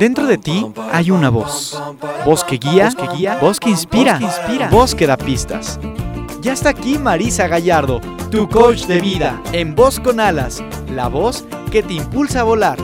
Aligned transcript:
Dentro 0.00 0.26
de 0.26 0.38
ti 0.38 0.66
hay 0.92 1.10
una 1.10 1.30
voz. 1.30 1.80
Voz 2.24 2.42
que 2.42 2.56
guía, 2.56 2.90
que 2.90 3.06
guía, 3.16 3.38
voz 3.40 3.60
que 3.60 3.70
inspira, 3.70 4.18
inspira, 4.20 4.68
voz 4.68 4.94
que 4.96 5.06
da 5.06 5.16
pistas. 5.16 5.78
Ya 6.40 6.52
está 6.52 6.70
aquí 6.70 6.98
Marisa 6.98 7.46
Gallardo, 7.46 8.00
tu 8.30 8.48
coach 8.48 8.86
de 8.86 9.00
vida, 9.00 9.40
en 9.52 9.74
Voz 9.74 10.00
con 10.00 10.18
Alas, 10.18 10.62
la 10.90 11.08
voz 11.08 11.44
que 11.70 11.82
te 11.82 11.94
impulsa 11.94 12.40
a 12.40 12.44
volar. 12.44 12.78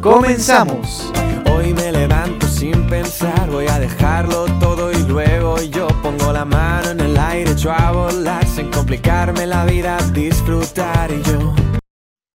Comenzamos. 0.00 1.12
Hoy 1.54 1.74
me 1.74 1.92
levanto 1.92 2.46
sin 2.48 2.86
pensar, 2.88 3.48
voy 3.50 3.66
a 3.68 3.78
dejarlo 3.78 4.46
todo 4.58 4.90
y 4.90 5.02
luego 5.04 5.60
yo 5.62 5.86
pongo 6.02 6.32
la 6.32 6.44
mano 6.44 6.90
en 6.90 7.00
el 7.00 7.16
aire, 7.16 7.52
echo 7.52 7.70
a 7.70 7.92
volar 7.92 8.41
complicarme 8.70 9.46
la 9.46 9.64
vida, 9.64 9.98
disfrutar 10.12 11.10
y 11.10 11.22
yo. 11.22 11.61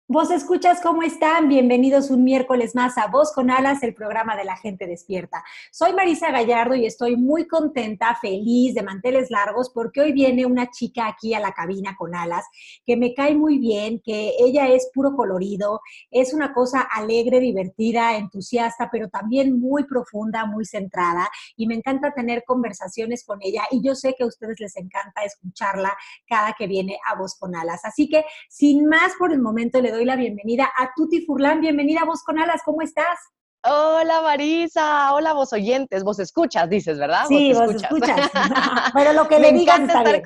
Vos 0.08 0.30
escuchas 0.30 0.80
cómo 0.80 1.02
están, 1.02 1.48
bienvenidos 1.48 2.10
un 2.10 2.22
miércoles 2.22 2.76
más 2.76 2.96
a 2.96 3.08
Voz 3.08 3.32
con 3.32 3.50
Alas, 3.50 3.82
el 3.82 3.92
programa 3.92 4.36
de 4.36 4.44
la 4.44 4.56
gente 4.56 4.86
despierta. 4.86 5.42
Soy 5.72 5.94
Marisa 5.94 6.30
Gallardo 6.30 6.76
y 6.76 6.86
estoy 6.86 7.16
muy 7.16 7.48
contenta, 7.48 8.16
feliz, 8.20 8.72
de 8.76 8.84
manteles 8.84 9.32
largos, 9.32 9.68
porque 9.68 10.02
hoy 10.02 10.12
viene 10.12 10.46
una 10.46 10.70
chica 10.70 11.08
aquí 11.08 11.34
a 11.34 11.40
la 11.40 11.50
cabina 11.50 11.96
con 11.98 12.14
alas 12.14 12.44
que 12.84 12.96
me 12.96 13.14
cae 13.14 13.34
muy 13.34 13.58
bien, 13.58 14.00
que 14.00 14.34
ella 14.38 14.68
es 14.68 14.88
puro 14.94 15.16
colorido, 15.16 15.80
es 16.12 16.32
una 16.32 16.54
cosa 16.54 16.82
alegre, 16.82 17.40
divertida, 17.40 18.16
entusiasta, 18.16 18.88
pero 18.92 19.08
también 19.08 19.58
muy 19.58 19.86
profunda, 19.86 20.46
muy 20.46 20.66
centrada 20.66 21.28
y 21.56 21.66
me 21.66 21.74
encanta 21.74 22.14
tener 22.14 22.44
conversaciones 22.46 23.24
con 23.24 23.40
ella 23.42 23.62
y 23.72 23.82
yo 23.82 23.96
sé 23.96 24.14
que 24.16 24.22
a 24.22 24.28
ustedes 24.28 24.60
les 24.60 24.76
encanta 24.76 25.24
escucharla 25.24 25.96
cada 26.28 26.52
que 26.52 26.68
viene 26.68 26.96
a 27.10 27.18
Voz 27.18 27.34
con 27.36 27.56
Alas. 27.56 27.84
Así 27.84 28.08
que 28.08 28.24
sin 28.48 28.86
más 28.86 29.12
por 29.18 29.32
el 29.32 29.42
momento 29.42 29.80
le 29.80 29.95
la 30.04 30.16
bienvenida 30.16 30.70
a 30.76 30.90
Tuti 30.94 31.24
Furlan. 31.24 31.60
Bienvenida 31.60 32.00
a 32.02 32.04
Voz 32.04 32.22
con 32.22 32.38
Alas, 32.38 32.60
¿cómo 32.64 32.82
estás? 32.82 33.18
Hola 33.64 34.20
Marisa, 34.22 35.12
hola 35.14 35.32
vos 35.32 35.52
oyentes, 35.52 36.04
vos 36.04 36.18
escuchas, 36.18 36.68
dices, 36.68 36.98
¿verdad? 36.98 37.24
Sí, 37.26 37.52
vos, 37.52 37.74
escuchas. 37.74 38.30
Pero 38.94 39.12
lo 39.12 39.26
que 39.26 39.40
le 39.40 39.52
digas 39.52 39.80
está 39.80 40.02
bien. 40.04 40.22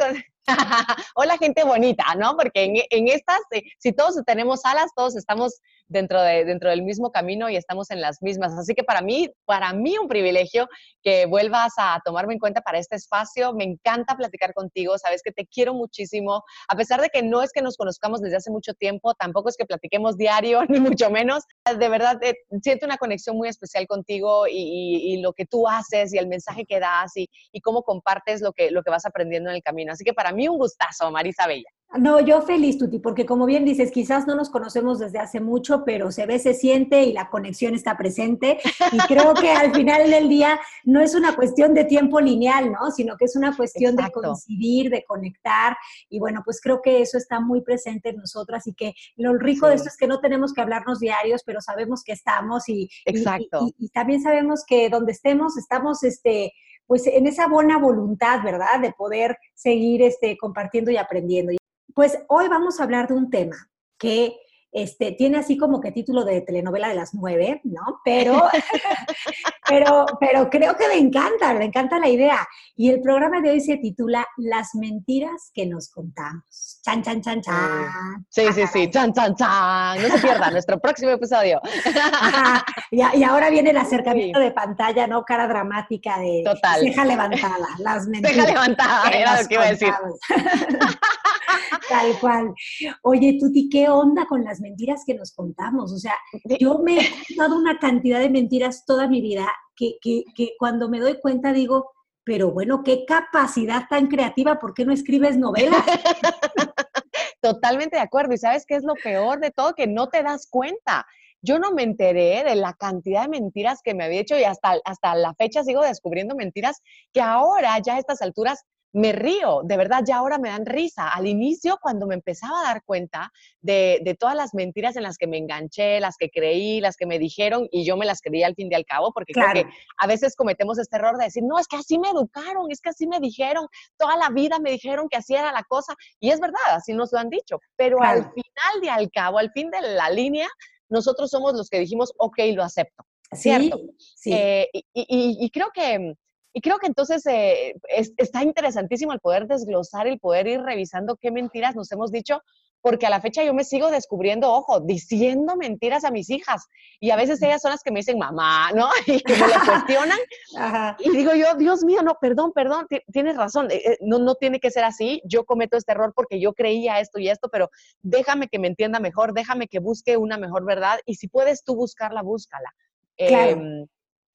hola 1.14 1.38
gente 1.38 1.64
bonita, 1.64 2.04
¿no? 2.16 2.36
Porque 2.36 2.86
en, 2.90 3.08
estas, 3.08 3.40
eh, 3.50 3.62
si 3.78 3.92
todos 3.92 4.16
tenemos 4.26 4.64
alas, 4.64 4.90
todos 4.94 5.16
estamos 5.16 5.60
dentro, 5.88 6.20
de, 6.22 6.44
dentro 6.44 6.70
del 6.70 6.82
mismo 6.82 7.10
camino 7.10 7.50
y 7.50 7.56
estamos 7.56 7.90
en 7.90 8.00
las 8.00 8.22
mismas. 8.22 8.52
Así 8.54 8.74
que 8.74 8.84
para 8.84 9.02
mí, 9.02 9.30
para 9.44 9.72
mí 9.72 9.98
un 9.98 10.08
privilegio 10.08 10.68
que 11.02 11.26
vuelvas 11.26 11.72
a 11.78 12.00
tomarme 12.04 12.34
en 12.34 12.38
cuenta 12.38 12.60
para 12.60 12.78
este 12.78 12.96
espacio. 12.96 13.52
Me 13.52 13.64
encanta 13.64 14.16
platicar 14.16 14.54
contigo, 14.54 14.96
sabes 14.98 15.22
que 15.22 15.32
te 15.32 15.46
quiero 15.46 15.74
muchísimo, 15.74 16.44
a 16.68 16.76
pesar 16.76 17.00
de 17.00 17.08
que 17.08 17.22
no 17.22 17.42
es 17.42 17.52
que 17.52 17.62
nos 17.62 17.76
conozcamos 17.76 18.20
desde 18.20 18.36
hace 18.36 18.50
mucho 18.50 18.74
tiempo, 18.74 19.14
tampoco 19.14 19.48
es 19.48 19.56
que 19.56 19.66
platiquemos 19.66 20.16
diario, 20.16 20.62
ni 20.68 20.80
mucho 20.80 21.10
menos. 21.10 21.44
De 21.78 21.88
verdad, 21.88 22.22
eh, 22.22 22.34
siento 22.62 22.86
una 22.86 22.96
conexión 22.96 23.36
muy 23.36 23.48
especial 23.48 23.86
contigo 23.86 24.46
y, 24.46 25.14
y, 25.14 25.20
lo 25.20 25.32
que 25.32 25.44
tú 25.44 25.68
haces 25.68 26.14
y 26.14 26.18
el 26.18 26.28
mensaje 26.28 26.64
que 26.64 26.80
das 26.80 27.16
y, 27.16 27.28
y 27.52 27.60
cómo 27.60 27.82
compartes 27.82 28.40
lo 28.40 28.52
que, 28.52 28.70
lo 28.70 28.82
que 28.82 28.90
vas 28.90 29.04
aprendiendo 29.04 29.50
en 29.50 29.56
el 29.56 29.62
camino. 29.62 29.92
Así 29.92 30.04
que 30.04 30.14
para 30.14 30.32
mí 30.32 30.39
un 30.48 30.58
gustazo, 30.58 31.10
Marisa 31.10 31.46
Bella. 31.46 31.70
No, 31.98 32.20
yo 32.20 32.41
feliz, 32.42 32.78
Tuti, 32.78 33.00
porque 33.00 33.27
como 33.27 33.46
bien 33.46 33.64
dices, 33.64 33.91
quizás 33.91 34.24
no 34.24 34.36
nos 34.36 34.48
conocemos 34.48 35.00
desde 35.00 35.19
hace 35.19 35.41
mucho, 35.41 35.83
pero 35.84 36.12
se 36.12 36.24
ve, 36.24 36.38
se 36.38 36.55
siente 36.55 37.02
y 37.02 37.12
la 37.12 37.28
conexión 37.30 37.74
está 37.74 37.96
presente. 37.96 38.61
Y 38.92 38.98
creo 39.08 39.34
que 39.34 39.50
al 39.50 39.74
final 39.74 40.08
del 40.08 40.28
día 40.28 40.61
no 40.84 41.00
es 41.00 41.16
una 41.16 41.34
cuestión 41.34 41.74
de 41.74 41.84
tiempo 41.84 42.20
lineal, 42.20 42.70
¿no? 42.70 42.92
Sino 42.92 43.16
que 43.16 43.24
es 43.24 43.34
una 43.34 43.56
cuestión 43.56 43.96
de 43.96 44.08
coincidir, 44.12 44.88
de 44.88 45.02
conectar. 45.05 45.77
Y 46.08 46.20
bueno, 46.20 46.42
pues 46.44 46.61
creo 46.61 46.80
que 46.80 47.02
eso 47.02 47.18
está 47.18 47.41
muy 47.41 47.61
presente 47.62 48.11
en 48.11 48.18
nosotras 48.18 48.68
y 48.68 48.74
que 48.74 48.94
lo 49.16 49.36
rico 49.36 49.66
de 49.66 49.74
esto 49.74 49.88
es 49.88 49.96
que 49.96 50.06
no 50.06 50.20
tenemos 50.20 50.52
que 50.52 50.61
hablarnos 50.61 51.00
diarios, 51.00 51.42
pero 51.44 51.61
sabemos 51.61 52.05
que 52.05 52.12
estamos 52.12 52.68
y, 52.68 52.88
Exacto. 53.05 53.62
y, 53.62 53.84
y, 53.84 53.86
y 53.86 53.88
también 53.88 54.22
sabemos 54.22 54.64
que 54.64 54.91
donde 54.91 55.11
estemos, 55.11 55.58
estamos, 55.58 56.05
este, 56.05 56.52
pues 56.90 57.06
en 57.06 57.28
esa 57.28 57.46
buena 57.46 57.78
voluntad, 57.78 58.42
¿verdad? 58.42 58.80
De 58.83 58.90
poder 58.90 59.39
seguir 59.55 60.02
este, 60.02 60.36
compartiendo 60.36 60.90
y 60.90 60.96
aprendiendo. 60.96 61.52
Pues 61.95 62.18
hoy 62.27 62.48
vamos 62.48 62.80
a 62.80 62.83
hablar 62.83 63.06
de 63.06 63.14
un 63.14 63.30
tema 63.30 63.70
que 63.96 64.34
este, 64.73 65.12
tiene 65.12 65.39
así 65.39 65.56
como 65.56 65.80
que 65.80 65.92
título 65.92 66.24
de 66.24 66.40
telenovela 66.40 66.89
de 66.89 66.96
las 66.96 67.14
nueve, 67.14 67.61
¿no? 67.62 68.01
Pero, 68.05 68.42
pero, 69.68 70.05
pero 70.18 70.51
creo 70.51 70.77
que 70.77 70.89
me 70.89 70.98
encanta, 70.98 71.55
me 71.55 71.67
encanta 71.67 72.01
la 72.01 72.08
idea. 72.08 72.45
Y 72.74 72.90
el 72.90 73.01
programa 73.01 73.40
de 73.40 73.51
hoy 73.51 73.61
se 73.61 73.77
titula 73.77 74.27
Las 74.36 74.74
mentiras 74.74 75.52
que 75.55 75.67
nos 75.67 75.90
contamos. 75.90 76.80
Chan, 76.83 77.02
chan, 77.02 77.20
chan, 77.20 77.42
chan. 77.42 78.27
Sí, 78.30 78.42
sí, 78.55 78.67
sí, 78.73 78.91
chan, 78.91 79.13
chan, 79.13 79.35
chan. 79.36 80.01
No 80.01 80.08
se 80.08 80.18
pierda 80.18 80.51
nuestro 80.52 80.79
próximo 80.79 81.11
episodio. 81.13 81.61
Ajá. 81.95 82.64
Y, 82.91 83.02
y, 83.18 83.23
ahora 83.23 83.51
viene 83.51 83.70
el 83.70 83.77
acercamiento 83.77 84.39
sí. 84.39 84.45
de 84.46 84.52
pantalla, 84.52 85.07
¿no? 85.07 85.23
Cara 85.24 85.46
dramática 85.46 86.19
de 86.19 86.42
Total. 86.45 86.80
ceja 86.80 87.05
levantada, 87.05 87.69
las 87.79 88.07
mentiras. 88.07 88.35
Ceja 88.35 88.48
levantada, 88.48 89.11
era 89.11 89.42
lo 89.42 89.48
que 89.48 89.55
iba 89.55 89.64
a 89.64 89.70
decir. 89.70 89.92
Tal 91.89 92.19
cual. 92.19 92.55
Oye, 93.02 93.36
Tuti, 93.39 93.69
¿qué 93.69 93.89
onda 93.90 94.24
con 94.27 94.42
las 94.45 94.61
mentiras 94.61 95.02
que 95.07 95.14
nos 95.14 95.33
contamos? 95.35 95.92
O 95.92 95.98
sea, 95.98 96.14
yo 96.58 96.79
me 96.79 96.98
he 96.98 97.11
contado 97.29 97.58
una 97.58 97.79
cantidad 97.79 98.20
de 98.20 98.30
mentiras 98.30 98.85
toda 98.86 99.07
mi 99.07 99.20
vida 99.20 99.46
que, 99.77 99.96
que, 100.01 100.24
que 100.35 100.52
cuando 100.58 100.89
me 100.89 101.01
doy 101.01 101.20
cuenta 101.20 101.52
digo, 101.52 101.90
pero 102.25 102.51
bueno, 102.51 102.83
qué 102.85 103.05
capacidad 103.07 103.85
tan 103.89 104.07
creativa, 104.07 104.58
¿por 104.58 104.75
qué 104.75 104.85
no 104.85 104.92
escribes 104.92 105.36
novelas? 105.36 105.85
Totalmente 107.41 107.97
de 107.97 108.03
acuerdo. 108.03 108.35
¿Y 108.35 108.39
sabes 108.39 108.64
qué 108.67 108.77
es 108.77 108.85
lo 108.85 108.95
peor 108.95 109.41
de 109.41 109.51
todo? 109.51 109.75
Que 109.75 109.86
no 109.86 110.08
te 110.08 110.23
das 110.23 110.47
cuenta. 110.48 111.07
Yo 111.42 111.58
no 111.58 111.73
me 111.73 111.83
enteré 111.83 112.45
de 112.45 112.55
la 112.55 112.75
cantidad 112.75 113.23
de 113.23 113.29
mentiras 113.29 113.81
que 113.83 113.95
me 113.95 114.05
había 114.05 114.20
hecho 114.20 114.39
y 114.39 114.45
hasta, 114.45 114.77
hasta 114.85 115.14
la 115.14 115.35
fecha 115.35 115.64
sigo 115.64 115.83
descubriendo 115.83 116.35
mentiras 116.35 116.83
que 117.14 117.23
ahora 117.23 117.79
ya 117.79 117.95
a 117.95 117.98
estas 117.98 118.20
alturas 118.20 118.64
me 118.92 119.12
río, 119.12 119.61
de 119.64 119.77
verdad, 119.77 120.02
ya 120.05 120.17
ahora 120.17 120.39
me 120.39 120.48
dan 120.48 120.67
risa. 120.67 121.08
Al 121.08 121.27
inicio, 121.27 121.78
cuando 121.80 122.06
me 122.06 122.14
empezaba 122.14 122.61
a 122.61 122.64
dar 122.64 122.83
cuenta 122.84 123.33
de, 123.61 124.01
de, 124.02 124.14
todas 124.14 124.34
las 124.34 124.52
mentiras 124.52 124.96
en 124.96 125.05
las 125.05 125.17
que 125.17 125.27
me 125.27 125.39
enganché, 125.39 126.01
las 126.01 126.17
que 126.17 126.30
creí, 126.30 126.80
las 126.80 126.96
que 126.96 127.06
me 127.06 127.18
dijeron, 127.18 127.68
y 127.70 127.84
yo 127.84 127.96
me 127.96 128.05
las 128.06 128.20
creí 128.20 128.43
al 128.43 128.55
fin 128.55 128.69
y 128.70 128.75
al 128.75 128.84
cabo, 128.84 129.12
porque 129.12 129.32
claro. 129.32 129.52
creo 129.52 129.64
que 129.64 129.70
a 129.99 130.06
veces 130.06 130.34
cometemos 130.34 130.78
este 130.78 130.96
error 130.96 131.17
de 131.19 131.25
decir, 131.25 131.43
no, 131.44 131.58
es 131.58 131.69
que 131.69 131.76
así 131.76 131.99
me 131.99 132.11
educaron, 132.11 132.70
es 132.70 132.81
que 132.81 132.90
así 132.90 133.06
me 133.06 133.20
dijeron, 133.20 133.69
toda 133.96 134.17
la 134.17 134.28
vida 134.31 134.58
me 134.58 134.73
dijeron 134.73 135.08
que 135.08 135.19
así 135.19 135.34
era 135.34 135.52
la 135.52 135.62
cosa, 135.62 135.94
y 136.19 136.31
es 136.31 136.40
verdad, 136.40 136.58
así 136.70 136.93
nos 136.93 137.12
lo 137.12 137.19
han 137.19 137.31
dicho, 137.31 137.61
pero 137.76 137.99
claro. 137.99 138.19
al 138.19 138.32
final 138.32 138.81
de 138.82 138.90
al 138.90 139.11
cabo, 139.11 139.38
al 139.38 139.52
fin 139.52 139.70
de 139.70 139.81
la 139.82 140.11
línea, 140.11 140.49
nosotros 140.88 141.31
somos 141.31 141.55
los 141.55 141.69
que 141.69 141.78
dijimos, 141.78 142.12
ok, 142.19 142.38
lo 142.55 142.64
acepto. 142.64 143.05
¿Cierto? 143.32 143.78
Sí, 143.96 144.14
sí. 144.17 144.32
Eh, 144.32 144.69
y, 144.72 144.82
y, 144.93 145.37
y 145.44 145.50
creo 145.50 145.70
que 145.72 146.17
y 146.52 146.61
creo 146.61 146.78
que 146.78 146.87
entonces 146.87 147.25
eh, 147.26 147.75
es, 147.88 148.12
está 148.16 148.43
interesantísimo 148.43 149.12
el 149.12 149.20
poder 149.20 149.46
desglosar, 149.46 150.06
el 150.06 150.19
poder 150.19 150.46
ir 150.49 150.61
revisando 150.61 151.16
qué 151.16 151.31
mentiras 151.31 151.76
nos 151.76 151.90
hemos 151.93 152.11
dicho, 152.11 152.43
porque 152.82 153.06
a 153.06 153.11
la 153.11 153.20
fecha 153.20 153.44
yo 153.44 153.52
me 153.55 153.64
sigo 153.64 153.90
descubriendo, 153.90 154.50
ojo, 154.50 154.81
diciendo 154.81 155.56
mentiras 155.56 156.05
a 156.05 156.10
mis 156.10 156.31
hijas. 156.31 156.66
Y 156.99 157.10
a 157.10 157.16
veces 157.16 157.40
ellas 157.43 157.62
son 157.62 157.72
las 157.72 157.82
que 157.82 157.90
me 157.90 158.00
dicen 158.00 158.19
mamá, 158.19 158.72
¿no? 158.72 158.88
Y 159.06 159.20
que 159.20 159.34
me 159.34 159.46
lo 159.46 159.64
cuestionan. 159.64 160.19
Ajá. 160.58 160.96
Y 160.99 161.10
digo 161.10 161.34
yo, 161.34 161.55
Dios 161.56 161.84
mío, 161.84 162.02
no, 162.02 162.16
perdón, 162.20 162.52
perdón, 162.52 162.87
tienes 163.12 163.37
razón, 163.37 163.69
eh, 163.70 163.99
no, 164.00 164.19
no 164.19 164.34
tiene 164.34 164.60
que 164.60 164.70
ser 164.70 164.84
así. 164.84 165.20
Yo 165.25 165.44
cometo 165.44 165.76
este 165.76 165.93
error 165.93 166.12
porque 166.14 166.40
yo 166.40 166.52
creía 166.55 167.00
esto 167.00 167.19
y 167.19 167.28
esto, 167.28 167.49
pero 167.50 167.70
déjame 168.02 168.49
que 168.49 168.58
me 168.58 168.69
entienda 168.69 168.99
mejor, 168.99 169.34
déjame 169.34 169.69
que 169.69 169.78
busque 169.78 170.16
una 170.16 170.38
mejor 170.38 170.64
verdad. 170.64 170.99
Y 171.06 171.16
si 171.16 171.28
puedes 171.28 171.62
tú 171.64 171.76
buscarla, 171.76 172.22
búscala. 172.22 172.70
Claro. 173.16 173.60
Eh, 173.60 173.87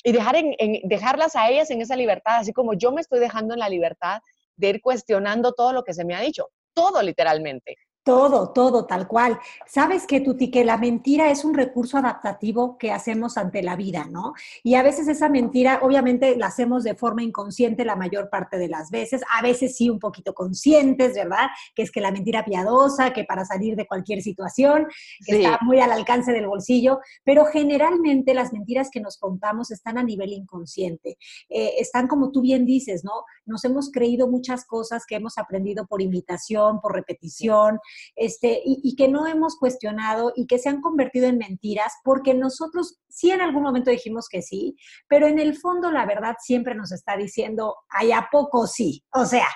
y 0.06 0.12
dejar 0.12 0.36
en, 0.36 0.56
en, 0.60 0.88
dejarlas 0.88 1.36
a 1.36 1.50
ellas 1.50 1.72
en 1.72 1.82
esa 1.82 1.96
libertad, 1.96 2.38
así 2.38 2.54
como 2.54 2.76
yo 2.76 2.92
me 2.92 3.02
estoy 3.02 3.20
dejando 3.20 3.56
en 3.56 3.60
la 3.60 3.70
libertad 3.70 4.22
de 4.56 4.70
ir 4.70 4.82
cuestionando 4.82 5.54
todo 5.54 5.74
lo 5.74 5.84
que 5.84 5.96
se 5.96 6.06
me 6.06 6.16
ha 6.16 6.22
dicho, 6.22 6.50
todo 6.76 7.02
literalmente. 7.02 7.76
Todo, 8.06 8.50
todo, 8.50 8.86
tal 8.86 9.08
cual. 9.08 9.40
Sabes 9.66 10.06
que, 10.06 10.22
Tuti, 10.22 10.52
que 10.52 10.64
la 10.64 10.78
mentira 10.78 11.32
es 11.32 11.44
un 11.44 11.56
recurso 11.56 11.98
adaptativo 11.98 12.78
que 12.78 12.92
hacemos 12.92 13.36
ante 13.36 13.64
la 13.64 13.76
vida, 13.76 14.06
¿no? 14.08 14.36
Y 14.62 14.76
a 14.76 14.84
veces 14.84 15.08
esa 15.08 15.28
mentira, 15.28 15.80
obviamente, 15.82 16.38
la 16.38 16.46
hacemos 16.46 16.84
de 16.84 16.94
forma 16.94 17.24
inconsciente 17.24 17.84
la 17.84 17.96
mayor 17.96 18.30
parte 18.30 18.60
de 18.60 18.68
las 18.68 18.92
veces, 18.92 19.24
a 19.36 19.42
veces 19.42 19.76
sí 19.76 19.90
un 19.90 19.98
poquito 19.98 20.36
conscientes, 20.36 21.16
¿verdad? 21.16 21.48
Que 21.74 21.82
es 21.82 21.90
que 21.90 22.00
la 22.00 22.12
mentira 22.12 22.46
piadosa, 22.46 23.12
que 23.12 23.24
para 23.24 23.44
salir 23.44 23.76
de 23.76 23.88
cualquier 23.88 24.22
situación, 24.22 24.86
que 25.26 25.38
sí. 25.38 25.44
está 25.44 25.58
muy 25.64 25.80
al 25.80 25.92
alcance 25.92 26.32
del 26.32 26.46
bolsillo, 26.46 27.00
pero 27.24 27.46
generalmente 27.46 28.36
las 28.36 28.54
mentiras 28.54 28.92
que 28.92 29.02
nos 29.02 29.18
contamos 29.18 29.72
están 29.72 29.98
a 29.98 30.04
nivel 30.04 30.32
inconsciente. 30.32 31.18
Eh, 31.50 31.74
están, 31.80 32.08
como 32.08 32.32
tú 32.32 32.42
bien 32.42 32.68
dices, 32.68 33.04
¿no? 33.04 33.24
Nos 33.46 33.64
hemos 33.66 33.92
creído 33.92 34.28
muchas 34.28 34.66
cosas 34.66 35.06
que 35.08 35.16
hemos 35.16 35.38
aprendido 35.38 35.86
por 35.88 36.02
imitación, 36.02 36.80
por 36.82 36.94
repetición, 36.94 37.80
este, 38.16 38.62
y, 38.66 38.80
y 38.84 38.96
que 38.96 39.08
no 39.08 39.28
hemos 39.28 39.58
cuestionado 39.58 40.34
y 40.36 40.48
que 40.48 40.60
se 40.60 40.70
han 40.70 40.82
convertido 40.82 41.28
en 41.28 41.38
mentiras 41.38 41.94
porque 42.04 42.34
nosotros 42.34 43.00
sí 43.16 43.32
en 43.32 43.42
algún 43.42 43.64
momento 43.64 43.90
dijimos 43.92 44.28
que 44.30 44.42
sí, 44.42 44.76
pero 45.08 45.28
en 45.28 45.40
el 45.40 45.56
fondo 45.56 45.90
la 45.90 46.06
verdad 46.06 46.36
siempre 46.40 46.76
nos 46.76 46.92
está 46.92 47.16
diciendo, 47.16 47.76
ay, 47.90 48.12
¿a 48.12 48.28
poco 48.30 48.68
sí? 48.68 49.04
O 49.14 49.26
sea, 49.26 49.48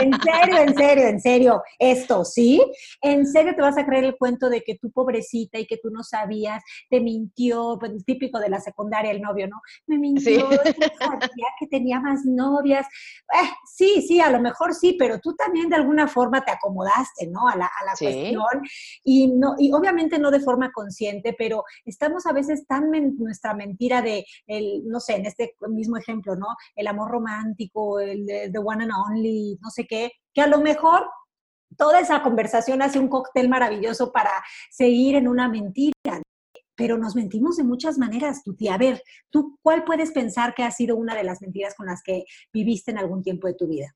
en 0.00 0.12
serio, 0.18 0.58
en 0.58 0.74
serio, 0.74 1.06
en 1.06 1.20
serio, 1.20 1.62
esto 1.78 2.24
sí, 2.24 2.62
en 3.02 3.26
serio 3.26 3.54
te 3.54 3.62
vas 3.62 3.76
a 3.76 3.84
creer 3.84 4.04
el 4.04 4.16
cuento 4.16 4.48
de 4.48 4.62
que 4.62 4.76
tu 4.76 4.90
pobrecita 4.90 5.58
y 5.58 5.66
que 5.66 5.76
tú 5.76 5.90
no 5.90 6.02
sabías, 6.02 6.62
te 6.88 7.00
mintió, 7.00 7.76
pues 7.78 7.92
típico 8.06 8.38
de 8.38 8.48
la 8.48 8.60
secundaria 8.60 9.10
el 9.10 9.20
novio, 9.20 9.46
¿no? 9.46 9.60
Me 9.86 9.98
mintió, 9.98 10.48
sabía 10.98 11.46
que 11.60 11.66
tenía 11.68 12.00
más 12.00 12.24
novias. 12.24 12.83
Eh, 13.32 13.50
sí, 13.64 14.02
sí, 14.06 14.20
a 14.20 14.30
lo 14.30 14.40
mejor 14.40 14.74
sí, 14.74 14.96
pero 14.98 15.18
tú 15.20 15.34
también 15.34 15.68
de 15.68 15.76
alguna 15.76 16.08
forma 16.08 16.44
te 16.44 16.52
acomodaste, 16.52 17.26
¿no? 17.26 17.48
A 17.48 17.56
la, 17.56 17.66
a 17.66 17.84
la 17.84 17.92
cuestión 17.98 18.62
y 19.02 19.28
no 19.28 19.54
y 19.58 19.72
obviamente 19.72 20.18
no 20.18 20.30
de 20.30 20.40
forma 20.40 20.70
consciente, 20.72 21.34
pero 21.36 21.64
estamos 21.84 22.26
a 22.26 22.32
veces 22.32 22.66
tan 22.66 22.90
nuestra 23.18 23.54
mentira 23.54 24.02
de 24.02 24.24
el 24.46 24.82
no 24.86 25.00
sé, 25.00 25.16
en 25.16 25.26
este 25.26 25.56
mismo 25.68 25.96
ejemplo, 25.96 26.36
¿no? 26.36 26.48
El 26.74 26.86
amor 26.86 27.10
romántico, 27.10 28.00
el 28.00 28.26
de 28.26 28.50
the 28.50 28.58
one 28.58 28.84
and 28.84 28.92
only, 28.92 29.58
no 29.60 29.70
sé 29.70 29.86
qué, 29.86 30.12
que 30.32 30.42
a 30.42 30.46
lo 30.46 30.58
mejor 30.58 31.08
toda 31.76 32.00
esa 32.00 32.22
conversación 32.22 32.82
hace 32.82 32.98
un 32.98 33.08
cóctel 33.08 33.48
maravilloso 33.48 34.12
para 34.12 34.30
seguir 34.70 35.16
en 35.16 35.28
una 35.28 35.48
mentira. 35.48 35.94
Pero 36.76 36.98
nos 36.98 37.14
mentimos 37.14 37.56
de 37.56 37.64
muchas 37.64 37.98
maneras, 37.98 38.42
Tuti. 38.42 38.68
A 38.68 38.78
ver, 38.78 39.02
¿tú 39.30 39.58
cuál 39.62 39.84
puedes 39.84 40.12
pensar 40.12 40.54
que 40.54 40.62
ha 40.62 40.70
sido 40.70 40.96
una 40.96 41.14
de 41.14 41.24
las 41.24 41.40
mentiras 41.40 41.74
con 41.74 41.86
las 41.86 42.02
que 42.02 42.24
viviste 42.52 42.90
en 42.90 42.98
algún 42.98 43.22
tiempo 43.22 43.46
de 43.46 43.54
tu 43.54 43.68
vida? 43.68 43.94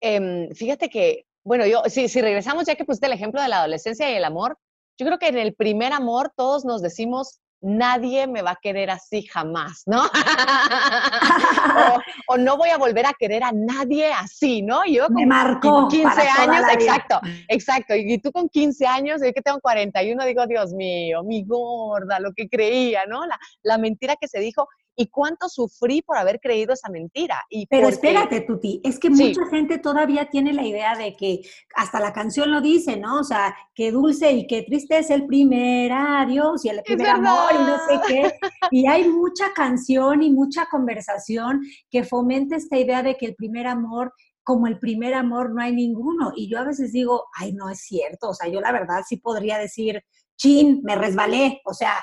Eh, 0.00 0.48
fíjate 0.54 0.88
que, 0.88 1.26
bueno, 1.44 1.66
yo, 1.66 1.82
si, 1.86 2.08
si 2.08 2.20
regresamos 2.20 2.66
ya 2.66 2.76
que 2.76 2.84
pusiste 2.84 3.06
el 3.06 3.12
ejemplo 3.12 3.42
de 3.42 3.48
la 3.48 3.58
adolescencia 3.58 4.10
y 4.10 4.14
el 4.14 4.24
amor, 4.24 4.58
yo 4.98 5.06
creo 5.06 5.18
que 5.18 5.28
en 5.28 5.38
el 5.38 5.54
primer 5.54 5.92
amor 5.92 6.32
todos 6.36 6.64
nos 6.64 6.82
decimos, 6.82 7.40
nadie 7.60 8.26
me 8.26 8.42
va 8.42 8.52
a 8.52 8.56
querer 8.56 8.90
así 8.90 9.22
jamás, 9.22 9.82
¿no? 9.86 10.02
o, 12.28 12.38
no 12.38 12.56
voy 12.56 12.70
a 12.70 12.78
volver 12.78 13.06
a 13.06 13.12
querer 13.12 13.44
a 13.44 13.52
nadie 13.52 14.12
así, 14.12 14.62
¿no? 14.62 14.84
Yo 14.86 15.06
con, 15.06 15.16
me 15.16 15.26
marcó 15.26 15.88
15 15.88 16.20
años, 16.20 16.64
exacto, 16.72 17.20
exacto. 17.48 17.94
Y, 17.94 18.18
tú 18.18 18.32
con 18.32 18.48
15 18.48 18.86
años, 18.86 19.20
yo 19.24 19.32
que 19.32 19.42
tengo 19.42 19.60
41, 19.60 20.24
digo, 20.24 20.46
Dios 20.46 20.72
mío, 20.72 21.22
mi 21.22 21.44
gorda, 21.44 22.18
lo 22.18 22.32
que 22.32 22.48
creía, 22.48 23.04
¿no? 23.06 23.26
La, 23.26 23.38
la 23.62 23.78
mentira 23.78 24.16
que 24.16 24.28
se 24.28 24.40
dijo 24.40 24.68
y 24.96 25.08
cuánto 25.08 25.48
sufrí 25.48 26.02
por 26.02 26.16
haber 26.16 26.40
creído 26.40 26.72
esa 26.72 26.90
mentira. 26.90 27.42
Y 27.48 27.66
Pero 27.66 27.88
espérate, 27.88 28.42
Tuti, 28.42 28.80
es 28.84 28.98
que 28.98 29.10
mucha 29.10 29.46
gente 29.50 29.78
todavía 29.78 30.28
tiene 30.30 30.52
la 30.52 30.64
idea 30.64 30.96
de 30.96 31.14
que 31.14 31.40
hasta 31.74 32.00
la 32.00 32.12
canción 32.12 32.50
lo 32.50 32.60
dice, 32.60 32.96
¿no? 32.96 33.20
O 33.20 33.24
sea, 33.24 33.54
que 33.74 33.92
dulce 33.92 34.32
y 34.32 34.46
que 34.46 34.62
triste 34.62 34.98
es 34.98 35.10
el 35.10 35.26
primer 35.26 35.92
adiós 35.92 36.64
y 36.64 36.68
el 36.68 36.82
primer 36.82 37.08
amor 37.08 37.52
y 37.52 37.62
no 37.62 37.78
sé 37.78 38.00
qué. 38.08 38.32
Y 38.72 38.86
hay 38.86 39.08
mucha 39.08 39.52
canción 39.54 40.22
y 40.22 40.30
mucha 40.30 40.66
conversación 40.66 41.60
que 41.90 42.04
fomenta 42.04 42.56
esta 42.56 42.78
idea 42.78 43.02
de 43.02 43.16
que 43.16 43.26
el 43.26 43.34
primer 43.34 43.66
amor 43.66 44.12
como 44.42 44.66
el 44.66 44.78
primer 44.78 45.14
amor 45.14 45.54
no 45.54 45.62
hay 45.62 45.72
ninguno. 45.72 46.32
Y 46.34 46.50
yo 46.50 46.58
a 46.58 46.64
veces 46.64 46.92
digo, 46.92 47.26
ay, 47.34 47.52
no 47.52 47.68
es 47.70 47.80
cierto. 47.80 48.30
O 48.30 48.34
sea, 48.34 48.48
yo 48.48 48.60
la 48.60 48.72
verdad 48.72 49.02
sí 49.06 49.16
podría 49.16 49.58
decir, 49.58 50.02
chin, 50.40 50.80
me 50.82 50.96
resbalé, 50.96 51.60
o 51.66 51.74
sea, 51.74 52.02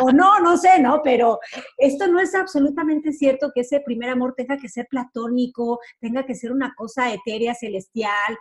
o, 0.00 0.12
no, 0.12 0.38
no 0.38 0.56
sé, 0.58 0.78
¿no? 0.80 1.00
Pero 1.02 1.38
esto 1.78 2.06
no 2.06 2.20
es 2.20 2.34
absolutamente 2.34 3.12
cierto 3.12 3.50
que 3.54 3.62
ese 3.62 3.80
primer 3.80 4.10
amor 4.10 4.34
tenga 4.36 4.58
que 4.58 4.68
ser 4.68 4.86
platónico, 4.88 5.80
tenga 5.98 6.26
que 6.26 6.34
ser 6.34 6.52
una 6.52 6.74
cosa 6.76 7.12
etérea, 7.12 7.54
celestial. 7.54 8.36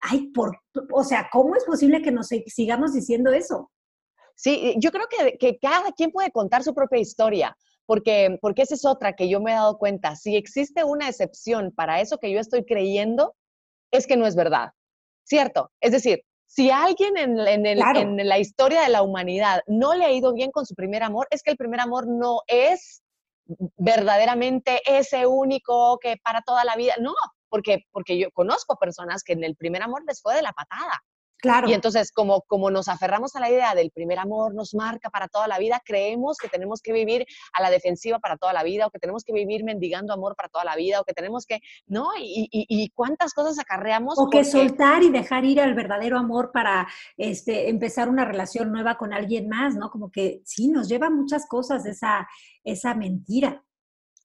Ay, 0.00 0.28
por, 0.32 0.58
o 0.92 1.04
sea, 1.04 1.28
¿cómo 1.32 1.54
es 1.54 1.64
posible 1.64 2.02
que 2.02 2.10
nos 2.10 2.28
sigamos 2.46 2.92
diciendo 2.92 3.32
eso? 3.32 3.70
Sí, 4.34 4.74
yo 4.78 4.90
creo 4.90 5.06
que, 5.08 5.38
que 5.38 5.58
cada 5.58 5.92
quien 5.92 6.10
puede 6.10 6.30
contar 6.30 6.62
su 6.62 6.74
propia 6.74 7.00
historia, 7.00 7.56
porque, 7.86 8.38
porque 8.40 8.62
esa 8.62 8.74
es 8.74 8.84
otra 8.84 9.14
que 9.14 9.28
yo 9.28 9.40
me 9.40 9.52
he 9.52 9.54
dado 9.54 9.78
cuenta. 9.78 10.16
Si 10.16 10.36
existe 10.36 10.84
una 10.84 11.08
excepción 11.08 11.72
para 11.72 12.00
eso 12.00 12.18
que 12.18 12.32
yo 12.32 12.40
estoy 12.40 12.64
creyendo, 12.64 13.36
es 13.92 14.06
que 14.06 14.16
no 14.16 14.26
es 14.26 14.34
verdad. 14.36 14.72
¿Cierto? 15.24 15.70
Es 15.80 15.92
decir, 15.92 16.22
si 16.48 16.70
alguien 16.70 17.16
en, 17.18 17.38
en, 17.38 18.26
la 18.26 18.38
historia 18.38 18.80
de 18.80 18.88
la 18.88 19.02
humanidad 19.02 19.60
no 19.66 19.94
le 19.94 20.06
ha 20.06 20.10
ido 20.10 20.32
bien 20.32 20.50
con 20.50 20.64
su 20.64 20.74
primer 20.74 21.02
amor, 21.02 21.28
es 21.30 21.42
que 21.42 21.50
el 21.50 21.58
primer 21.58 21.78
amor 21.78 22.08
no 22.08 22.40
es 22.46 23.02
verdaderamente 23.76 24.80
ese 24.86 25.26
único 25.26 25.98
que 25.98 26.16
para 26.16 26.40
toda 26.40 26.64
la 26.64 26.74
vida. 26.74 26.94
No, 27.00 27.12
porque, 27.50 27.84
porque 27.92 28.18
yo 28.18 28.30
conozco 28.32 28.76
personas 28.76 29.22
que 29.22 29.34
en 29.34 29.44
el 29.44 29.56
primer 29.56 29.82
amor 29.82 30.02
les 30.06 30.22
fue 30.22 30.34
de 30.34 30.42
la 30.42 30.52
patada. 30.52 31.02
Claro. 31.38 31.68
Y 31.68 31.72
entonces, 31.72 32.10
como, 32.12 32.42
como 32.42 32.70
nos 32.70 32.88
aferramos 32.88 33.36
a 33.36 33.40
la 33.40 33.50
idea 33.50 33.74
del 33.74 33.90
primer 33.90 34.18
amor, 34.18 34.54
nos 34.54 34.74
marca 34.74 35.08
para 35.08 35.28
toda 35.28 35.46
la 35.46 35.58
vida, 35.58 35.80
creemos 35.84 36.36
que 36.36 36.48
tenemos 36.48 36.82
que 36.82 36.92
vivir 36.92 37.26
a 37.52 37.62
la 37.62 37.70
defensiva 37.70 38.18
para 38.18 38.36
toda 38.36 38.52
la 38.52 38.64
vida, 38.64 38.86
o 38.86 38.90
que 38.90 38.98
tenemos 38.98 39.22
que 39.24 39.32
vivir 39.32 39.64
mendigando 39.64 40.12
amor 40.12 40.34
para 40.36 40.48
toda 40.48 40.64
la 40.64 40.74
vida, 40.74 41.00
o 41.00 41.04
que 41.04 41.14
tenemos 41.14 41.46
que, 41.46 41.60
¿no? 41.86 42.08
Y, 42.18 42.48
y, 42.50 42.90
cuántas 42.90 43.34
cosas 43.34 43.58
acarreamos. 43.58 44.18
O 44.18 44.28
que 44.28 44.44
soltar 44.44 45.02
y 45.02 45.10
dejar 45.10 45.44
ir 45.44 45.60
al 45.60 45.74
verdadero 45.74 46.18
amor 46.18 46.50
para 46.52 46.88
este, 47.16 47.68
empezar 47.68 48.08
una 48.08 48.24
relación 48.24 48.72
nueva 48.72 48.96
con 48.96 49.12
alguien 49.12 49.48
más, 49.48 49.76
¿no? 49.76 49.90
Como 49.90 50.10
que 50.10 50.42
sí, 50.44 50.68
nos 50.68 50.88
lleva 50.88 51.10
muchas 51.10 51.46
cosas 51.46 51.86
esa, 51.86 52.26
esa 52.64 52.94
mentira 52.94 53.62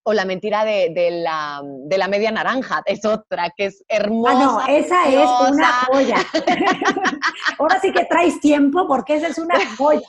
o 0.03 0.13
la 0.13 0.25
mentira 0.25 0.65
de, 0.65 0.91
de, 0.93 1.11
la, 1.11 1.61
de, 1.63 1.97
la, 1.97 2.07
media 2.07 2.31
naranja, 2.31 2.81
es 2.85 3.05
otra 3.05 3.51
que 3.55 3.65
es 3.65 3.83
hermosa. 3.87 4.63
Ah, 4.63 4.65
no, 4.67 4.75
esa 4.75 5.07
es 5.07 5.51
una 5.51 5.71
joya. 5.85 6.17
Ahora 7.59 7.79
sí 7.79 7.91
que 7.91 8.05
traes 8.05 8.39
tiempo 8.39 8.87
porque 8.87 9.15
esa 9.15 9.27
es 9.27 9.37
una 9.37 9.55
joya. 9.77 10.07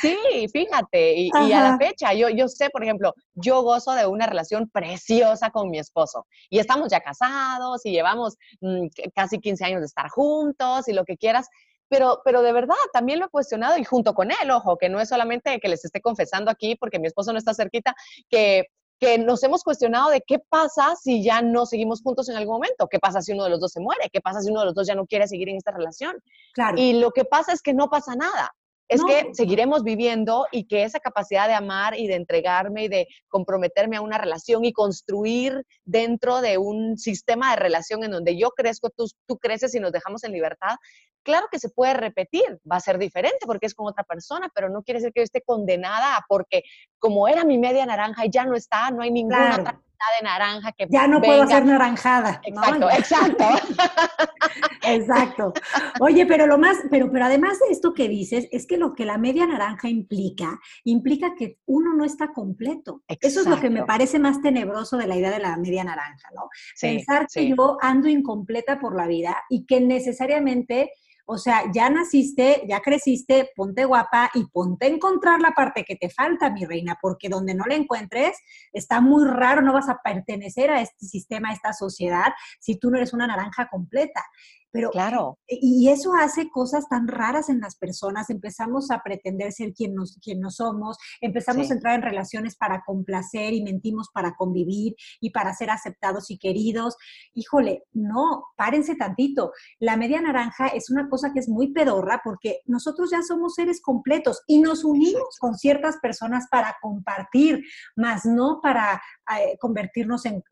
Sí, 0.00 0.46
fíjate, 0.52 1.14
y, 1.14 1.30
y, 1.32 1.52
a 1.52 1.62
la 1.62 1.78
fecha, 1.78 2.12
yo, 2.12 2.28
yo 2.28 2.48
sé, 2.48 2.70
por 2.70 2.82
ejemplo, 2.82 3.14
yo 3.34 3.62
gozo 3.62 3.92
de 3.92 4.06
una 4.06 4.26
relación 4.26 4.68
preciosa 4.68 5.50
con 5.50 5.70
mi 5.70 5.78
esposo 5.78 6.26
y 6.50 6.58
estamos 6.58 6.88
ya 6.90 7.00
casados 7.00 7.84
y 7.84 7.92
llevamos 7.92 8.36
mm, 8.60 8.86
casi 9.14 9.38
15 9.38 9.64
años 9.64 9.80
de 9.80 9.86
estar 9.86 10.08
juntos 10.08 10.88
y 10.88 10.92
lo 10.92 11.04
que 11.04 11.16
quieras, 11.16 11.48
pero, 11.88 12.20
pero 12.24 12.42
de 12.42 12.52
verdad, 12.52 12.76
también 12.92 13.18
lo 13.18 13.26
he 13.26 13.30
cuestionado 13.30 13.78
y 13.78 13.84
junto 13.84 14.14
con 14.14 14.30
él, 14.30 14.50
ojo, 14.50 14.76
que 14.76 14.88
no 14.88 15.00
es 15.00 15.08
solamente 15.08 15.58
que 15.60 15.68
les 15.68 15.84
esté 15.84 16.00
confesando 16.00 16.50
aquí 16.50 16.76
porque 16.76 16.98
mi 16.98 17.06
esposo 17.06 17.32
no 17.32 17.38
está 17.38 17.54
cerquita, 17.54 17.94
que, 18.28 18.66
que 18.98 19.18
nos 19.18 19.42
hemos 19.42 19.62
cuestionado 19.62 20.10
de 20.10 20.22
qué 20.26 20.38
pasa 20.38 20.94
si 20.96 21.22
ya 21.22 21.42
no 21.42 21.66
seguimos 21.66 22.02
juntos 22.02 22.28
en 22.28 22.36
algún 22.36 22.54
momento, 22.54 22.88
qué 22.88 22.98
pasa 22.98 23.22
si 23.22 23.32
uno 23.32 23.44
de 23.44 23.50
los 23.50 23.60
dos 23.60 23.72
se 23.72 23.80
muere, 23.80 24.10
qué 24.12 24.20
pasa 24.20 24.40
si 24.40 24.50
uno 24.50 24.60
de 24.60 24.66
los 24.66 24.74
dos 24.74 24.86
ya 24.86 24.94
no 24.94 25.06
quiere 25.06 25.28
seguir 25.28 25.48
en 25.48 25.56
esta 25.56 25.72
relación. 25.72 26.16
Claro. 26.52 26.76
Y 26.78 26.94
lo 26.94 27.10
que 27.12 27.24
pasa 27.24 27.52
es 27.52 27.62
que 27.62 27.74
no 27.74 27.88
pasa 27.88 28.14
nada 28.14 28.54
es 28.88 29.04
que 29.04 29.30
seguiremos 29.34 29.82
viviendo 29.82 30.46
y 30.50 30.64
que 30.64 30.82
esa 30.82 30.98
capacidad 30.98 31.46
de 31.46 31.54
amar 31.54 31.98
y 31.98 32.08
de 32.08 32.14
entregarme 32.14 32.84
y 32.84 32.88
de 32.88 33.08
comprometerme 33.28 33.98
a 33.98 34.00
una 34.00 34.18
relación 34.18 34.64
y 34.64 34.72
construir 34.72 35.64
dentro 35.84 36.40
de 36.40 36.58
un 36.58 36.96
sistema 36.96 37.50
de 37.50 37.56
relación 37.56 38.02
en 38.02 38.12
donde 38.12 38.38
yo 38.38 38.50
crezco, 38.50 38.90
tú, 38.90 39.04
tú 39.26 39.38
creces 39.38 39.74
y 39.74 39.80
nos 39.80 39.92
dejamos 39.92 40.24
en 40.24 40.32
libertad, 40.32 40.76
claro 41.22 41.48
que 41.52 41.58
se 41.58 41.68
puede 41.68 41.94
repetir, 41.94 42.58
va 42.70 42.76
a 42.76 42.80
ser 42.80 42.98
diferente 42.98 43.46
porque 43.46 43.66
es 43.66 43.74
con 43.74 43.86
otra 43.86 44.04
persona, 44.04 44.50
pero 44.54 44.70
no 44.70 44.82
quiere 44.82 45.00
decir 45.00 45.12
que 45.12 45.20
yo 45.20 45.24
esté 45.24 45.42
condenada 45.42 46.24
porque 46.28 46.62
como 46.98 47.28
era 47.28 47.44
mi 47.44 47.58
media 47.58 47.84
naranja 47.84 48.24
y 48.24 48.30
ya 48.30 48.44
no 48.44 48.54
está, 48.54 48.90
no 48.90 49.02
hay 49.02 49.10
ninguna 49.10 49.56
otra 49.60 49.82
de 50.18 50.24
naranja 50.24 50.72
que 50.72 50.86
ya 50.88 51.06
no 51.06 51.20
puedo 51.20 51.46
ser 51.46 51.64
naranjada. 51.64 52.40
Exacto, 52.44 52.90
exacto. 52.90 53.44
exacto. 54.82 55.52
Oye, 56.00 56.26
pero 56.26 56.46
lo 56.46 56.58
más, 56.58 56.78
pero, 56.90 57.10
pero 57.10 57.24
además 57.26 57.58
de 57.60 57.72
esto 57.72 57.94
que 57.94 58.08
dices, 58.08 58.48
es 58.50 58.66
que 58.66 58.76
lo 58.76 58.94
que 58.94 59.04
la 59.04 59.18
media 59.18 59.46
naranja 59.46 59.88
implica, 59.88 60.58
implica 60.84 61.34
que 61.34 61.58
uno 61.66 61.94
no 61.94 62.04
está 62.04 62.32
completo. 62.32 63.02
Eso 63.20 63.40
es 63.40 63.46
lo 63.46 63.60
que 63.60 63.70
me 63.70 63.84
parece 63.84 64.18
más 64.18 64.40
tenebroso 64.40 64.96
de 64.96 65.06
la 65.06 65.16
idea 65.16 65.30
de 65.30 65.40
la 65.40 65.56
media 65.56 65.84
naranja, 65.84 66.30
¿no? 66.34 66.48
Pensar 66.80 67.26
que 67.32 67.48
yo 67.48 67.76
ando 67.80 68.08
incompleta 68.08 68.78
por 68.78 68.94
la 68.94 69.06
vida 69.06 69.36
y 69.48 69.66
que 69.66 69.80
necesariamente 69.80 70.92
o 71.30 71.36
sea, 71.36 71.64
ya 71.74 71.90
naciste, 71.90 72.62
ya 72.66 72.80
creciste, 72.80 73.50
ponte 73.54 73.84
guapa 73.84 74.30
y 74.32 74.46
ponte 74.46 74.86
a 74.86 74.88
encontrar 74.88 75.42
la 75.42 75.50
parte 75.50 75.84
que 75.84 75.94
te 75.94 76.08
falta, 76.08 76.48
mi 76.48 76.64
reina, 76.64 76.98
porque 77.02 77.28
donde 77.28 77.54
no 77.54 77.66
la 77.66 77.74
encuentres 77.74 78.38
está 78.72 79.02
muy 79.02 79.28
raro, 79.28 79.60
no 79.60 79.74
vas 79.74 79.90
a 79.90 80.00
pertenecer 80.02 80.70
a 80.70 80.80
este 80.80 81.04
sistema, 81.04 81.50
a 81.50 81.52
esta 81.52 81.74
sociedad, 81.74 82.32
si 82.58 82.76
tú 82.78 82.90
no 82.90 82.96
eres 82.96 83.12
una 83.12 83.26
naranja 83.26 83.68
completa. 83.68 84.24
Pero, 84.70 84.90
claro. 84.90 85.38
Y 85.46 85.88
eso 85.88 86.12
hace 86.14 86.50
cosas 86.50 86.88
tan 86.88 87.08
raras 87.08 87.48
en 87.48 87.60
las 87.60 87.76
personas. 87.76 88.30
Empezamos 88.30 88.90
a 88.90 89.02
pretender 89.02 89.52
ser 89.52 89.72
quien, 89.72 89.94
nos, 89.94 90.18
quien 90.22 90.40
no 90.40 90.50
somos, 90.50 90.98
empezamos 91.20 91.70
a 91.70 91.74
entrar 91.74 91.94
en 91.94 92.02
relaciones 92.02 92.56
para 92.56 92.82
complacer 92.84 93.54
y 93.54 93.62
mentimos 93.62 94.08
para 94.12 94.34
convivir 94.34 94.94
y 95.20 95.30
para 95.30 95.54
ser 95.54 95.70
aceptados 95.70 96.30
y 96.30 96.38
queridos. 96.38 96.96
Híjole, 97.34 97.84
no, 97.92 98.44
párense 98.56 98.94
tantito. 98.94 99.52
La 99.78 99.96
media 99.96 100.20
naranja 100.20 100.68
es 100.68 100.90
una 100.90 101.08
cosa 101.08 101.32
que 101.32 101.40
es 101.40 101.48
muy 101.48 101.72
pedorra 101.72 102.20
porque 102.22 102.60
nosotros 102.66 103.10
ya 103.10 103.22
somos 103.22 103.54
seres 103.54 103.80
completos 103.80 104.42
y 104.46 104.60
nos 104.60 104.84
unimos 104.84 105.36
con 105.38 105.56
ciertas 105.56 105.96
personas 105.98 106.46
para 106.50 106.76
compartir, 106.80 107.64
más 107.96 108.24
no 108.24 108.60
para 108.62 109.00
eh, 109.38 109.56
convertirnos 109.58 110.24
en, 110.26 110.42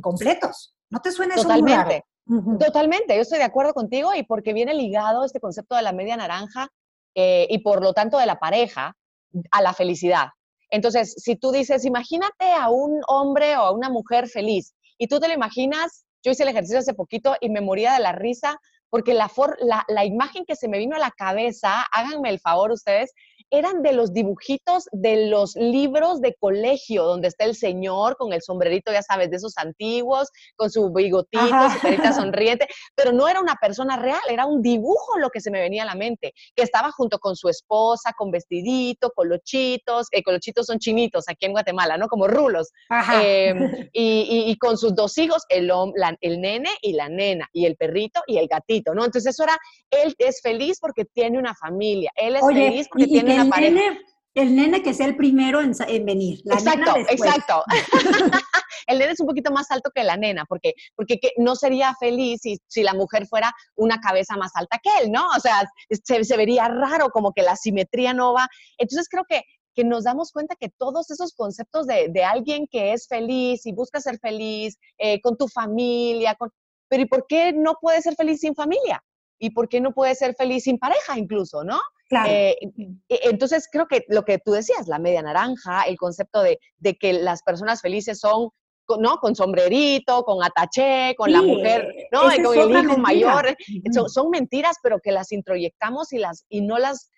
completos. 0.00 0.76
¿No 0.90 1.00
te 1.00 1.12
suena 1.12 1.34
eso 1.34 1.44
Totalmente. 1.44 2.04
Totalmente, 2.58 3.16
yo 3.16 3.22
estoy 3.22 3.38
de 3.38 3.44
acuerdo 3.44 3.74
contigo 3.74 4.14
y 4.14 4.22
porque 4.22 4.52
viene 4.52 4.74
ligado 4.74 5.24
este 5.24 5.40
concepto 5.40 5.74
de 5.74 5.82
la 5.82 5.92
media 5.92 6.16
naranja 6.16 6.68
eh, 7.14 7.46
y 7.50 7.58
por 7.58 7.82
lo 7.82 7.92
tanto 7.92 8.18
de 8.18 8.26
la 8.26 8.38
pareja 8.38 8.96
a 9.50 9.62
la 9.62 9.72
felicidad. 9.72 10.28
Entonces, 10.70 11.14
si 11.16 11.34
tú 11.34 11.50
dices, 11.50 11.84
imagínate 11.84 12.52
a 12.52 12.70
un 12.70 13.00
hombre 13.08 13.56
o 13.56 13.62
a 13.62 13.72
una 13.72 13.90
mujer 13.90 14.28
feliz 14.28 14.74
y 14.98 15.08
tú 15.08 15.18
te 15.18 15.26
lo 15.26 15.34
imaginas, 15.34 16.04
yo 16.22 16.30
hice 16.30 16.44
el 16.44 16.50
ejercicio 16.50 16.78
hace 16.78 16.94
poquito 16.94 17.36
y 17.40 17.50
me 17.50 17.60
moría 17.60 17.94
de 17.94 18.00
la 18.00 18.12
risa 18.12 18.60
porque 18.90 19.14
la, 19.14 19.30
la, 19.60 19.84
la 19.88 20.04
imagen 20.04 20.44
que 20.44 20.56
se 20.56 20.68
me 20.68 20.78
vino 20.78 20.96
a 20.96 21.00
la 21.00 21.10
cabeza, 21.10 21.82
háganme 21.92 22.28
el 22.30 22.40
favor 22.40 22.70
ustedes, 22.70 23.12
eran 23.50 23.82
de 23.82 23.92
los 23.92 24.12
dibujitos 24.12 24.84
de 24.92 25.28
los 25.28 25.56
libros 25.56 26.20
de 26.20 26.34
colegio, 26.38 27.04
donde 27.04 27.28
está 27.28 27.44
el 27.44 27.56
señor 27.56 28.16
con 28.16 28.32
el 28.32 28.42
sombrerito, 28.42 28.92
ya 28.92 29.02
sabes, 29.02 29.30
de 29.30 29.36
esos 29.36 29.58
antiguos, 29.58 30.28
con 30.56 30.70
su 30.70 30.92
bigotito, 30.92 31.46
su 31.46 31.80
carita 31.80 32.12
sonriente, 32.12 32.68
pero 32.94 33.12
no 33.12 33.28
era 33.28 33.40
una 33.40 33.56
persona 33.56 33.96
real, 33.96 34.20
era 34.28 34.46
un 34.46 34.62
dibujo 34.62 35.18
lo 35.18 35.30
que 35.30 35.40
se 35.40 35.50
me 35.50 35.60
venía 35.60 35.82
a 35.82 35.86
la 35.86 35.94
mente, 35.94 36.32
que 36.54 36.62
estaba 36.62 36.92
junto 36.92 37.18
con 37.18 37.36
su 37.36 37.48
esposa, 37.48 38.12
con 38.16 38.30
vestidito, 38.30 39.10
con 39.14 39.28
los 39.28 39.40
chitos, 39.42 40.06
eh, 40.12 40.22
con 40.22 40.34
los 40.34 40.40
chitos 40.40 40.66
son 40.66 40.78
chinitos 40.78 41.24
aquí 41.28 41.46
en 41.46 41.52
Guatemala, 41.52 41.96
¿no? 41.96 42.08
Como 42.08 42.28
rulos. 42.28 42.70
Em, 43.22 43.88
y, 43.92 44.56
con 44.58 44.76
sus 44.76 44.94
dos 44.94 45.16
hijos, 45.18 45.42
el, 45.48 45.70
el 46.20 46.40
nene 46.40 46.70
y 46.82 46.92
la 46.92 47.08
nena, 47.08 47.48
y 47.52 47.66
el 47.66 47.76
perrito 47.76 48.20
y 48.26 48.38
el 48.38 48.46
gatito, 48.46 48.94
¿no? 48.94 49.04
Entonces 49.04 49.34
eso 49.34 49.44
era, 49.44 49.58
él 49.90 50.14
es 50.18 50.40
feliz 50.42 50.78
porque 50.80 51.04
tiene 51.04 51.38
una 51.38 51.54
familia, 51.54 52.10
él 52.14 52.36
es 52.36 52.42
feliz 52.46 52.88
porque 52.90 53.06
tiene 53.06 53.39
el 53.42 53.74
Nene, 53.74 54.00
el 54.34 54.54
nene 54.54 54.82
que 54.82 54.94
sea 54.94 55.06
el 55.06 55.16
primero 55.16 55.60
en, 55.60 55.72
venir. 56.04 56.40
exacto, 56.44 56.94
exacto. 57.08 57.64
el 58.86 58.98
nene 58.98 59.12
es 59.12 59.20
un 59.20 59.26
poquito 59.26 59.50
más 59.50 59.70
alto 59.70 59.90
que 59.94 60.04
la 60.04 60.16
nena, 60.16 60.44
porque, 60.46 60.74
porque 60.94 61.18
no 61.36 61.56
sería 61.56 61.94
feliz 61.98 62.40
si, 62.42 62.58
si, 62.68 62.82
la 62.82 62.94
mujer 62.94 63.26
fuera 63.26 63.52
una 63.76 64.00
cabeza 64.00 64.36
más 64.36 64.52
alta 64.54 64.78
que 64.82 64.90
él, 65.02 65.10
¿no? 65.10 65.26
O 65.36 65.40
sea, 65.40 65.68
se, 65.90 66.24
se 66.24 66.36
vería 66.36 66.68
raro, 66.68 67.10
como 67.10 67.32
que 67.32 67.42
la 67.42 67.56
simetría 67.56 68.14
no 68.14 68.32
va. 68.32 68.48
Entonces 68.78 69.08
creo 69.08 69.24
que 69.28 69.42
que 69.74 69.84
nos 69.84 70.04
damos 70.04 70.32
cuenta 70.32 70.56
que 70.58 70.68
todos 70.68 71.10
esos 71.10 71.32
conceptos 71.32 71.86
de, 71.86 72.08
de 72.08 72.24
alguien 72.24 72.66
que 72.68 72.92
es 72.92 73.06
feliz 73.06 73.64
y 73.66 73.72
busca 73.72 74.00
ser 74.00 74.18
feliz 74.18 74.76
eh, 74.98 75.20
con 75.20 75.36
tu 75.36 75.46
familia, 75.46 76.34
con, 76.34 76.50
pero 76.88 77.04
¿y 77.04 77.06
por 77.06 77.26
qué 77.28 77.52
no 77.52 77.74
puede 77.80 78.02
ser 78.02 78.14
feliz 78.16 78.40
sin 78.40 78.54
familia? 78.54 79.02
¿Y 79.38 79.50
por 79.50 79.68
qué 79.68 79.80
no 79.80 79.92
puede 79.92 80.14
ser 80.14 80.34
feliz 80.34 80.64
sin 80.64 80.78
pareja 80.78 81.16
incluso, 81.16 81.64
no? 81.64 81.80
Eh, 82.26 82.56
e, 83.08 83.20
entonces, 83.22 83.68
creo 83.70 83.86
que 83.86 84.04
lo 84.08 84.24
que 84.24 84.38
tú 84.38 84.52
decías, 84.52 84.88
la 84.88 84.98
media 84.98 85.22
naranja, 85.22 85.82
el 85.82 85.96
concepto 85.96 86.42
de, 86.42 86.58
que 86.98 87.12
las 87.12 87.42
personas 87.42 87.80
felices 87.80 88.18
son 88.18 88.50
¿no? 88.98 89.18
Con 89.18 89.36
sombrerito, 89.36 90.24
con 90.24 90.42
ataché, 90.42 91.14
con 91.16 91.30
la 91.30 91.40
mujer, 91.40 92.08
¿no? 92.10 92.22
con 92.22 92.72
el 92.72 92.84
hijo 92.84 92.98
mayor. 92.98 93.56
Son, 94.08 94.30
mentiras, 94.30 94.78
pero 94.82 94.98
que 94.98 95.12
las 95.12 95.30
introyectamos 95.30 96.12
y, 96.12 96.18
las, 96.18 96.44
y 96.48 96.60
no 96.60 96.76
las, 96.76 97.08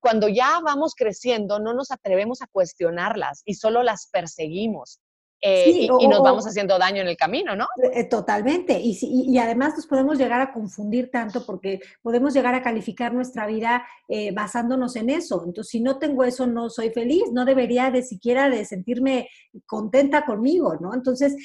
cuando 0.00 0.28
ya 0.28 0.58
vamos 0.64 0.94
creciendo, 0.96 1.58
no 1.58 1.74
nos 1.74 1.90
atrevemos 1.90 2.40
a 2.40 2.46
cuestionarlas 2.46 3.42
y 3.44 3.56
solo 3.56 3.82
las 3.82 4.08
perseguimos. 4.10 5.00
Eh, 5.40 5.86
y, 6.00 6.08
nos 6.08 6.20
vamos 6.20 6.44
haciendo 6.46 6.78
daño 6.78 7.00
en 7.02 7.08
el 7.08 7.16
camino, 7.16 7.54
¿no? 7.54 7.66
Eh, 7.92 8.04
totalmente. 8.04 8.80
Y, 8.80 8.98
y, 9.00 9.38
además 9.38 9.74
nos 9.76 9.86
podemos 9.86 10.18
llegar 10.18 10.40
a 10.40 10.52
confundir 10.52 11.10
tanto 11.10 11.46
porque 11.46 11.80
podemos 12.02 12.34
llegar 12.34 12.54
a 12.54 12.62
calificar 12.62 13.14
nuestra 13.14 13.46
vida 13.46 13.86
eh, 14.08 14.32
basándonos 14.32 14.96
en 14.96 15.10
eso. 15.10 15.44
Entonces, 15.46 15.70
si 15.70 15.80
no 15.80 15.98
tengo 15.98 16.24
eso, 16.24 16.46
no 16.46 16.70
soy 16.70 16.90
feliz, 16.90 17.24
no 17.32 17.44
debería 17.44 17.90
de 17.90 18.02
siquiera 18.02 18.50
de 18.50 18.64
sentirme 18.64 19.28
contenta 19.66 20.24
conmigo, 20.24 20.76
¿no? 20.80 20.92
Entonces, 20.92 21.36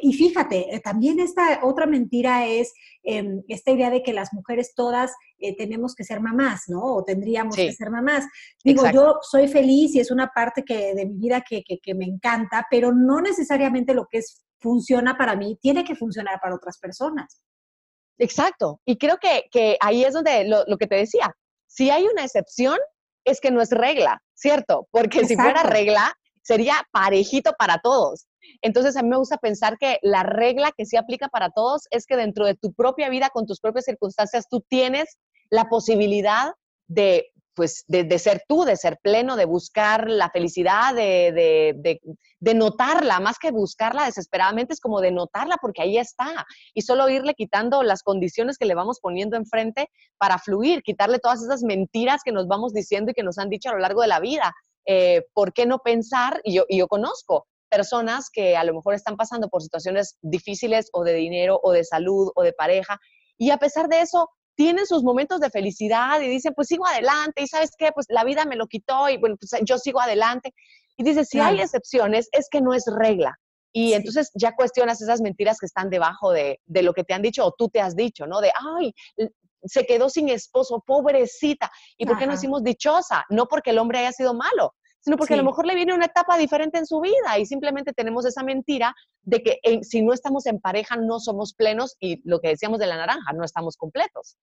y 0.00 0.12
fíjate, 0.12 0.80
también 0.84 1.18
esta 1.18 1.60
otra 1.64 1.86
mentira 1.86 2.46
es 2.46 2.72
em, 3.02 3.42
esta 3.48 3.72
idea 3.72 3.90
de 3.90 4.02
que 4.02 4.12
las 4.12 4.32
mujeres 4.32 4.74
todas 4.74 5.12
tenemos 5.56 5.94
que 5.94 6.04
ser 6.04 6.20
mamás, 6.20 6.64
¿no? 6.68 6.82
O 6.82 7.04
tendríamos 7.04 7.56
que 7.56 7.72
ser 7.72 7.90
mamás. 7.90 8.24
Digo, 8.64 8.90
yo 8.90 9.16
soy 9.22 9.48
feliz 9.48 9.94
y 9.94 10.00
es 10.00 10.10
una 10.10 10.28
parte 10.34 10.64
que, 10.64 10.94
de 10.94 11.06
mi 11.06 11.16
vida 11.16 11.42
que, 11.46 11.62
que, 11.62 11.78
que 11.78 11.94
me 11.94 12.04
encanta, 12.04 12.66
pero 12.70 12.92
no 12.92 13.20
necesariamente 13.20 13.94
lo 13.94 14.06
que 14.10 14.18
es, 14.18 14.42
funciona 14.60 15.16
para 15.16 15.36
mí 15.36 15.58
tiene 15.60 15.84
que 15.84 15.96
funcionar 15.96 16.38
para 16.40 16.54
otras 16.54 16.78
personas. 16.78 17.42
Exacto. 18.18 18.80
Y 18.84 18.98
creo 18.98 19.16
que, 19.18 19.44
que 19.50 19.76
ahí 19.80 20.04
es 20.04 20.12
donde 20.12 20.44
lo, 20.44 20.76
que 20.76 20.86
te 20.86 20.96
decía, 20.96 21.34
si 21.66 21.90
hay 21.90 22.04
una 22.04 22.24
excepción, 22.24 22.78
es 23.24 23.40
que 23.40 23.50
no 23.50 23.60
es 23.60 23.70
regla, 23.70 24.22
¿cierto? 24.34 24.86
Porque 24.90 25.24
si 25.26 25.36
fuera 25.36 25.62
regla, 25.62 26.14
sería 26.42 26.74
parejito 26.92 27.52
para 27.58 27.78
todos. 27.78 28.26
Entonces, 28.62 28.96
a 28.96 29.02
mí 29.02 29.08
me 29.08 29.16
gusta 29.16 29.38
pensar 29.38 29.78
que 29.78 29.98
la 30.02 30.22
regla 30.22 30.72
que 30.76 30.84
sí 30.84 30.96
aplica 30.96 31.28
para 31.28 31.50
todos 31.50 31.82
es 31.90 32.06
que 32.06 32.16
dentro 32.16 32.46
de 32.46 32.54
tu 32.54 32.72
propia 32.72 33.08
vida, 33.08 33.30
con 33.30 33.46
tus 33.46 33.60
propias 33.60 33.84
circunstancias, 33.84 34.46
tú 34.50 34.62
tienes 34.68 35.18
la 35.50 35.68
posibilidad 35.68 36.52
de 36.88 37.30
pues 37.60 37.84
de, 37.88 38.18
ser 38.18 38.42
tú, 38.48 38.64
de 38.64 38.74
ser 38.74 38.98
pleno, 39.02 39.36
de 39.36 39.44
buscar 39.44 40.08
la 40.08 40.30
felicidad, 40.30 40.94
de, 40.94 42.00
de, 42.40 42.54
notarla, 42.54 43.20
más 43.20 43.38
que 43.38 43.50
buscarla 43.50 44.06
desesperadamente, 44.06 44.72
es 44.72 44.80
como 44.80 45.02
de 45.02 45.10
notarla 45.10 45.56
porque 45.60 45.82
ahí 45.82 45.98
está. 45.98 46.46
Y 46.72 46.80
solo 46.80 47.10
irle 47.10 47.34
quitando 47.34 47.82
las 47.82 48.02
condiciones 48.02 48.56
que 48.56 48.64
le 48.64 48.74
vamos 48.74 48.98
poniendo 49.00 49.36
enfrente 49.36 49.90
para 50.16 50.38
fluir, 50.38 50.82
quitarle 50.82 51.18
todas 51.18 51.42
esas 51.42 51.62
mentiras 51.62 52.22
que 52.24 52.32
nos 52.32 52.46
vamos 52.46 52.72
diciendo 52.72 53.10
y 53.10 53.14
que 53.14 53.22
nos 53.22 53.36
han 53.36 53.50
dicho 53.50 53.68
a 53.68 53.72
lo 53.72 53.80
largo 53.80 54.00
de 54.00 54.08
la 54.08 54.20
vida. 54.20 54.54
Eh, 54.86 55.26
¿Por 55.34 55.52
qué 55.52 55.66
no 55.66 55.80
pensar? 55.80 56.40
Y 56.44 56.54
yo, 56.54 56.64
y 56.66 56.78
yo 56.78 56.88
conozco 56.88 57.46
personas 57.68 58.30
que 58.32 58.56
a 58.56 58.64
lo 58.64 58.72
mejor 58.72 58.94
están 58.94 59.16
pasando 59.16 59.48
por 59.48 59.62
situaciones 59.62 60.16
difíciles 60.22 60.88
o 60.92 61.04
de 61.04 61.12
dinero 61.12 61.60
o 61.62 61.72
de 61.72 61.84
salud 61.84 62.30
o 62.34 62.42
de 62.42 62.54
pareja. 62.54 62.98
Y 63.36 63.50
a 63.50 63.58
pesar 63.58 63.88
de 63.88 64.00
eso, 64.00 64.30
tienen 64.60 64.86
sus 64.86 65.02
momentos 65.02 65.40
de 65.40 65.48
felicidad 65.48 66.20
y 66.20 66.28
dicen, 66.28 66.52
pues 66.54 66.68
sigo 66.68 66.86
adelante 66.86 67.42
y 67.42 67.46
sabes 67.46 67.70
qué, 67.78 67.92
pues 67.94 68.04
la 68.10 68.24
vida 68.24 68.44
me 68.44 68.56
lo 68.56 68.66
quitó 68.66 69.08
y 69.08 69.16
bueno, 69.16 69.36
pues 69.40 69.58
yo 69.64 69.78
sigo 69.78 70.02
adelante. 70.02 70.52
Y 70.98 71.02
dice, 71.02 71.24
si 71.24 71.40
hay 71.40 71.62
excepciones, 71.62 72.28
es 72.30 72.48
que 72.50 72.60
no 72.60 72.74
es 72.74 72.84
regla. 72.94 73.38
Y 73.72 73.94
entonces 73.94 74.30
ya 74.34 74.54
cuestionas 74.54 75.00
esas 75.00 75.22
mentiras 75.22 75.56
que 75.58 75.64
están 75.64 75.88
debajo 75.88 76.32
de, 76.32 76.60
de, 76.66 76.82
lo 76.82 76.92
que 76.92 77.04
te 77.04 77.14
han 77.14 77.22
dicho 77.22 77.42
o 77.46 77.52
tú 77.56 77.70
te 77.70 77.80
has 77.80 77.96
dicho, 77.96 78.26
¿no? 78.26 78.42
De, 78.42 78.52
ay, 78.76 78.92
se 79.64 79.86
quedó 79.86 80.10
sin 80.10 80.28
esposo, 80.28 80.84
pobrecita. 80.86 81.70
¿Y 81.96 82.04
por 82.04 82.18
qué 82.18 82.26
no 82.26 82.32
decimos 82.32 82.62
dichosa? 82.62 83.24
No 83.30 83.46
porque 83.46 83.70
el 83.70 83.78
hombre 83.78 84.00
haya 84.00 84.12
sido 84.12 84.34
malo, 84.34 84.74
sino 85.00 85.16
porque 85.16 85.34
a 85.34 85.36
lo 85.38 85.44
mejor 85.44 85.66
le 85.66 85.74
viene 85.74 85.94
una 85.94 86.06
etapa 86.06 86.36
diferente 86.36 86.78
en 86.78 86.86
su 86.86 87.00
vida 87.00 87.38
y 87.38 87.46
simplemente 87.46 87.92
tenemos 87.92 88.26
esa 88.26 88.42
mentira 88.42 88.94
de 89.22 89.42
que 89.42 89.58
si 89.82 90.02
no 90.02 90.12
estamos 90.12 90.46
en 90.46 90.60
pareja 90.60 90.96
no 90.96 91.18
somos 91.18 91.54
plenos 91.54 91.96
y 92.00 92.20
lo 92.28 92.40
que 92.40 92.48
decíamos 92.48 92.78
de 92.78 92.86
la 92.86 92.96
naranja, 92.96 93.32
no 93.32 93.44
estamos 93.44 93.76
completos. 93.76 94.36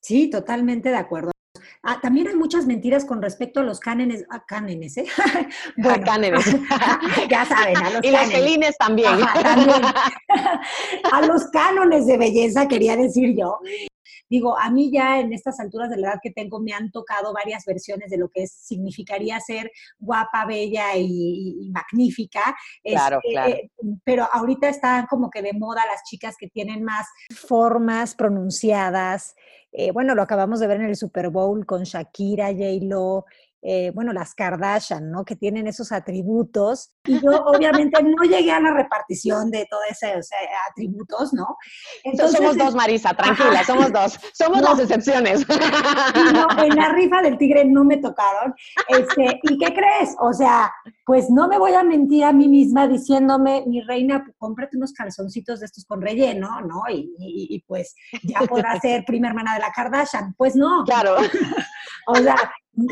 Sí, 0.00 0.28
totalmente 0.28 0.90
de 0.90 0.96
acuerdo. 0.96 1.30
Ah, 1.82 1.98
también 2.00 2.28
hay 2.28 2.34
muchas 2.34 2.66
mentiras 2.66 3.04
con 3.04 3.20
respecto 3.22 3.60
a 3.60 3.62
los 3.62 3.78
cánones, 3.78 4.24
a 4.30 4.44
cánones, 4.44 4.96
¿eh? 4.96 5.06
bueno, 5.76 6.04
cánones. 6.04 6.44
ya 7.30 7.44
saben, 7.44 7.76
a 7.76 7.90
los 7.94 8.04
Y 8.04 8.10
los 8.10 8.32
felines 8.32 8.76
también. 8.78 9.18
también. 9.42 9.82
a 11.12 11.20
los 11.26 11.46
cánones 11.48 12.06
de 12.06 12.16
belleza, 12.16 12.68
quería 12.68 12.96
decir 12.96 13.34
yo. 13.36 13.58
Digo, 14.28 14.58
a 14.58 14.70
mí 14.70 14.90
ya 14.92 15.20
en 15.20 15.32
estas 15.32 15.60
alturas 15.60 15.90
de 15.90 15.96
la 15.96 16.08
edad 16.08 16.20
que 16.22 16.30
tengo 16.30 16.60
me 16.60 16.72
han 16.72 16.90
tocado 16.90 17.32
varias 17.32 17.64
versiones 17.64 18.10
de 18.10 18.18
lo 18.18 18.28
que 18.28 18.46
significaría 18.46 19.38
ser 19.40 19.70
guapa, 19.98 20.46
bella 20.46 20.96
y, 20.96 21.70
magnífica. 21.72 22.56
Claro, 22.82 23.18
este, 23.22 23.32
claro. 23.32 23.54
Eh, 23.54 23.70
pero 24.04 24.28
ahorita 24.32 24.68
están 24.68 25.06
como 25.06 25.30
que 25.30 25.42
de 25.42 25.52
moda 25.52 25.82
las 25.86 26.02
chicas 26.04 26.36
que 26.38 26.48
tienen 26.48 26.84
más 26.84 27.06
formas 27.34 28.14
pronunciadas. 28.14 29.34
Eh, 29.76 29.90
bueno, 29.90 30.14
lo 30.14 30.22
acabamos 30.22 30.60
de 30.60 30.68
ver 30.68 30.80
en 30.80 30.86
el 30.86 30.96
Super 30.96 31.30
Bowl 31.30 31.66
con 31.66 31.82
Shakira, 31.82 32.52
J-Lo, 32.52 33.24
eh, 33.66 33.90
bueno, 33.94 34.12
las 34.12 34.34
Kardashian, 34.34 35.10
¿no? 35.10 35.24
Que 35.24 35.36
tienen 35.36 35.66
esos 35.66 35.90
atributos. 35.90 36.94
Y 37.04 37.18
yo 37.18 37.30
obviamente 37.46 38.02
no 38.02 38.22
llegué 38.24 38.52
a 38.52 38.60
la 38.60 38.74
repartición 38.74 39.50
de 39.50 39.66
todos 39.70 39.84
esos 39.88 40.28
atributos, 40.70 41.32
¿no? 41.32 41.56
Entonces, 42.04 42.36
somos 42.36 42.58
dos, 42.58 42.74
Marisa, 42.74 43.14
tranquila, 43.14 43.64
somos 43.64 43.90
dos. 43.90 44.20
Somos 44.34 44.60
las 44.60 44.78
excepciones. 44.80 45.46
no, 45.48 46.62
en 46.62 46.76
la 46.76 46.90
rifa 46.90 47.22
del 47.22 47.38
tigre 47.38 47.64
no 47.64 47.84
me 47.84 47.96
tocaron. 47.96 48.54
Este, 48.86 49.40
¿Y 49.42 49.56
qué 49.56 49.72
crees? 49.72 50.14
O 50.20 50.34
sea, 50.34 50.70
pues 51.06 51.30
no 51.30 51.48
me 51.48 51.56
voy 51.56 51.72
a 51.72 51.82
mentir 51.82 52.24
a 52.24 52.34
mí 52.34 52.48
misma 52.48 52.86
diciéndome, 52.86 53.64
mi 53.66 53.80
reina, 53.80 54.26
cómprate 54.36 54.76
unos 54.76 54.92
calzoncitos 54.92 55.60
de 55.60 55.66
estos 55.66 55.86
con 55.86 56.02
relleno, 56.02 56.60
¿no? 56.60 56.82
Y, 56.90 57.14
y 57.18 57.64
pues 57.66 57.94
ya 58.24 58.40
podrá 58.40 58.78
ser 58.80 59.06
prima 59.06 59.28
hermana 59.28 59.54
de 59.54 59.60
la 59.60 59.72
Kardashian. 59.72 60.34
Pues 60.36 60.54
no. 60.54 60.84
Claro. 60.84 61.16
o 62.06 62.14
sea, 62.16 62.36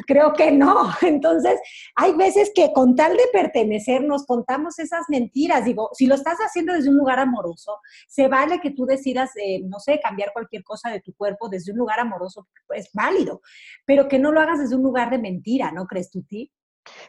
Creo 0.07 0.33
que 0.33 0.53
no. 0.53 0.91
Entonces, 1.03 1.61
hay 1.97 2.15
veces 2.15 2.53
que 2.55 2.73
con 2.73 2.95
tal 2.95 3.17
de 3.17 3.25
pertenecer 3.33 4.03
nos 4.03 4.25
contamos 4.27 4.79
esas 4.79 5.05
mentiras. 5.09 5.65
Digo, 5.65 5.91
si 5.93 6.07
lo 6.07 6.15
estás 6.15 6.39
haciendo 6.39 6.73
desde 6.73 6.91
un 6.91 6.97
lugar 6.97 7.19
amoroso, 7.19 7.79
se 8.09 8.29
vale 8.29 8.61
que 8.61 8.71
tú 8.71 8.87
decidas, 8.87 9.31
eh, 9.37 9.61
no 9.65 9.79
sé, 9.81 10.01
cambiar 10.01 10.33
cualquier 10.33 10.63
cosa 10.63 10.91
de 10.91 11.01
tu 11.01 11.13
cuerpo 11.15 11.49
desde 11.49 11.73
un 11.73 11.79
lugar 11.79 12.01
amoroso, 12.01 12.49
es 12.71 12.91
válido, 12.93 13.41
pero 13.85 14.09
que 14.09 14.19
no 14.19 14.33
lo 14.33 14.41
hagas 14.41 14.61
desde 14.61 14.77
un 14.77 14.83
lugar 14.83 15.11
de 15.11 15.19
mentira, 15.19 15.73
¿no 15.73 15.87
crees 15.87 16.11
tú, 16.11 16.23
ti? 16.23 16.51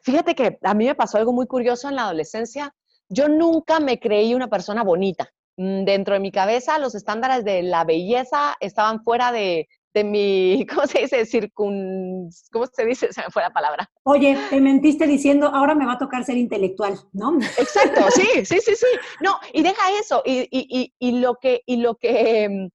Fíjate 0.04 0.36
que 0.36 0.60
a 0.62 0.74
mí 0.74 0.86
me 0.86 0.96
pasó 0.96 1.18
algo 1.18 1.34
muy 1.34 1.48
curioso 1.48 1.90
en 1.90 1.96
la 1.96 2.04
adolescencia. 2.04 2.74
Yo 3.10 3.28
nunca 3.28 3.80
me 3.80 4.00
creí 4.00 4.34
una 4.34 4.48
persona 4.48 4.84
bonita. 4.84 5.30
Mm, 5.58 5.84
dentro 5.84 6.16
de 6.16 6.20
mi 6.20 6.32
cabeza, 6.32 6.80
los 6.80 6.96
estándares 6.96 7.44
de 7.44 7.64
la 7.64 7.84
belleza 7.84 8.56
estaban 8.60 9.04
fuera 9.04 9.32
de, 9.32 9.68
de 9.94 10.04
mi, 10.04 10.66
¿cómo 10.70 10.88
se 10.88 11.00
dice? 11.00 11.26
Circun, 11.26 12.30
¿cómo 12.52 12.66
se 12.68 12.86
dice? 12.86 13.12
Se 13.14 13.22
me 13.22 13.30
fue 13.30 13.42
la 13.42 13.52
palabra. 13.52 13.90
Oye, 14.04 14.38
te 14.50 14.60
mentiste 14.60 15.08
diciendo, 15.08 15.48
ahora 15.48 15.76
me 15.76 15.86
va 15.86 15.94
a 15.94 15.98
tocar 15.98 16.24
ser 16.24 16.38
intelectual, 16.38 17.00
¿no? 17.14 17.38
Exacto, 17.58 18.06
sí, 18.12 18.28
sí, 18.46 18.60
sí, 18.60 18.76
sí. 18.76 18.88
No, 19.22 19.40
y 19.54 19.62
deja 19.62 19.82
eso, 20.00 20.22
y, 20.26 20.48
y, 20.52 20.94
y, 21.00 21.20
lo 21.20 21.36
que, 21.36 21.62
y 21.66 21.78
lo 21.78 21.96
que, 21.96 22.44
em, 22.44 22.70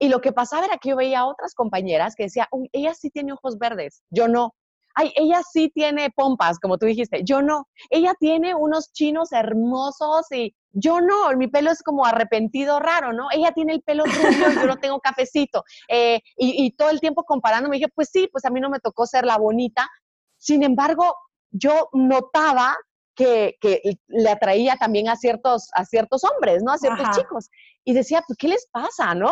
y 0.00 0.08
lo 0.08 0.20
que 0.20 0.32
pasaba 0.32 0.66
era 0.66 0.78
que 0.78 0.90
yo 0.90 0.96
veía 0.96 1.20
a 1.20 1.26
otras 1.26 1.54
compañeras 1.54 2.14
que 2.14 2.24
decía, 2.24 2.48
uy, 2.52 2.68
ella 2.72 2.94
sí 2.94 3.10
tiene 3.10 3.32
ojos 3.32 3.58
verdes, 3.58 4.02
yo 4.10 4.28
no 4.28 4.54
ay, 4.98 5.12
ella 5.14 5.42
sí 5.48 5.70
tiene 5.72 6.10
pompas, 6.10 6.58
como 6.58 6.76
tú 6.76 6.86
dijiste, 6.86 7.22
yo 7.22 7.40
no. 7.40 7.68
Ella 7.88 8.14
tiene 8.18 8.56
unos 8.56 8.92
chinos 8.92 9.30
hermosos 9.30 10.26
y 10.32 10.56
yo 10.72 11.00
no, 11.00 11.34
mi 11.36 11.48
pelo 11.48 11.70
es 11.70 11.82
como 11.82 12.04
arrepentido 12.04 12.78
raro, 12.80 13.12
¿no? 13.12 13.28
Ella 13.32 13.52
tiene 13.52 13.74
el 13.74 13.82
pelo 13.82 14.04
rubio, 14.04 14.50
yo 14.50 14.66
no 14.66 14.76
tengo 14.76 15.00
cafecito. 15.00 15.64
Eh, 15.90 16.20
y, 16.36 16.66
y, 16.66 16.72
todo 16.72 16.90
el 16.90 17.00
tiempo 17.00 17.24
comparando, 17.24 17.68
me 17.68 17.76
dije, 17.76 17.88
pues 17.94 18.10
sí, 18.12 18.28
pues 18.30 18.44
a 18.44 18.50
mí 18.50 18.60
no 18.60 18.68
me 18.68 18.78
tocó 18.78 19.06
ser 19.06 19.24
la 19.24 19.38
bonita. 19.38 19.88
Sin 20.36 20.62
embargo, 20.62 21.14
yo 21.50 21.88
notaba 21.92 22.76
que, 23.14 23.56
que, 23.60 23.80
le 24.06 24.30
atraía 24.30 24.76
también 24.76 25.08
a 25.08 25.16
ciertos, 25.16 25.70
a 25.74 25.84
ciertos 25.84 26.22
hombres, 26.24 26.62
¿no? 26.62 26.72
A 26.72 26.78
ciertos 26.78 27.16
chicos. 27.16 27.50
Y 27.84 27.92
decía, 27.92 28.22
pues, 28.26 28.36
¿qué 28.38 28.48
les 28.48 28.68
pasa, 28.70 29.14
no? 29.14 29.30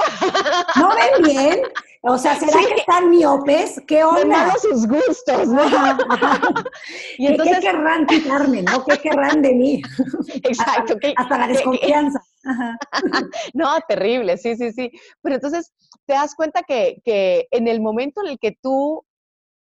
¿No 0.76 0.88
ven 0.88 1.22
bien? 1.22 1.62
O 2.08 2.18
sea, 2.18 2.38
¿será 2.38 2.60
que 2.60 2.80
están 2.80 3.10
miopes? 3.10 3.82
¿Qué 3.86 4.04
onda? 4.04 4.46
De 4.46 4.58
sus 4.60 4.86
gustos, 4.86 5.48
¿no? 5.48 5.62
y 7.18 7.26
entonces... 7.26 7.58
¿Qué, 7.58 7.66
querrán 7.66 8.06
quitarme, 8.06 8.62
no? 8.62 8.84
¿Qué 8.84 8.98
querrán 8.98 9.42
de 9.42 9.52
mí? 9.52 9.82
Exacto. 10.44 10.94
Hasta, 10.94 11.22
hasta 11.22 11.38
la 11.38 11.46
desconfianza. 11.48 12.20
no, 13.54 13.78
terrible, 13.88 14.36
sí, 14.36 14.56
sí, 14.56 14.72
sí. 14.72 14.90
Pero 15.20 15.34
entonces 15.34 15.72
te 16.06 16.14
das 16.14 16.34
cuenta 16.34 16.62
que, 16.62 17.00
que 17.04 17.48
en 17.50 17.66
el 17.66 17.80
momento 17.80 18.20
en 18.22 18.28
el 18.28 18.38
que 18.38 18.56
tú 18.62 19.04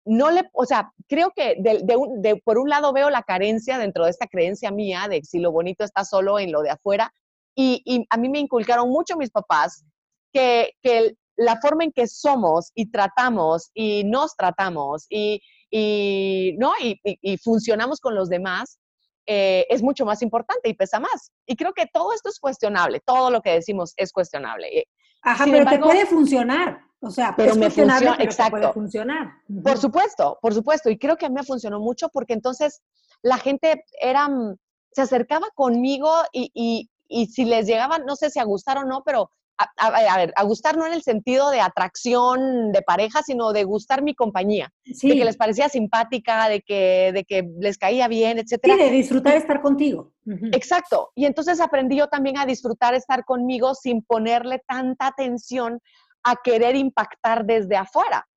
no 0.05 0.31
le, 0.31 0.49
o 0.53 0.65
sea, 0.65 0.91
creo 1.07 1.31
que 1.35 1.55
de, 1.59 2.41
por 2.43 2.57
un 2.57 2.69
lado 2.69 2.93
veo 2.93 3.09
la 3.09 3.23
carencia 3.23 3.77
dentro 3.77 4.05
de 4.05 4.11
esta 4.11 4.27
creencia 4.27 4.71
mía 4.71 5.07
de 5.09 5.23
si 5.23 5.39
lo 5.39 5.51
bonito 5.51 5.83
está 5.83 6.05
solo 6.05 6.39
en 6.39 6.51
lo 6.51 6.61
de 6.61 6.71
afuera, 6.71 7.13
y, 7.55 8.07
a 8.09 8.17
mí 8.17 8.29
me 8.29 8.39
inculcaron 8.39 8.89
mucho 8.89 9.17
mis 9.17 9.31
papás 9.31 9.83
que, 10.31 10.71
que, 10.81 11.15
la 11.39 11.57
forma 11.61 11.85
en 11.85 11.93
que 11.93 12.05
somos 12.05 12.71
y 12.75 12.91
tratamos 12.91 13.71
y 13.73 14.03
nos 14.03 14.35
tratamos 14.35 15.05
y, 15.09 15.41
y 15.71 16.53
¿no? 16.57 16.73
Y, 16.81 17.37
funcionamos 17.37 18.01
con 18.01 18.13
los 18.13 18.27
demás 18.27 18.77
eh, 19.25 19.65
es 19.69 19.81
mucho 19.81 20.05
más 20.05 20.21
importante 20.21 20.67
y 20.67 20.73
pesa 20.73 20.99
más. 20.99 21.31
Y 21.45 21.55
creo 21.55 21.73
que 21.73 21.85
todo 21.93 22.11
esto 22.13 22.27
es 22.29 22.39
cuestionable, 22.39 22.99
todo 23.05 23.31
lo 23.31 23.41
que 23.41 23.51
decimos 23.51 23.93
es 23.95 24.11
cuestionable. 24.11 24.87
Ajá, 25.21 25.45
pero 25.45 25.69
te 25.69 25.79
puede 25.79 26.05
funcionar. 26.05 26.81
O 26.99 27.09
sea, 27.09 27.33
pero 27.37 27.55
me 27.55 27.69
funciona, 27.69 28.17
exacto. 28.19 28.57
puede 28.57 28.73
funcionar. 28.73 29.31
Por 29.63 29.77
supuesto, 29.77 30.37
por 30.41 30.53
supuesto. 30.53 30.89
Y 30.89 30.97
creo 30.97 31.15
que 31.15 31.25
a 31.25 31.29
mí 31.29 31.35
me 31.35 31.43
funcionó 31.43 31.79
mucho 31.79 32.09
porque 32.09 32.33
entonces 32.33 32.81
la 33.21 33.37
gente 33.37 33.85
era, 34.01 34.27
mm, 34.27 34.57
se 34.91 35.03
acercaba 35.03 35.47
conmigo 35.55 36.11
y, 36.33 36.51
y, 36.53 36.89
y 37.07 37.27
si 37.27 37.45
les 37.45 37.65
llegaban, 37.65 38.05
no 38.05 38.17
sé 38.17 38.29
si 38.29 38.39
a 38.39 38.43
gustar 38.43 38.79
o 38.79 38.83
no, 38.83 39.03
pero 39.05 39.31
a, 39.77 40.17
ver, 40.17 40.33
a 40.35 40.43
gustar 40.43 40.77
no 40.77 40.85
en 40.87 40.93
el 40.93 41.01
sentido 41.01 41.49
de 41.49 41.59
atracción 41.59 42.71
de 42.71 42.81
pareja, 42.81 43.21
sino 43.23 43.51
de 43.51 43.65
gustar 43.65 44.01
mi 44.01 44.15
compañía, 44.15 44.71
de 44.85 44.93
que 45.15 45.25
les 45.25 45.35
parecía 45.35 45.67
simpática, 45.67 46.47
de 46.47 46.61
que, 46.61 47.11
de 47.13 47.25
que 47.25 47.49
les 47.59 47.77
caía 47.77 48.07
bien, 48.07 48.39
etcétera. 48.39 48.75
Sí, 48.75 48.83
de 48.83 48.91
disfrutar 48.91 49.35
estar 49.35 49.61
contigo. 49.61 50.13
Exacto. 50.53 51.11
Y 51.15 51.25
entonces 51.25 51.59
aprendí 51.59 51.97
yo 51.97 52.07
también 52.07 52.37
a 52.37 52.45
disfrutar 52.45 52.93
estar 52.93 53.25
conmigo 53.25 53.75
sin 53.75 54.01
ponerle 54.01 54.61
tanta 54.65 55.07
atención 55.07 55.79
a 56.23 56.35
querer 56.41 56.75
impactar 56.75 57.45
desde 57.45 57.75
afuera. 57.75 58.27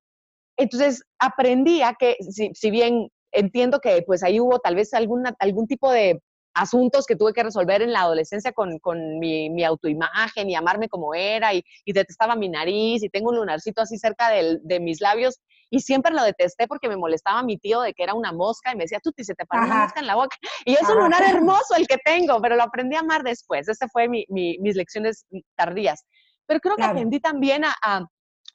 Entonces 0.57 1.05
aprendí 1.19 1.83
a 1.83 1.95
que, 1.95 2.17
si, 2.21 2.51
si 2.55 2.71
bien 2.71 3.09
entiendo 3.33 3.79
que 3.81 4.03
pues 4.07 4.23
ahí 4.23 4.41
hubo 4.41 4.59
tal 4.59 4.75
vez 4.75 4.93
alguna, 4.93 5.35
algún 5.39 5.67
tipo 5.67 5.91
de 5.91 6.21
asuntos 6.55 7.07
que 7.07 7.17
tuve 7.17 7.33
que 7.33 7.43
resolver 7.43 7.83
en 7.83 7.93
la 7.93 8.03
adolescencia 8.03 8.53
con, 8.53 8.79
con 8.79 9.19
mi, 9.19 9.51
mi, 9.51 9.65
autoimagen 9.65 10.51
y 10.51 10.55
amarme 10.55 10.89
como 10.89 11.15
era 11.15 11.55
y, 11.55 11.65
y, 11.85 11.93
detestaba 11.93 12.37
mi 12.37 12.49
nariz 12.49 13.03
y 13.03 13.09
tengo 13.09 13.31
un 13.31 13.37
lunarcito 13.37 13.83
así 13.83 13.99
cerca 13.99 14.29
de, 14.29 14.59
de 14.63 14.81
mis 14.81 15.01
labios 15.01 15.41
y 15.73 15.81
siempre 15.81 16.13
lo 16.13 16.23
detesté 16.23 16.69
porque 16.69 16.87
me 16.87 16.99
molestaba 16.99 17.43
mi 17.43 17.57
tío 17.57 17.81
de 17.81 17.95
que 17.95 18.03
era 18.03 18.13
una 18.13 18.31
mosca 18.31 18.73
y 18.73 18.77
me 18.77 18.85
decía, 18.85 19.01
tú 19.03 19.11
se 19.17 19.35
te 19.35 19.47
paró 19.47 19.65
una 19.65 19.85
mosca 19.85 20.01
en 20.01 20.07
la 20.07 20.17
boca. 20.17 20.37
Y 20.67 20.75
es 20.75 20.83
un 20.83 20.99
lunar 20.99 21.23
hermoso 21.35 21.75
el 21.79 21.87
que 21.87 21.97
tengo, 22.05 22.43
pero 22.43 22.57
lo 22.57 22.63
aprendí 22.63 22.95
a 22.95 23.01
amar 23.01 23.23
después. 23.23 23.67
Esa 23.69 23.89
fue 23.89 24.07
mi, 24.07 24.27
mi, 24.29 24.59
mis 24.59 24.77
lecciones 24.77 25.25
tardías. 25.57 26.05
Pero 26.47 26.61
creo 26.61 26.77
que 26.77 26.83
aprendí 26.83 27.21
también 27.21 27.65
a, 27.65 27.75
a, 27.83 28.05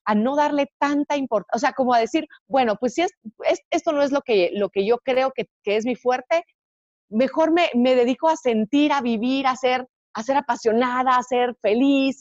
a, 0.05 0.13
no 0.15 0.35
darle 0.35 0.67
tanta 0.77 1.17
importancia, 1.17 1.55
o 1.55 1.59
sea, 1.59 1.73
como 1.73 1.95
a 1.95 1.99
decir, 1.99 2.27
bueno, 2.47 2.75
pues 2.75 2.93
si 2.93 3.01
es, 3.01 3.11
es, 3.45 3.61
esto 3.71 3.93
no 3.93 4.03
es 4.03 4.11
lo 4.11 4.21
que, 4.21 4.51
lo 4.53 4.69
que 4.69 4.85
yo 4.85 4.99
creo 4.99 5.31
que, 5.35 5.49
que 5.63 5.75
es 5.75 5.85
mi 5.85 5.95
fuerte, 5.95 6.43
mejor 7.09 7.51
me, 7.51 7.69
me, 7.73 7.95
dedico 7.95 8.29
a 8.29 8.35
sentir, 8.35 8.91
a 8.91 9.01
vivir, 9.01 9.47
a 9.47 9.55
ser, 9.55 9.87
a 10.13 10.23
ser 10.23 10.37
apasionada, 10.37 11.15
a 11.15 11.23
ser 11.23 11.55
feliz, 11.61 12.19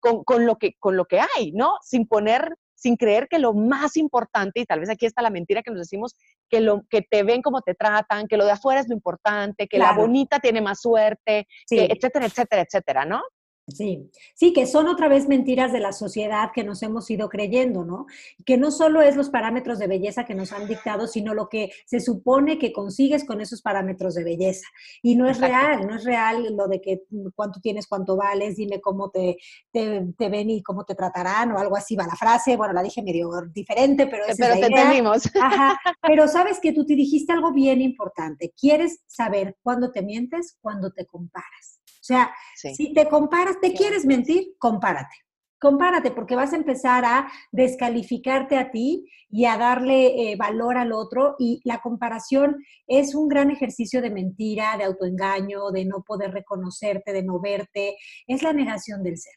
con, 0.00 0.24
con, 0.24 0.46
lo 0.46 0.56
que, 0.56 0.74
con 0.78 0.96
lo 0.96 1.04
que 1.04 1.20
hay, 1.20 1.52
¿no? 1.52 1.76
Sin 1.82 2.06
poner, 2.06 2.54
sin 2.74 2.96
creer 2.96 3.28
que 3.28 3.38
lo 3.38 3.54
más 3.54 3.96
importante, 3.96 4.60
y 4.60 4.64
tal 4.64 4.80
vez 4.80 4.90
aquí 4.90 5.06
está 5.06 5.22
la 5.22 5.30
mentira 5.30 5.62
que 5.62 5.70
nos 5.70 5.80
decimos, 5.80 6.14
que, 6.48 6.60
lo, 6.60 6.82
que 6.88 7.02
te 7.02 7.22
ven 7.22 7.42
como 7.42 7.62
te 7.62 7.74
tratan, 7.74 8.28
que 8.28 8.36
lo 8.36 8.44
de 8.44 8.52
afuera 8.52 8.80
es 8.80 8.88
lo 8.88 8.94
importante, 8.94 9.66
que 9.66 9.78
la 9.78 9.92
bonita 9.92 10.38
tiene 10.38 10.60
más 10.60 10.80
suerte, 10.80 11.46
etcétera, 11.68 12.26
etcétera, 12.26 12.62
etcétera, 12.62 13.04
¿no? 13.04 13.22
Sí, 13.68 14.10
sí, 14.34 14.52
que 14.54 14.66
son 14.66 14.88
otra 14.88 15.08
vez 15.08 15.28
mentiras 15.28 15.72
de 15.72 15.80
la 15.80 15.92
sociedad 15.92 16.50
que 16.54 16.64
nos 16.64 16.82
hemos 16.82 17.10
ido 17.10 17.28
creyendo, 17.28 17.84
¿no? 17.84 18.06
Que 18.46 18.56
no 18.56 18.70
solo 18.70 19.02
es 19.02 19.14
los 19.14 19.28
parámetros 19.28 19.78
de 19.78 19.86
belleza 19.86 20.24
que 20.24 20.34
nos 20.34 20.52
han 20.52 20.66
dictado, 20.66 21.06
sino 21.06 21.34
lo 21.34 21.48
que 21.48 21.70
se 21.84 22.00
supone 22.00 22.58
que 22.58 22.72
consigues 22.72 23.24
con 23.24 23.42
esos 23.42 23.60
parámetros 23.60 24.14
de 24.14 24.24
belleza. 24.24 24.66
Y 25.02 25.16
no 25.16 25.28
es 25.28 25.38
real, 25.38 25.86
no 25.86 25.96
es 25.96 26.04
real 26.04 26.56
lo 26.56 26.66
de 26.66 26.80
que 26.80 27.02
cuánto 27.34 27.60
tienes, 27.60 27.86
cuánto 27.86 28.16
vales, 28.16 28.56
dime 28.56 28.80
cómo 28.80 29.10
te, 29.10 29.36
te, 29.70 30.28
ven 30.30 30.48
y 30.48 30.62
cómo 30.62 30.84
te 30.84 30.94
tratarán 30.94 31.52
o 31.52 31.58
algo 31.58 31.76
así 31.76 31.94
va 31.94 32.06
la 32.06 32.16
frase. 32.16 32.56
Bueno, 32.56 32.72
la 32.72 32.82
dije 32.82 33.02
medio 33.02 33.30
diferente, 33.52 34.06
pero 34.06 34.24
es 34.26 34.36
Pero 34.38 34.54
te 34.54 34.66
entendimos. 34.66 35.28
Ajá. 35.42 35.78
Pero 36.02 36.26
sabes 36.26 36.58
que 36.58 36.72
tú 36.72 36.86
te 36.86 36.94
dijiste 36.94 37.32
algo 37.32 37.52
bien 37.52 37.82
importante. 37.82 38.52
¿Quieres 38.58 39.00
saber 39.06 39.56
cuándo 39.62 39.90
te 39.90 40.02
mientes? 40.02 40.56
Cuando 40.62 40.90
te 40.90 41.04
comparas. 41.04 41.77
O 42.08 42.14
sea, 42.14 42.32
si 42.54 42.94
te 42.94 43.06
comparas, 43.06 43.60
te 43.60 43.74
quieres 43.74 44.06
mentir, 44.06 44.54
compárate. 44.58 45.14
Compárate 45.60 46.10
porque 46.10 46.36
vas 46.36 46.54
a 46.54 46.56
empezar 46.56 47.04
a 47.04 47.30
descalificarte 47.52 48.56
a 48.56 48.70
ti 48.70 49.06
y 49.28 49.44
a 49.44 49.58
darle 49.58 50.30
eh, 50.30 50.36
valor 50.36 50.78
al 50.78 50.92
otro 50.92 51.34
y 51.38 51.60
la 51.64 51.80
comparación 51.80 52.64
es 52.86 53.14
un 53.14 53.28
gran 53.28 53.50
ejercicio 53.50 54.00
de 54.00 54.10
mentira, 54.10 54.76
de 54.78 54.84
autoengaño, 54.84 55.70
de 55.70 55.84
no 55.84 56.02
poder 56.02 56.32
reconocerte, 56.32 57.12
de 57.12 57.24
no 57.24 57.40
verte, 57.40 57.96
es 58.26 58.42
la 58.42 58.54
negación 58.54 59.02
del 59.02 59.18
ser, 59.18 59.34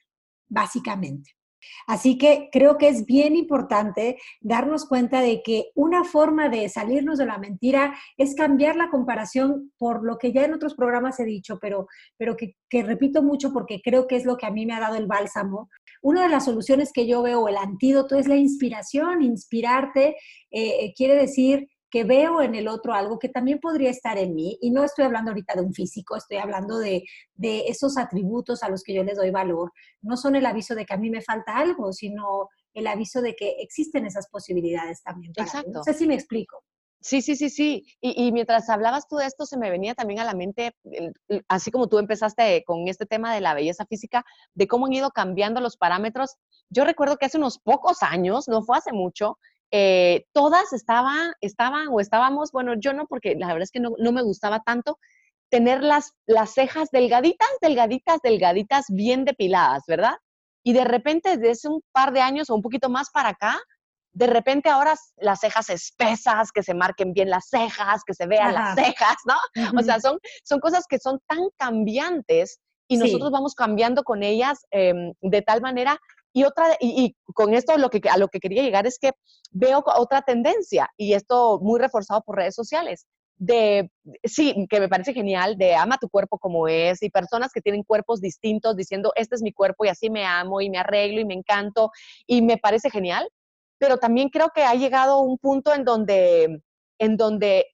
básicamente. 0.48 1.32
Así 1.88 2.18
que 2.18 2.50
creo 2.52 2.78
que 2.78 2.88
es 2.88 3.06
bien 3.06 3.36
importante 3.36 4.18
darnos 4.40 4.86
cuenta 4.86 5.22
de 5.22 5.42
que 5.44 5.72
una 5.76 6.04
forma 6.04 6.50
de 6.50 6.70
salirnos 6.70 7.18
de 7.18 7.26
la 7.26 7.38
mentira 7.38 7.96
es 8.18 8.36
cambiar 8.36 8.76
la 8.76 8.90
comparación 8.90 9.72
por 9.78 10.04
lo 10.04 10.18
que 10.18 10.32
ya 10.32 10.46
en 10.46 10.54
otros 10.54 10.76
programas 10.76 11.20
he 11.20 11.26
dicho, 11.26 11.60
pero, 11.60 11.88
pero 12.18 12.36
que, 12.36 12.56
repito 12.84 13.24
mucho 13.24 13.52
porque 13.54 13.82
creo 13.84 14.08
que 14.08 14.16
es 14.16 14.26
lo 14.26 14.38
que 14.38 14.46
a 14.46 14.52
mí 14.52 14.66
me 14.66 14.74
ha 14.74 14.80
dado 14.80 14.96
el 14.96 15.08
bálsamo. 15.08 15.70
Una 16.02 16.24
de 16.24 16.30
las 16.30 16.46
soluciones 16.46 16.92
que 16.94 17.08
yo 17.08 17.22
veo, 17.22 17.48
el 17.48 17.58
antídoto, 17.58 18.18
es 18.18 18.28
la 18.28 18.36
inspiración. 18.36 19.22
Inspirarte 19.22 20.16
eh, 20.50 20.94
quiere 20.96 21.16
decir 21.16 21.68
que 21.92 22.06
veo 22.06 22.42
en 22.42 22.56
el 22.56 22.68
otro 22.68 22.94
algo 22.94 23.20
que 23.20 23.30
también 23.30 23.60
podría 23.60 23.90
estar 23.90 24.18
en 24.18 24.34
mí, 24.34 24.58
y 24.62 24.72
no 24.72 24.84
estoy 24.84 25.06
hablando 25.06 25.32
ahorita 25.32 25.56
de 25.56 25.62
un 25.62 25.74
físico, 25.74 26.16
estoy 26.16 26.38
hablando 26.38 26.80
de, 26.80 27.04
de 27.36 27.68
esos 27.68 27.98
atributos 27.98 28.64
a 28.64 28.70
los 28.70 28.82
que 28.82 28.94
yo 28.94 29.04
les 29.04 29.18
doy 29.18 29.30
valor, 29.30 29.72
no 30.02 30.16
son 30.16 30.36
el 30.36 30.46
aviso 30.46 30.74
de 30.74 30.86
que 30.86 30.94
a 30.94 30.98
mí 30.98 31.10
me 31.10 31.22
falta 31.22 31.58
algo, 31.58 31.92
sino 31.92 32.50
el 32.74 32.88
aviso 32.88 33.22
de 33.22 33.36
que 33.36 33.58
existen 33.60 34.06
esas 34.06 34.30
posibilidades 34.30 35.04
también. 35.04 35.34
Exacto. 35.36 35.72
No 35.74 35.84
sé 35.84 35.94
si 35.94 36.08
me 36.08 36.16
explico. 36.16 36.64
Sí, 37.02 37.24
sí, 37.24 37.36
sí, 37.36 37.50
sí. 37.50 37.84
Y, 38.00 38.32
mientras 38.32 38.70
hablabas 38.70 39.08
tú 39.08 39.16
de 39.16 39.26
esto, 39.26 39.48
se 39.48 39.58
me 39.58 39.72
venía 39.72 39.96
también 39.96 40.20
a 40.20 40.24
la 40.24 40.36
mente, 40.36 40.76
así 41.48 41.72
como 41.72 41.88
tú 41.88 41.98
empezaste 41.98 42.64
con 42.64 42.88
este 42.88 43.08
tema 43.08 43.34
de 43.34 43.42
la 43.42 43.56
belleza 43.56 43.88
física, 43.88 44.24
de 44.54 44.68
cómo 44.68 44.86
han 44.86 44.94
ido 44.94 45.10
cambiando 45.10 45.62
los 45.62 45.78
parámetros. 45.78 46.36
Yo 46.70 46.86
recuerdo 46.86 47.18
que 47.18 47.26
hace 47.26 47.40
unos 47.40 47.58
pocos 47.58 48.04
años, 48.04 48.48
no 48.48 48.62
fue 48.62 48.78
hace 48.78 48.94
mucho, 48.94 49.40
eh, 49.72 50.26
todas 50.34 50.74
estaban, 50.74 51.34
estaban 51.42 51.88
o 51.90 52.00
estábamos, 52.00 52.52
bueno, 52.52 52.74
yo 52.78 52.94
no, 52.94 53.08
porque 53.08 53.36
la 53.36 53.48
verdad 53.48 53.64
es 53.64 53.72
que 53.72 53.80
no, 53.80 53.92
no 53.98 54.12
me 54.12 54.22
gustaba 54.22 54.62
tanto, 54.62 54.98
tener 55.50 55.84
las, 55.84 56.14
las 56.26 56.54
cejas 56.54 56.90
delgaditas, 56.92 57.50
delgaditas, 57.62 58.20
delgaditas, 58.24 58.86
bien 58.90 59.26
depiladas, 59.26 59.84
¿verdad? 59.88 60.16
Y 60.64 60.74
de 60.74 60.84
repente, 60.84 61.38
desde 61.38 61.70
un 61.70 61.82
par 61.92 62.14
de 62.14 62.22
años 62.22 62.50
o 62.50 62.56
un 62.56 62.62
poquito 62.62 62.90
más 62.90 63.10
para 63.12 63.30
acá, 63.30 63.60
de 64.14 64.28
repente 64.28 64.70
ahora 64.70 64.96
las 65.18 65.40
cejas 65.40 65.70
espesas, 65.70 66.52
que 66.52 66.64
se 66.64 66.74
marquen 66.74 67.14
bien 67.14 67.30
las 67.30 67.48
cejas, 67.50 68.04
que 68.06 68.14
se 68.14 68.28
vean 68.28 68.54
las 68.54 68.76
cejas, 68.76 69.18
¿no? 69.26 69.36
O 69.80 69.84
sea, 69.84 70.00
son, 70.00 70.20
son 70.44 70.60
cosas 70.60 70.86
que 70.88 71.00
son 71.00 71.20
tan 71.28 71.40
cambiantes 71.58 72.60
y 72.88 72.98
nosotros 72.98 73.32
vamos 73.32 73.56
cambiando 73.56 74.04
con 74.04 74.22
ellas 74.22 74.66
em, 74.72 75.14
de 75.22 75.42
tal 75.42 75.62
manera. 75.62 75.98
Y 76.34 76.44
otra, 76.44 76.78
y, 76.80 77.16
con 77.34 77.54
esto 77.54 77.74
a 77.74 77.78
lo 77.78 77.90
que 77.90 78.40
quería 78.40 78.64
llegar 78.64 78.88
es 78.88 78.98
que 79.00 79.12
veo 79.52 79.84
otra 79.86 80.22
tendencia, 80.22 80.90
y 80.98 81.14
esto 81.14 81.60
muy 81.62 81.80
reforzado 81.80 82.22
por 82.22 82.38
redes 82.38 82.56
sociales, 82.56 83.06
de, 83.38 83.90
sí, 84.24 84.68
que 84.70 84.80
me 84.80 84.88
parece 84.88 85.14
genial, 85.14 85.58
de 85.58 85.74
ama 85.76 85.98
tu 85.98 86.10
cuerpo 86.10 86.38
como 86.38 86.68
es, 86.68 87.02
y 87.02 87.10
personas 87.10 87.52
que 87.52 87.62
tienen 87.62 87.84
cuerpos 87.84 88.22
distintos 88.22 88.76
diciendo, 88.76 89.12
este 89.16 89.36
es 89.36 89.42
mi 89.42 89.52
cuerpo 89.52 89.84
y 89.84 89.90
así 89.90 90.10
me 90.12 90.26
amo 90.26 90.62
y 90.62 90.70
me 90.70 90.78
arreglo 90.78 91.22
y 91.22 91.26
me 91.26 91.34
encanto, 91.34 91.92
y 92.28 92.42
me 92.44 92.58
parece 92.58 92.92
genial, 92.92 93.30
pero 93.80 93.98
también 93.98 94.30
creo 94.30 94.50
que 94.54 94.64
ha 94.64 94.76
llegado 94.76 95.22
un 95.22 95.40
punto 95.40 95.74
en 95.74 95.84
donde, 95.84 96.62
en 97.00 97.18
donde 97.18 97.66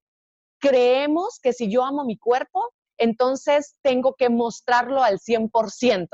creemos 0.60 1.40
que 1.42 1.52
si 1.54 1.70
yo 1.70 1.84
amo 1.84 2.06
mi 2.06 2.18
cuerpo, 2.18 2.72
entonces 2.98 3.76
tengo 3.82 4.16
que 4.18 4.30
mostrarlo 4.30 5.04
al 5.04 5.20
100%. 5.20 6.08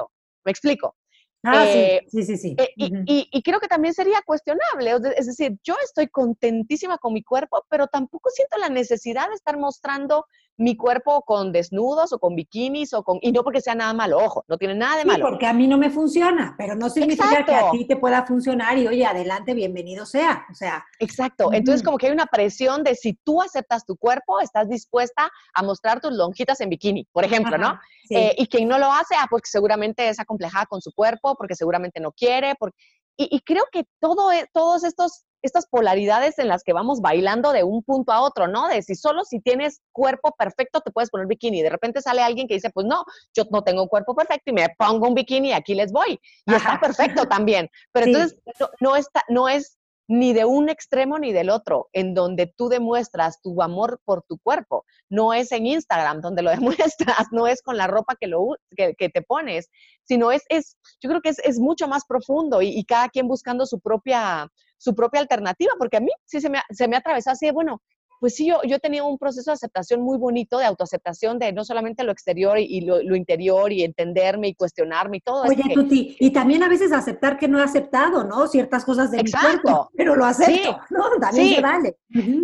¿Me 0.45 0.51
explico? 0.51 0.95
Ah, 1.43 1.65
sí, 1.65 1.77
eh, 1.77 2.05
sí, 2.07 2.23
sí. 2.23 2.37
sí. 2.37 2.55
Eh, 2.57 2.73
y, 2.77 3.43
creo 3.43 3.59
que 3.59 3.67
también 3.67 3.93
sería 3.93 4.21
cuestionable. 4.25 4.95
Es 5.17 5.27
decir, 5.27 5.57
yo 5.63 5.75
estoy 5.83 6.07
contentísima 6.07 6.97
con 6.97 7.13
mi 7.13 7.21
cuerpo, 7.21 7.65
pero 7.69 7.87
tampoco 7.87 8.29
siento 8.29 8.57
la 8.57 8.69
necesidad 8.69 9.27
de 9.27 9.35
estar 9.35 9.57
mostrando 9.57 10.25
mi 10.57 10.77
cuerpo 10.77 11.23
con 11.23 11.51
desnudos 11.51 12.13
o 12.13 12.19
con 12.19 12.35
bikinis 12.35 12.93
o 12.93 13.03
con 13.03 13.17
y 13.21 13.31
no 13.31 13.43
porque 13.43 13.61
sea 13.61 13.73
nada 13.73 13.93
malo, 13.93 14.17
ojo, 14.19 14.45
no 14.47 14.57
tiene 14.57 14.75
nada 14.75 14.97
de 14.97 15.05
malo. 15.05 15.27
porque 15.27 15.47
a 15.47 15.53
mí 15.53 15.67
no 15.67 15.77
me 15.77 15.89
funciona, 15.89 16.53
pero 16.57 16.75
no 16.75 16.89
significa 16.89 17.43
que 17.43 17.55
a 17.55 17.71
ti 17.71 17.85
te 17.85 17.95
pueda 17.95 18.25
funcionar 18.25 18.77
y 18.77 18.87
oye, 18.87 19.05
adelante, 19.05 19.53
bienvenido 19.53 20.05
sea, 20.05 20.45
o 20.51 20.53
sea. 20.53 20.85
Exacto, 20.99 21.51
entonces 21.51 21.81
como 21.83 21.97
que 21.97 22.07
hay 22.07 22.13
una 22.13 22.27
presión 22.27 22.83
de 22.83 22.95
si 22.95 23.13
tú 23.13 23.41
aceptas 23.41 23.85
tu 23.85 23.97
cuerpo, 23.97 24.39
estás 24.41 24.69
dispuesta 24.69 25.31
a 25.53 25.63
mostrar 25.63 26.01
tus 26.01 26.13
lonjitas 26.13 26.61
en 26.61 26.69
bikini, 26.69 27.07
por 27.11 27.23
ejemplo, 27.23 27.57
¿no? 27.57 27.79
Eh, 28.09 28.35
y 28.37 28.47
quien 28.47 28.67
no 28.67 28.77
lo 28.77 28.91
hace, 28.91 29.15
ah, 29.15 29.27
porque 29.29 29.49
seguramente 29.49 30.07
es 30.07 30.19
acomplejada 30.19 30.65
con 30.67 30.81
su 30.81 30.91
cuerpo, 30.91 31.35
porque 31.35 31.55
seguramente 31.55 31.99
no 31.99 32.11
quiere, 32.11 32.53
porque 32.59 32.77
y, 33.15 33.39
creo 33.41 33.65
que 33.71 33.85
todo, 33.99 34.31
e, 34.31 34.47
todos 34.53 34.83
estos 34.83 35.23
estas 35.43 35.67
polaridades 35.67 36.39
en 36.39 36.47
las 36.47 36.63
que 36.63 36.73
vamos 36.73 37.01
bailando 37.01 37.51
de 37.51 37.63
un 37.63 37.83
punto 37.83 38.11
a 38.11 38.21
otro, 38.21 38.47
¿no? 38.47 38.67
De 38.67 38.81
si 38.81 38.95
solo 38.95 39.23
si 39.25 39.39
tienes 39.39 39.81
cuerpo 39.91 40.33
perfecto 40.37 40.81
te 40.81 40.91
puedes 40.91 41.09
poner 41.09 41.27
bikini. 41.27 41.61
De 41.61 41.69
repente 41.69 42.01
sale 42.01 42.21
alguien 42.21 42.47
que 42.47 42.55
dice, 42.55 42.69
pues 42.71 42.87
no, 42.87 43.03
yo 43.35 43.43
no 43.51 43.63
tengo 43.63 43.83
un 43.83 43.89
cuerpo 43.89 44.15
perfecto 44.15 44.49
y 44.49 44.53
me 44.53 44.67
pongo 44.77 45.07
un 45.07 45.13
bikini 45.13 45.49
y 45.49 45.53
aquí 45.53 45.75
les 45.75 45.91
voy. 45.91 46.19
Y 46.45 46.53
está 46.53 46.79
perfecto 46.79 47.25
también. 47.29 47.69
Pero 47.91 48.07
entonces 48.07 48.41
no, 48.79 48.95
está, 48.95 49.21
no 49.27 49.47
es 49.47 49.77
ni 50.07 50.33
de 50.33 50.45
un 50.45 50.69
extremo 50.69 51.17
ni 51.17 51.31
del 51.31 51.49
otro, 51.49 51.89
en 51.93 52.13
donde 52.13 52.47
tú 52.47 52.69
demuestras 52.69 53.41
tu 53.41 53.61
amor 53.61 54.01
por 54.03 54.23
tu 54.23 54.37
cuerpo. 54.37 54.85
No 55.09 55.33
es 55.33 55.51
en 55.51 55.65
Instagram 55.65 56.21
donde 56.21 56.41
lo 56.41 56.51
demuestras, 56.51 57.27
no 57.31 57.47
es 57.47 57.61
con 57.61 57.77
la 57.77 57.87
ropa 57.87 58.15
que, 58.19 58.27
lo, 58.27 58.55
que, 58.75 59.09
te 59.09 59.21
pones, 59.21 59.69
sino 60.03 60.31
es, 60.31 60.43
es, 60.49 60.77
yo 61.01 61.09
creo 61.09 61.21
que 61.21 61.29
es, 61.29 61.39
es 61.39 61.59
mucho 61.59 61.87
más 61.87 62.05
profundo 62.05 62.61
y, 62.61 62.69
y, 62.69 62.83
cada 62.85 63.09
quien 63.09 63.27
buscando 63.27 63.65
su 63.65 63.79
propia, 63.79 64.51
su 64.83 64.93
propia 64.93 65.21
alternativa, 65.21 65.71
porque 65.79 65.97
a 65.97 66.01
mí 66.01 66.11
sí 66.25 66.41
se 66.41 66.49
me, 66.49 66.59
se 66.69 66.89
me 66.89 66.97
atravesó 66.97 67.31
así 67.31 67.45
de, 67.45 67.53
bueno, 67.53 67.81
pues 68.19 68.35
sí, 68.35 68.45
yo, 68.45 68.61
yo 68.63 68.77
he 68.77 68.79
tenido 68.79 69.05
un 69.07 69.17
proceso 69.17 69.51
de 69.51 69.55
aceptación 69.55 70.01
muy 70.01 70.17
bonito, 70.17 70.57
de 70.57 70.65
autoaceptación, 70.65 71.39
de 71.39 71.51
no 71.53 71.63
solamente 71.63 72.03
lo 72.03 72.11
exterior 72.11 72.57
y, 72.57 72.81
lo, 72.81 73.15
interior 73.15 73.71
y 73.71 73.83
entenderme 73.83 74.49
y 74.49 74.55
cuestionarme 74.55 75.17
y 75.17 75.19
todo. 75.21 75.43
Oye, 75.43 75.63
Tuti, 75.73 76.15
y 76.19 76.31
también 76.31 76.63
a 76.63 76.69
veces 76.69 76.91
aceptar 76.91 77.37
que 77.37 77.47
no 77.47 77.59
he 77.59 77.63
aceptado, 77.63 78.23
¿no? 78.23 78.47
Ciertas 78.47 78.85
cosas 78.85 79.11
de 79.11 79.19
exacto. 79.19 79.47
mi 79.47 79.61
cuerpo, 79.61 79.89
pero 79.95 80.15
lo 80.15 80.25
acepto, 80.25 80.79
¿no? 80.89 81.03
También 81.19 81.47
sí. 81.47 81.55
se 81.55 81.61
vale. 81.61 81.97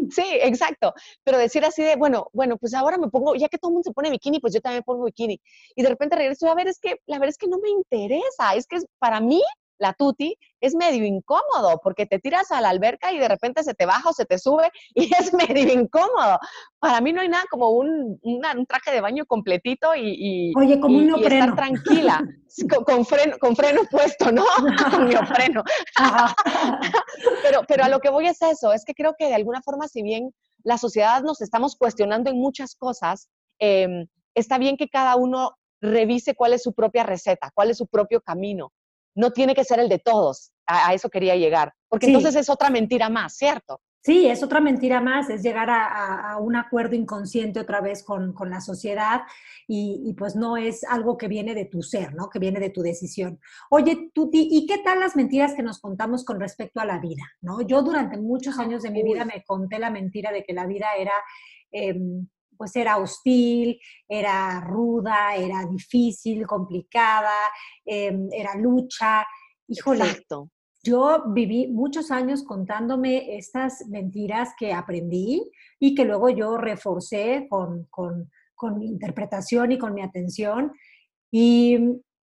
Sí, 0.09 0.25
exacto. 0.41 0.93
Pero 1.23 1.37
decir 1.37 1.63
así 1.63 1.83
de, 1.83 1.95
bueno, 1.97 2.27
bueno, 2.33 2.57
pues 2.57 2.73
ahora 2.73 2.97
me 2.97 3.07
pongo, 3.09 3.35
ya 3.35 3.47
que 3.47 3.57
todo 3.57 3.69
el 3.69 3.73
mundo 3.73 3.87
se 3.87 3.93
pone 3.93 4.09
bikini, 4.09 4.39
pues 4.39 4.53
yo 4.53 4.61
también 4.61 4.83
pongo 4.83 5.05
bikini. 5.05 5.39
Y 5.75 5.83
de 5.83 5.89
repente 5.89 6.15
regreso, 6.15 6.49
a 6.49 6.55
ver, 6.55 6.67
es 6.67 6.79
que 6.79 6.95
la 7.05 7.19
verdad 7.19 7.29
es 7.29 7.37
que 7.37 7.47
no 7.47 7.57
me 7.57 7.69
interesa, 7.69 8.53
es 8.55 8.65
que 8.67 8.79
para 8.99 9.21
mí 9.21 9.41
la 9.79 9.93
tuti, 9.93 10.37
es 10.61 10.75
medio 10.75 11.05
incómodo 11.05 11.79
porque 11.81 12.05
te 12.05 12.19
tiras 12.19 12.51
a 12.51 12.61
la 12.61 12.69
alberca 12.69 13.11
y 13.11 13.17
de 13.17 13.27
repente 13.27 13.63
se 13.63 13.73
te 13.73 13.85
baja 13.85 14.09
o 14.09 14.13
se 14.13 14.25
te 14.25 14.37
sube 14.37 14.69
y 14.93 15.11
es 15.15 15.33
medio 15.33 15.73
incómodo. 15.73 16.37
Para 16.79 17.01
mí 17.01 17.13
no 17.13 17.21
hay 17.21 17.29
nada 17.29 17.45
como 17.49 17.71
un, 17.71 18.19
traje 18.67 18.91
de 18.91 19.01
baño 19.01 19.25
completito 19.25 19.95
y, 19.95 20.53
Oye, 20.55 20.79
como 20.79 20.97
un 20.97 21.23
estar 21.23 21.55
tranquila, 21.55 22.23
con, 22.85 23.05
freno, 23.05 23.37
con 23.39 23.55
freno 23.55 23.81
puesto, 23.89 24.31
¿no? 24.31 24.45
con 24.91 25.09
pero, 27.43 27.61
pero 27.67 27.83
a 27.83 27.89
lo 27.89 27.99
que 27.99 28.09
voy 28.09 28.27
es 28.27 28.41
eso, 28.41 28.73
es 28.73 28.83
que 28.85 28.93
creo 28.93 29.15
que 29.17 29.27
de 29.27 29.35
alguna 29.35 29.61
forma, 29.61 29.87
si 29.87 30.03
bien 30.03 30.33
la 30.63 30.77
sociedad 30.77 31.23
nos 31.23 31.41
estamos 31.41 31.75
cuestionando 31.75 32.29
en 32.29 32.37
muchas 32.37 32.75
cosas, 32.75 33.29
em, 33.59 34.07
está 34.35 34.57
bien 34.57 34.77
que 34.77 34.89
cada 34.89 35.15
uno 35.15 35.51
revise 35.81 36.35
cuál 36.35 36.53
es 36.53 36.63
su 36.63 36.73
propia 36.73 37.03
receta, 37.03 37.51
cuál 37.53 37.71
es 37.71 37.77
su 37.77 37.87
propio 37.87 38.21
camino 38.21 38.71
no 39.19 39.31
tiene 39.31 39.53
que 39.53 39.65
ser 39.65 39.79
el 39.79 39.89
de 39.89 39.99
todos. 39.99 40.53
A, 40.65 40.93
eso 40.93 41.09
quería 41.09 41.35
llegar, 41.35 41.73
porque 41.87 42.05
entonces 42.05 42.35
es 42.35 42.49
otra 42.49 42.69
mentira 42.69 43.09
más, 43.09 43.35
¿cierto? 43.35 43.81
Sí, 44.01 44.27
es 44.27 44.43
otra 44.43 44.61
mentira 44.61 45.01
más, 45.01 45.29
es 45.29 45.41
llegar 45.43 45.67
a, 45.69 46.37
un 46.39 46.55
acuerdo 46.55 46.95
inconsciente 46.95 47.59
otra 47.59 47.81
vez 47.81 48.03
con, 48.03 48.33
la 48.49 48.61
sociedad 48.61 49.23
y, 49.67 50.13
pues 50.17 50.35
no 50.35 50.55
es 50.55 50.83
algo 50.85 51.17
que 51.17 51.27
viene 51.27 51.53
de 51.53 51.65
tu 51.65 51.81
ser, 51.81 52.13
¿no? 52.13 52.29
Que 52.29 52.39
viene 52.39 52.59
de 52.59 52.69
tu 52.69 52.81
decisión. 52.81 53.39
Oye, 53.69 54.09
Tuti, 54.13 54.47
¿y 54.51 54.65
qué 54.67 54.77
tal 54.77 55.01
las 55.01 55.17
mentiras 55.17 55.53
que 55.53 55.63
nos 55.63 55.79
contamos 55.79 56.23
con 56.23 56.39
respecto 56.39 56.79
a 56.79 56.85
la 56.85 56.99
vida, 56.99 57.23
¿no? 57.41 57.61
Yo 57.61 57.81
durante 57.81 58.17
muchos 58.17 58.57
años 58.57 58.83
de 58.83 58.91
mi 58.91 59.03
vida 59.03 59.25
me 59.25 59.43
conté 59.43 59.79
la 59.79 59.89
mentira 59.89 60.31
de 60.31 60.43
que 60.43 60.53
la 60.53 60.65
vida 60.65 60.87
era... 60.97 61.13
Em, 61.71 62.27
pues 62.59 62.75
era 62.75 62.97
hostil, 62.97 63.79
era 64.05 64.59
ruda, 64.59 65.33
era 65.33 65.65
difícil, 65.65 66.45
complicada, 66.45 67.33
em, 67.85 68.27
era 68.33 68.53
lucha. 68.55 69.25
Híjole, 69.65 70.03
yo 70.83 71.23
viví 71.27 71.67
muchos 71.67 72.11
años 72.11 72.43
contándome 72.43 73.37
estas 73.37 73.87
mentiras 73.87 74.49
que 74.59 74.73
aprendí 74.73 75.49
y 75.79 75.95
que 75.95 76.03
luego 76.03 76.29
yo 76.29 76.57
reforcé 76.57 77.47
con, 77.49 77.87
mi 78.77 78.87
interpretación 78.87 79.71
y 79.71 79.77
con 79.77 79.93
mi 79.93 80.01
atención. 80.01 80.73
Y, 81.31 81.77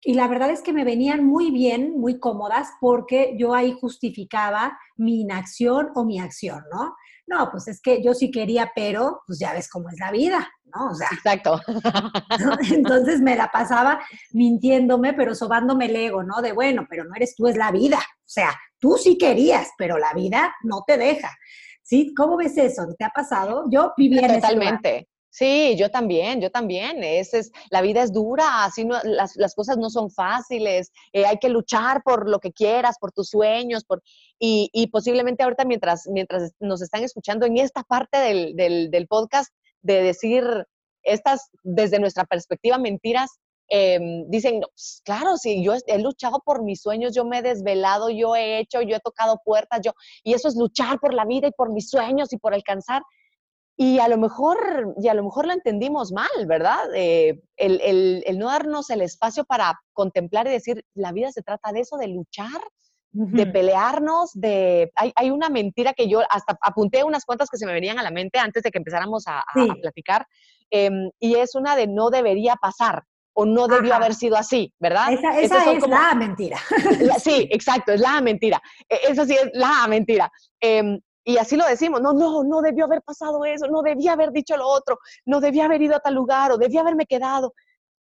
y, 0.02 0.16
la 0.16 0.28
verdad 0.28 0.50
es 0.50 0.64
que 0.64 0.74
me 0.74 0.84
venían 0.84 1.24
muy 1.24 1.52
bien, 1.52 1.92
muy 1.92 2.20
cómodas, 2.20 2.70
porque 2.82 3.36
yo 3.38 3.54
ahí 3.54 3.78
justificaba 3.80 4.80
mi 4.98 5.22
inacción 5.22 5.92
o 5.94 6.06
mi 6.06 6.20
acción, 6.20 6.64
¿no? 6.74 6.96
No, 7.26 7.50
pues 7.52 7.68
es 7.68 7.82
que 7.82 8.04
yo 8.04 8.14
sí 8.14 8.32
quería, 8.32 8.72
pero 8.76 9.22
pues 9.26 9.40
ya 9.40 9.54
ves 9.54 9.70
cómo 9.70 9.90
es 9.90 10.00
la 10.00 10.12
vida, 10.12 10.48
¿no? 10.66 10.92
O 10.92 10.96
sea, 10.96 11.08
Exacto. 11.12 11.60
Entonces 12.72 13.22
me 13.22 13.36
la 13.36 13.50
pasaba 13.50 14.00
mintiéndome, 14.32 15.14
pero 15.14 15.34
sobándome 15.34 15.86
el 15.86 15.96
ego, 15.96 16.24
¿no? 16.24 16.42
De 16.42 16.52
bueno, 16.52 16.86
pero 16.90 17.06
no 17.06 17.16
eres 17.16 17.36
tú, 17.36 17.48
es 17.48 17.56
la 17.56 17.72
vida. 17.72 17.98
O 17.98 18.30
sea, 18.34 18.50
tú 18.80 18.98
sí 18.98 19.18
querías, 19.18 19.70
pero 19.78 19.98
la 19.98 20.14
vida 20.14 20.54
no 20.64 20.84
te 20.86 20.98
deja. 20.98 21.32
¿Sí? 21.82 22.14
¿Cómo 22.16 22.38
ves 22.38 22.58
eso? 22.58 22.86
¿Te 22.98 23.06
ha 23.06 23.10
pasado? 23.10 23.66
Yo 23.70 23.94
vivía 23.98 24.26
en 24.26 24.36
Totalmente. 24.36 25.10
Sí, 25.34 25.76
yo 25.78 25.90
también, 25.90 26.42
yo 26.42 26.52
también. 26.52 27.04
Es, 27.04 27.34
es, 27.34 27.52
la 27.72 27.82
vida 27.82 28.04
es 28.04 28.14
dura, 28.14 28.66
así 28.66 28.86
no, 28.86 29.00
las, 29.04 29.36
las, 29.36 29.56
cosas 29.56 29.78
no 29.80 29.90
son 29.90 30.12
fáciles, 30.12 30.92
eh, 31.12 31.26
hay 31.26 31.40
que 31.40 31.50
luchar 31.50 32.04
por 32.04 32.30
lo 32.30 32.38
que 32.40 32.52
quieras, 32.54 32.98
por 33.00 33.12
tus 33.12 33.30
sueños, 33.30 33.84
por, 33.84 34.04
y, 34.38 34.70
y, 34.72 34.88
posiblemente 34.88 35.42
ahorita 35.42 35.66
mientras, 35.66 36.08
mientras 36.08 36.52
nos 36.60 36.84
están 36.84 37.04
escuchando 37.04 37.48
en 37.48 37.58
esta 37.58 37.82
parte 37.82 38.20
del, 38.20 38.56
del, 38.92 39.08
podcast 39.08 39.52
de 39.82 40.04
decir 40.04 40.44
estas, 41.02 41.50
desde 41.64 41.98
nuestra 41.98 42.26
perspectiva, 42.26 42.78
mentiras, 42.78 43.32
em, 43.70 44.30
dicen, 44.30 44.62
pues, 44.62 45.02
claro, 45.04 45.38
sí, 45.38 45.64
yo 45.64 45.74
he 45.88 45.98
luchado 45.98 46.44
por 46.46 46.64
mis 46.64 46.80
sueños, 46.80 47.16
yo 47.16 47.26
me 47.26 47.40
he 47.40 47.42
desvelado, 47.42 48.12
yo 48.12 48.36
he 48.36 48.60
hecho, 48.60 48.84
yo 48.84 48.96
he 48.98 49.00
tocado 49.00 49.42
puertas, 49.44 49.82
yo, 49.84 49.94
y 50.24 50.36
eso 50.36 50.48
es 50.48 50.56
luchar 50.56 51.00
por 51.00 51.12
la 51.12 51.26
vida 51.26 51.48
y 51.48 51.52
por 51.54 51.74
mis 51.74 51.90
sueños 51.90 52.32
y 52.34 52.38
por 52.38 52.54
alcanzar 52.54 53.02
y 53.76 54.00
a 54.00 54.08
lo 54.08 54.18
mejor, 54.18 54.94
y 54.98 55.08
a 55.08 55.14
lo 55.14 55.24
mejor 55.24 55.48
lo 55.48 55.54
entendimos 55.54 56.12
mal, 56.12 56.30
¿verdad? 56.46 56.94
Eh, 56.96 57.42
el, 57.58 57.82
el, 57.82 58.24
el, 58.26 58.38
no 58.38 58.48
darnos 58.48 58.90
el 58.90 59.02
espacio 59.02 59.46
para 59.46 59.80
contemplar 59.94 60.48
y 60.48 60.52
decir, 60.52 60.86
la 60.94 61.12
vida 61.12 61.32
se 61.32 61.42
trata 61.42 61.72
de 61.72 61.80
eso, 61.80 61.98
de 61.98 62.08
luchar, 62.08 62.62
de 63.14 63.46
pelearnos, 63.46 64.32
de... 64.34 64.92
Hay, 64.96 65.12
hay, 65.16 65.30
una 65.30 65.50
mentira 65.50 65.94
que 65.94 66.10
yo 66.10 66.22
hasta 66.30 66.58
apunté 66.62 67.04
unas 67.04 67.26
cuantas 67.26 67.48
que 67.50 67.58
se 67.58 67.66
me 67.68 67.74
venían 67.74 68.00
a 68.00 68.04
la 68.04 68.10
mente 68.10 68.40
antes 68.40 68.64
de 68.64 68.72
que 68.72 68.80
empezáramos 68.80 69.28
a, 69.28 69.40
a, 69.40 69.76
platicar, 69.82 70.26
eh, 70.72 70.90
y 71.20 71.36
es 71.36 71.54
una 71.54 71.76
de 71.76 71.86
no 71.88 72.10
debería 72.10 72.56
pasar 72.56 73.04
o 73.36 73.46
no 73.46 73.68
debió 73.68 73.96
haber 73.96 74.14
sido 74.14 74.36
así, 74.36 74.74
¿verdad? 74.80 75.14
Esa, 75.14 75.40
esa 75.40 75.72
es 75.72 75.82
como, 75.82 75.96
la 75.96 76.14
mentira. 76.16 76.58
sí, 77.24 77.48
exacto, 77.52 77.92
es 77.92 78.00
la 78.00 78.22
mentira. 78.22 78.62
E, 78.90 79.00
esa 79.10 79.26
sí 79.26 79.34
es 79.34 79.50
la 79.54 79.88
mentira. 79.88 80.32
Eh, 80.60 81.00
y 81.24 81.38
así 81.38 81.56
lo 81.56 81.66
decimos, 81.66 82.02
no, 82.02 82.14
no, 82.14 82.44
no 82.44 82.62
debió 82.62 82.86
haber 82.86 83.02
pasado 83.02 83.46
eso, 83.46 83.68
no 83.68 83.82
debía 83.82 84.14
haber 84.14 84.32
dicho 84.32 84.58
lo 84.58 84.68
otro, 84.68 85.00
no 85.26 85.40
debía 85.40 85.66
haber 85.66 85.82
ido 85.82 85.96
a 85.96 86.00
tal 86.00 86.16
lugar 86.16 86.52
o 86.52 86.58
debía 86.58 86.82
haberme 86.82 87.06
quedado. 87.06 87.54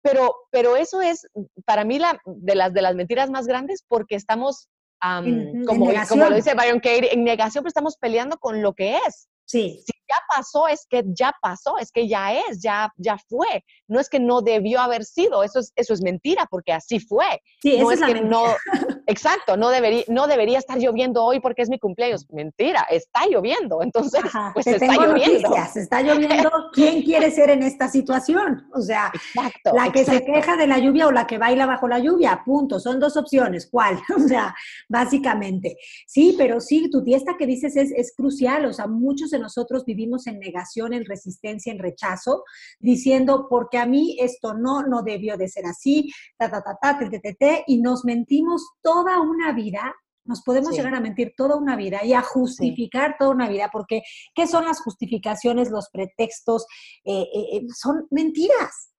Pero, 0.03 0.35
pero 0.51 0.77
eso 0.77 1.01
es 1.01 1.29
para 1.65 1.85
mí 1.85 1.99
la, 1.99 2.21
de, 2.25 2.55
las, 2.55 2.73
de 2.73 2.83
las 2.83 2.95
mentiras 2.95 3.31
más 3.31 3.47
grandes 3.47 3.85
porque 3.87 4.17
estamos, 4.17 4.69
um, 5.05 5.65
como, 5.65 5.93
como 6.09 6.29
lo 6.29 6.35
dice 6.35 6.55
Byron 6.55 6.81
Katie, 6.81 7.13
en 7.13 7.23
negación, 7.23 7.63
pero 7.63 7.69
estamos 7.69 7.97
peleando 7.97 8.37
con 8.39 8.63
lo 8.63 8.73
que 8.73 8.97
es. 8.97 9.29
Sí. 9.45 9.83
Si 9.87 9.93
ya 10.13 10.37
pasó, 10.37 10.69
es 10.69 10.87
que 10.89 11.03
ya 11.07 11.33
pasó, 11.41 11.79
es 11.79 11.91
que 11.91 12.09
ya 12.09 12.35
es, 12.35 12.61
ya, 12.63 12.93
ya 12.97 13.17
fue. 13.29 13.65
No 13.89 14.01
es 14.01 14.09
que 14.09 14.21
no 14.21 14.43
debió 14.43 14.81
haber 14.81 15.05
sido, 15.05 15.43
eso 15.43 15.61
es, 15.61 15.73
eso 15.77 15.95
es 15.95 16.03
mentira, 16.03 16.47
porque 16.51 16.73
así 16.73 17.01
fue. 17.01 17.25
Sí, 17.61 17.79
no 17.79 17.91
es, 17.91 18.01
es 18.01 18.07
que 18.07 18.21
no, 18.21 18.45
exacto, 19.07 19.57
no 19.57 19.71
debería, 19.71 20.05
no 20.09 20.27
debería 20.27 20.59
estar 20.59 20.79
lloviendo 20.79 21.25
hoy 21.25 21.41
porque 21.41 21.63
es 21.63 21.71
mi 21.71 21.79
cumpleaños. 21.79 22.27
Mentira, 22.31 22.87
está 22.91 23.27
lloviendo, 23.27 23.83
entonces, 23.83 24.25
Ajá, 24.25 24.51
pues 24.55 24.65
te 24.65 24.73
está 24.73 24.87
tengo 24.87 25.07
lloviendo. 25.07 25.49
Noticias, 25.49 25.77
está 25.77 26.03
lloviendo. 26.03 26.51
¿Quién 26.73 27.03
quiere 27.03 27.31
ser 27.31 27.51
en 27.51 27.63
esta 27.63 27.89
situación? 27.89 28.67
O 28.75 28.81
sea, 28.81 29.11
exacto, 29.15 29.73
la 29.75 29.93
que 29.93 30.01
exacto. 30.01 30.25
se 30.27 30.33
queja 30.33 30.57
de 30.57 30.67
la 30.67 30.79
lluvia 30.79 31.07
o 31.07 31.13
la 31.13 31.27
que 31.27 31.39
baila 31.39 31.67
bajo 31.67 31.89
la 31.89 31.99
lluvia, 31.99 32.43
punto. 32.45 32.81
Son 32.81 32.99
dos 33.01 33.17
opciones. 33.17 33.69
¿Cuál? 33.71 33.99
O 34.23 34.29
sea, 34.29 34.55
básicamente. 34.89 35.77
Sí, 36.07 36.35
pero 36.39 36.61
sí, 36.61 36.89
tu 36.91 37.03
fiesta 37.03 37.35
que 37.37 37.47
dices 37.47 37.77
es, 37.77 37.91
es 37.91 38.15
crucial. 38.15 38.67
O 38.67 38.73
sea, 38.73 38.87
muchos 38.87 39.31
de 39.31 39.39
nosotros 39.39 39.85
vivimos 39.85 40.02
en 40.27 40.39
negación, 40.39 40.93
en 40.93 41.05
resistencia, 41.05 41.73
en 41.73 41.79
rechazo, 41.79 42.45
diciendo, 42.79 43.47
porque 43.49 43.79
a 43.79 43.87
mí 43.87 44.17
esto 44.21 44.55
no, 44.55 44.83
no 44.83 45.03
debió 45.03 45.37
de 45.37 45.49
ser 45.49 45.67
así, 45.67 46.11
ta, 46.39 46.51
ta, 46.51 46.63
ta, 46.63 46.77
ta, 46.81 46.99
te, 46.99 47.09
te, 47.11 47.21
te, 47.21 47.35
te, 47.35 47.65
y 47.67 47.81
nos 47.81 48.05
mentimos 48.05 48.63
toda 48.83 49.21
una 49.21 49.53
vida 49.53 49.95
nos 50.25 50.43
podemos 50.43 50.71
Sí. 50.71 50.77
llegar 50.77 50.95
a 50.95 51.01
mentir 51.01 51.35
toda 51.37 51.57
una 51.57 51.75
vida 51.75 52.05
y 52.05 52.13
a 52.13 52.23
justificar 52.23 53.17
toda 53.19 53.33
una 53.33 53.49
vida, 53.49 53.71
porque 53.73 54.03
¿qué 54.37 54.47
son 54.47 54.65
las 54.65 54.81
justificaciones, 54.81 55.69
los 55.71 55.89
pretextos? 55.91 56.65
Eh, 57.05 57.23
eh, 57.23 57.57
eh, 57.57 57.63
son 57.77 58.07
mentiras. 58.11 58.93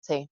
Sí. 0.00 0.28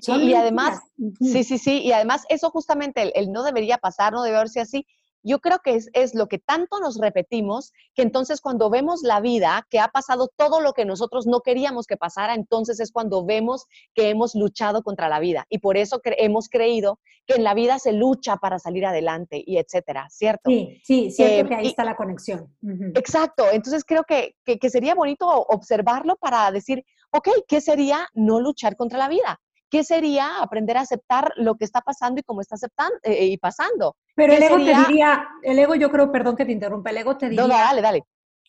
Son 0.00 0.22
Y- 0.22 0.32
además. 0.32 0.80
Sí, 1.20 1.44
sí, 1.44 1.58
sí. 1.58 1.82
Y 1.82 1.92
además, 1.92 2.24
eso 2.30 2.50
justamente, 2.50 3.02
el, 3.02 3.12
el 3.14 3.30
no 3.30 3.42
debería 3.42 3.76
pasar, 3.76 4.14
no 4.14 4.22
debe 4.22 4.38
verse 4.38 4.60
así. 4.60 4.86
Yo 5.22 5.38
creo 5.40 5.58
que 5.62 5.74
es, 5.74 5.88
es 5.92 6.14
lo 6.14 6.26
que 6.26 6.38
tanto 6.38 6.80
nos 6.80 6.98
repetimos, 6.98 7.72
que 7.94 8.02
entonces 8.02 8.40
cuando 8.40 8.70
vemos 8.70 9.02
la 9.02 9.20
vida, 9.20 9.66
que 9.70 9.78
ha 9.80 9.88
pasado 9.88 10.28
todo 10.36 10.60
lo 10.60 10.72
que 10.72 10.84
nosotros 10.84 11.26
no 11.26 11.40
queríamos 11.40 11.86
que 11.86 11.96
pasara, 11.96 12.34
entonces 12.34 12.80
es 12.80 12.90
cuando 12.92 13.24
vemos 13.24 13.66
que 13.94 14.10
hemos 14.10 14.34
luchado 14.34 14.82
contra 14.82 15.08
la 15.08 15.20
vida. 15.20 15.46
Y 15.48 15.58
por 15.58 15.76
eso 15.76 16.00
cre- 16.00 16.16
hemos 16.18 16.48
creído 16.48 16.98
que 17.26 17.34
en 17.34 17.44
la 17.44 17.54
vida 17.54 17.78
se 17.78 17.92
lucha 17.92 18.36
para 18.36 18.58
salir 18.58 18.84
adelante 18.84 19.42
y 19.46 19.58
etcétera, 19.58 20.08
¿cierto? 20.10 20.50
Sí, 20.50 20.80
sí, 20.84 21.10
cierto 21.10 21.44
Eh, 21.44 21.48
que 21.48 21.54
ahí 21.54 21.64
y- 21.66 21.68
está 21.68 21.84
la 21.84 21.94
conexión. 21.96 22.54
Ujú. 22.62 22.84
Exacto, 22.94 23.44
entonces 23.52 23.84
creo 23.84 24.02
que, 24.04 24.34
que, 24.44 24.58
que 24.58 24.70
sería 24.70 24.94
bonito 24.94 25.26
observarlo 25.28 26.16
para 26.16 26.50
decir, 26.50 26.84
ok, 27.12 27.28
¿qué 27.46 27.60
sería 27.60 28.08
no 28.14 28.40
luchar 28.40 28.76
contra 28.76 28.98
la 28.98 29.08
vida? 29.08 29.40
¿Qué 29.72 29.84
sería 29.84 30.42
aprender 30.42 30.76
a 30.76 30.82
aceptar 30.82 31.32
lo 31.36 31.54
que 31.54 31.64
está 31.64 31.80
pasando 31.80 32.20
y 32.20 32.22
cómo 32.24 32.42
está 32.42 32.56
aceptando 32.56 32.94
y 33.04 33.38
pasando? 33.38 33.96
Pero 34.14 34.32
¿qué 34.32 34.36
el 34.36 34.42
ego 34.42 34.58
sería- 34.58 34.76
te 34.76 34.86
diría, 34.86 35.28
el 35.42 35.58
ego 35.58 35.74
yo 35.74 35.90
creo, 35.90 36.12
perdón 36.12 36.36
que 36.36 36.44
te 36.44 36.52
interrumpa, 36.52 36.90
el 36.90 36.98
ego 36.98 37.16
te 37.16 37.30
diría, 37.30 37.46
no, 37.46 37.48
dale, 37.48 37.80
dale. 37.80 38.02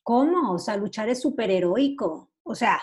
¿cómo? 0.03 0.51
O 0.51 0.59
sea, 0.59 0.75
luchar 0.75 1.07
es 1.07 1.21
súper 1.21 1.49
heroico. 1.49 2.32
O 2.45 2.55
sea, 2.55 2.81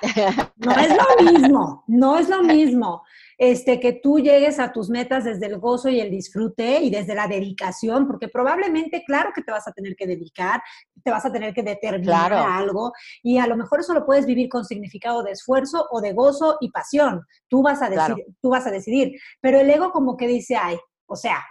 no 0.57 0.73
es 0.73 0.89
lo 0.89 1.31
mismo, 1.33 1.85
no 1.87 2.19
es 2.19 2.29
lo 2.31 2.43
mismo 2.43 3.03
este, 3.37 3.79
que 3.79 3.93
tú 3.95 4.19
llegues 4.19 4.59
a 4.59 4.73
tus 4.73 4.89
metas 4.91 5.25
desde 5.25 5.47
el 5.47 5.59
gozo 5.59 5.89
y 5.89 6.01
el 6.01 6.11
disfrute 6.11 6.81
y 6.81 6.91
desde 6.91 7.15
la 7.15 7.27
dedicación, 7.27 8.07
porque 8.07 8.29
probablemente, 8.29 9.03
claro 9.07 9.33
que 9.35 9.43
te 9.43 9.51
vas 9.53 9.67
a 9.69 9.73
tener 9.73 9.97
que 9.97 10.07
dedicar, 10.07 10.63
te 11.05 11.11
vas 11.11 11.25
a 11.27 11.33
tener 11.33 11.53
que 11.55 11.63
determinar 11.63 12.31
Claro. 12.31 12.37
a 12.37 12.57
algo 12.59 12.93
y 13.23 13.39
a 13.39 13.47
lo 13.47 13.57
mejor 13.57 13.81
eso 13.81 13.93
lo 13.95 14.05
puedes 14.07 14.27
vivir 14.27 14.49
con 14.49 14.65
significado 14.65 15.23
de 15.23 15.33
esfuerzo 15.33 15.87
o 15.91 16.01
de 16.01 16.13
gozo 16.13 16.57
y 16.61 16.71
pasión. 16.71 17.23
Tú 17.49 17.63
vas 17.63 17.83
a, 17.83 17.89
Claro. 17.89 18.15
decidir, 18.17 18.37
tú 18.41 18.49
vas 18.51 18.67
a 18.67 18.71
decidir, 18.71 19.13
pero 19.41 19.61
el 19.61 19.69
ego 19.71 19.91
como 19.93 20.17
que 20.17 20.27
dice, 20.27 20.57
ay, 20.57 20.79
o 21.07 21.17
sea, 21.17 21.43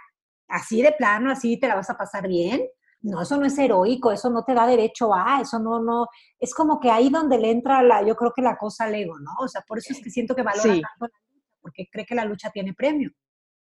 así 0.48 0.82
de 0.82 0.92
plano, 0.92 1.30
así 1.30 1.58
te 1.58 1.68
la 1.68 1.76
vas 1.76 1.90
a 1.90 1.96
pasar 1.96 2.26
bien. 2.26 2.62
No, 3.02 3.22
eso 3.22 3.36
no 3.38 3.46
es 3.46 3.56
heroico, 3.58 4.12
eso 4.12 4.28
no 4.28 4.44
te 4.44 4.52
da 4.52 4.66
derecho 4.66 5.14
a, 5.14 5.40
eso 5.40 5.58
no, 5.58 5.80
no, 5.82 6.06
es 6.38 6.54
como 6.54 6.78
que 6.78 6.90
ahí 6.90 7.08
donde 7.08 7.38
le 7.38 7.50
entra 7.50 7.82
la, 7.82 8.02
yo 8.06 8.14
creo 8.14 8.32
que 8.34 8.42
la 8.42 8.56
cosa 8.58 8.84
al 8.84 8.94
ego, 8.94 9.18
¿no? 9.18 9.30
O 9.40 9.48
sea, 9.48 9.62
por 9.66 9.78
eso 9.78 9.92
es 9.94 10.02
que 10.02 10.10
siento 10.10 10.34
que 10.34 10.42
valora 10.42 10.62
Sí. 10.74 10.82
tanto 10.82 11.06
la 11.06 11.20
lucha, 11.34 11.46
porque 11.62 11.88
cree 11.90 12.04
que 12.04 12.14
la 12.14 12.24
lucha 12.26 12.50
tiene 12.50 12.74
premio. 12.74 13.10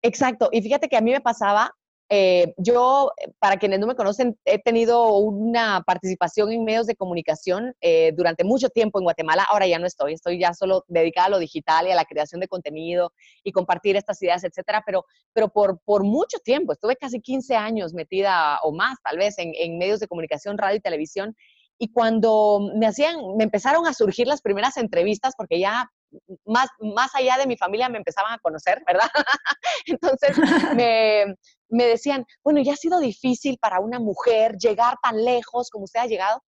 Exacto, 0.04 0.50
y 0.52 0.62
fíjate 0.62 0.88
que 0.88 0.98
a 0.98 1.02
mí 1.02 1.12
me 1.12 1.22
pasaba, 1.22 1.72
eh, 2.16 2.54
yo, 2.58 3.12
eh, 3.18 3.32
para 3.40 3.58
quienes 3.58 3.80
no 3.80 3.88
me 3.88 3.96
conocen, 3.96 4.38
he 4.46 4.60
tenido 4.60 5.18
una 5.18 5.82
participación 5.82 6.52
en 6.52 6.64
medios 6.64 6.86
de 6.86 6.96
comunicación 6.96 7.74
eh, 7.82 8.12
durante 8.16 8.44
mucho 8.44 8.70
tiempo 8.70 9.00
en 9.00 9.06
Guatemala, 9.06 9.48
ahora 9.50 9.66
ya 9.66 9.80
no 9.80 9.88
estoy, 9.88 10.14
estoy 10.14 10.38
ya 10.38 10.54
solo 10.54 10.86
dedicada 10.88 11.26
a 11.26 11.30
lo 11.32 11.40
digital 11.40 11.88
y 11.88 11.92
a 11.92 11.96
la 11.96 12.06
creación 12.06 12.40
de 12.40 12.48
contenido 12.48 13.14
y 13.44 13.52
compartir 13.52 13.96
estas 13.96 14.22
ideas, 14.22 14.44
etcétera, 14.44 14.84
pero, 14.86 15.06
pero 15.34 15.50
por, 15.50 15.80
por 15.86 16.04
mucho 16.04 16.38
tiempo, 16.38 16.74
estuve 16.74 16.98
casi 16.98 17.20
15 17.20 17.56
años 17.56 17.96
metida 17.96 18.60
o 18.62 18.72
más 18.72 18.98
tal 19.04 19.18
vez 19.18 19.40
en, 19.40 19.52
en 19.56 19.80
medios 19.80 20.00
de 20.00 20.08
comunicación, 20.08 20.60
radio 20.60 20.78
y 20.78 20.82
televisión, 20.82 21.36
y 21.80 21.92
cuando 21.92 22.60
me 22.76 22.86
hacían, 22.86 23.16
me 23.38 23.44
empezaron 23.44 23.88
a 23.88 23.94
surgir 23.96 24.28
las 24.28 24.44
primeras 24.44 24.78
entrevistas, 24.78 25.34
porque 25.36 25.60
ya 25.60 25.90
más, 26.46 26.70
más 26.80 27.14
allá 27.16 27.38
de 27.38 27.48
mi 27.48 27.58
familia 27.58 27.90
me 27.90 27.98
empezaban 27.98 28.34
a 28.34 28.40
conocer, 28.40 28.84
¿verdad? 28.86 29.10
Entonces 29.86 30.38
me, 30.76 31.36
me 31.74 31.86
decían, 31.86 32.26
bueno, 32.44 32.62
ya 32.62 32.74
ha 32.74 32.78
sido 32.78 33.00
difícil 33.00 33.58
para 33.60 33.80
una 33.80 34.00
mujer 34.00 34.58
llegar 34.58 34.96
tan 35.02 35.24
lejos 35.24 35.70
como 35.70 35.86
usted 35.86 36.00
ha 36.02 36.06
llegado. 36.08 36.42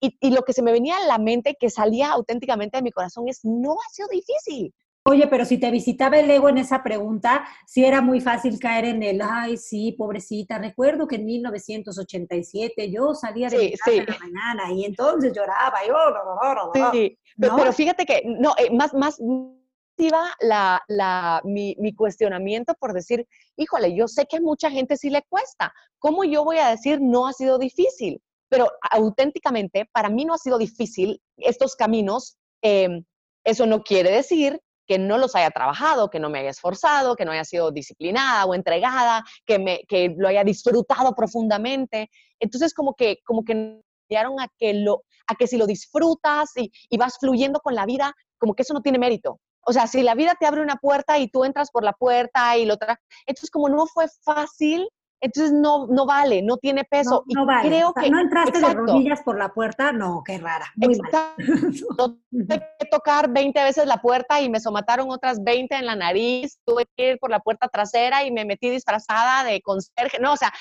Y, 0.00 0.16
y 0.20 0.30
lo 0.30 0.42
que 0.42 0.52
se 0.54 0.62
me 0.62 0.72
venía 0.72 0.96
a 0.96 1.06
la 1.06 1.18
mente, 1.18 1.56
que 1.60 1.68
salía 1.70 2.10
auténticamente 2.12 2.78
de 2.78 2.82
mi 2.82 2.90
corazón, 2.90 3.28
es, 3.28 3.40
no 3.44 3.72
ha 3.72 3.92
sido 3.92 4.08
difícil. 4.08 4.74
Oye, 5.04 5.26
pero 5.28 5.46
si 5.46 5.58
te 5.58 5.70
visitaba 5.70 6.18
el 6.18 6.30
ego 6.30 6.50
en 6.50 6.58
esa 6.58 6.82
pregunta, 6.82 7.46
sí 7.66 7.84
era 7.84 8.02
muy 8.02 8.20
fácil 8.20 8.58
caer 8.58 8.84
en 8.84 9.02
el, 9.02 9.22
ay, 9.22 9.56
sí, 9.56 9.92
pobrecita, 9.92 10.58
recuerdo 10.58 11.06
que 11.08 11.16
en 11.16 11.24
1987 11.24 12.90
yo 12.92 13.14
salía 13.14 13.48
de 13.48 13.58
Sí, 13.58 13.64
mi 13.64 13.70
casa 13.72 13.90
sí. 13.90 13.96
en 13.98 14.06
la 14.06 14.18
mañana 14.18 14.72
y 14.72 14.84
entonces 14.84 15.32
lloraba, 15.32 15.78
yo, 15.86 15.94
Sí, 16.92 17.18
pero, 17.38 17.52
¿no? 17.52 17.58
pero 17.58 17.72
fíjate 17.72 18.04
que, 18.04 18.22
no, 18.26 18.54
eh, 18.58 18.70
más, 18.72 18.92
más 18.92 19.18
iba 20.00 20.34
la, 20.40 20.82
la, 20.88 21.40
mi, 21.44 21.76
mi 21.78 21.94
cuestionamiento 21.94 22.74
por 22.74 22.92
decir, 22.92 23.26
híjole, 23.56 23.94
yo 23.94 24.08
sé 24.08 24.26
que 24.26 24.38
a 24.38 24.40
mucha 24.40 24.70
gente 24.70 24.96
sí 24.96 25.10
le 25.10 25.22
cuesta. 25.28 25.72
¿Cómo 25.98 26.24
yo 26.24 26.44
voy 26.44 26.58
a 26.58 26.68
decir 26.68 27.00
no 27.00 27.26
ha 27.26 27.32
sido 27.32 27.58
difícil? 27.58 28.20
Pero 28.48 28.70
auténticamente, 28.90 29.88
para 29.92 30.08
mí 30.08 30.24
no 30.24 30.34
ha 30.34 30.38
sido 30.38 30.58
difícil 30.58 31.20
estos 31.36 31.76
caminos. 31.76 32.36
eh, 32.62 33.02
eso 33.44 33.66
no 33.66 33.82
quiere 33.82 34.10
decir 34.10 34.60
que 34.86 34.98
no 34.98 35.16
los 35.18 35.36
haya 35.36 35.50
trabajado, 35.50 36.10
que 36.10 36.18
no 36.18 36.30
me 36.30 36.40
haya 36.40 36.50
esforzado, 36.50 37.14
que 37.14 37.24
no 37.24 37.32
haya 37.32 37.44
sido 37.44 37.70
disciplinada 37.70 38.44
o 38.44 38.54
entregada, 38.54 39.22
que, 39.46 39.58
me, 39.58 39.80
que 39.88 40.14
lo 40.18 40.28
haya 40.28 40.42
disfrutado 40.42 41.14
profundamente. 41.14 42.10
Entonces, 42.40 42.74
como 42.74 42.94
que, 42.94 43.18
como 43.24 43.44
que 43.44 43.80
a 44.16 44.48
que, 44.58 44.74
lo, 44.74 45.04
a 45.28 45.36
que 45.36 45.46
si 45.46 45.56
lo 45.56 45.66
disfrutas 45.66 46.50
y, 46.56 46.72
y 46.88 46.96
vas 46.98 47.18
fluyendo 47.20 47.60
con 47.60 47.76
la 47.76 47.86
vida, 47.86 48.12
como 48.36 48.54
que 48.54 48.62
eso 48.62 48.74
no 48.74 48.82
tiene 48.82 48.98
mérito. 48.98 49.40
O 49.66 49.72
sea, 49.72 49.86
si 49.86 50.02
la 50.02 50.14
vida 50.14 50.34
te 50.38 50.46
abre 50.46 50.62
una 50.62 50.76
puerta 50.76 51.18
y 51.18 51.28
tú 51.28 51.44
entras 51.44 51.70
por 51.70 51.84
la 51.84 51.92
puerta 51.92 52.56
y 52.56 52.64
lo 52.64 52.74
otra, 52.74 53.00
entonces 53.26 53.50
como 53.50 53.68
no 53.68 53.86
fue 53.86 54.06
fácil, 54.24 54.88
entonces 55.22 55.52
no, 55.52 55.86
no 55.86 56.06
vale, 56.06 56.40
no 56.42 56.56
tiene 56.56 56.84
peso. 56.84 57.24
No, 57.26 57.42
no 57.42 57.42
y 57.42 57.46
vale. 57.46 57.68
creo 57.68 57.90
O 57.90 57.92
sea, 57.92 58.02
que 58.02 58.10
no 58.10 58.20
entraste 58.20 58.58
exacto. 58.58 58.86
de 58.86 58.92
rodillas 58.92 59.22
por 59.22 59.38
la 59.38 59.52
puerta, 59.52 59.92
no, 59.92 60.22
qué 60.24 60.38
rara, 60.38 60.72
muy 60.76 60.96
mal. 60.96 61.10
Exacto. 61.38 62.18
Tuve 62.30 62.58
que 62.78 62.86
tocar 62.90 63.30
20 63.30 63.62
veces 63.62 63.86
la 63.86 63.98
puerta 63.98 64.40
y 64.40 64.48
me 64.48 64.60
somataron 64.60 65.10
otras 65.10 65.42
20 65.44 65.74
en 65.74 65.86
la 65.86 65.96
nariz. 65.96 66.58
Tuve 66.64 66.86
que 66.96 67.12
ir 67.12 67.18
por 67.18 67.30
la 67.30 67.40
puerta 67.40 67.68
trasera 67.68 68.24
y 68.24 68.30
me 68.30 68.46
metí 68.46 68.70
disfrazada 68.70 69.44
de 69.44 69.60
conserje. 69.60 70.18
No, 70.20 70.32
o 70.32 70.36
sea, 70.36 70.52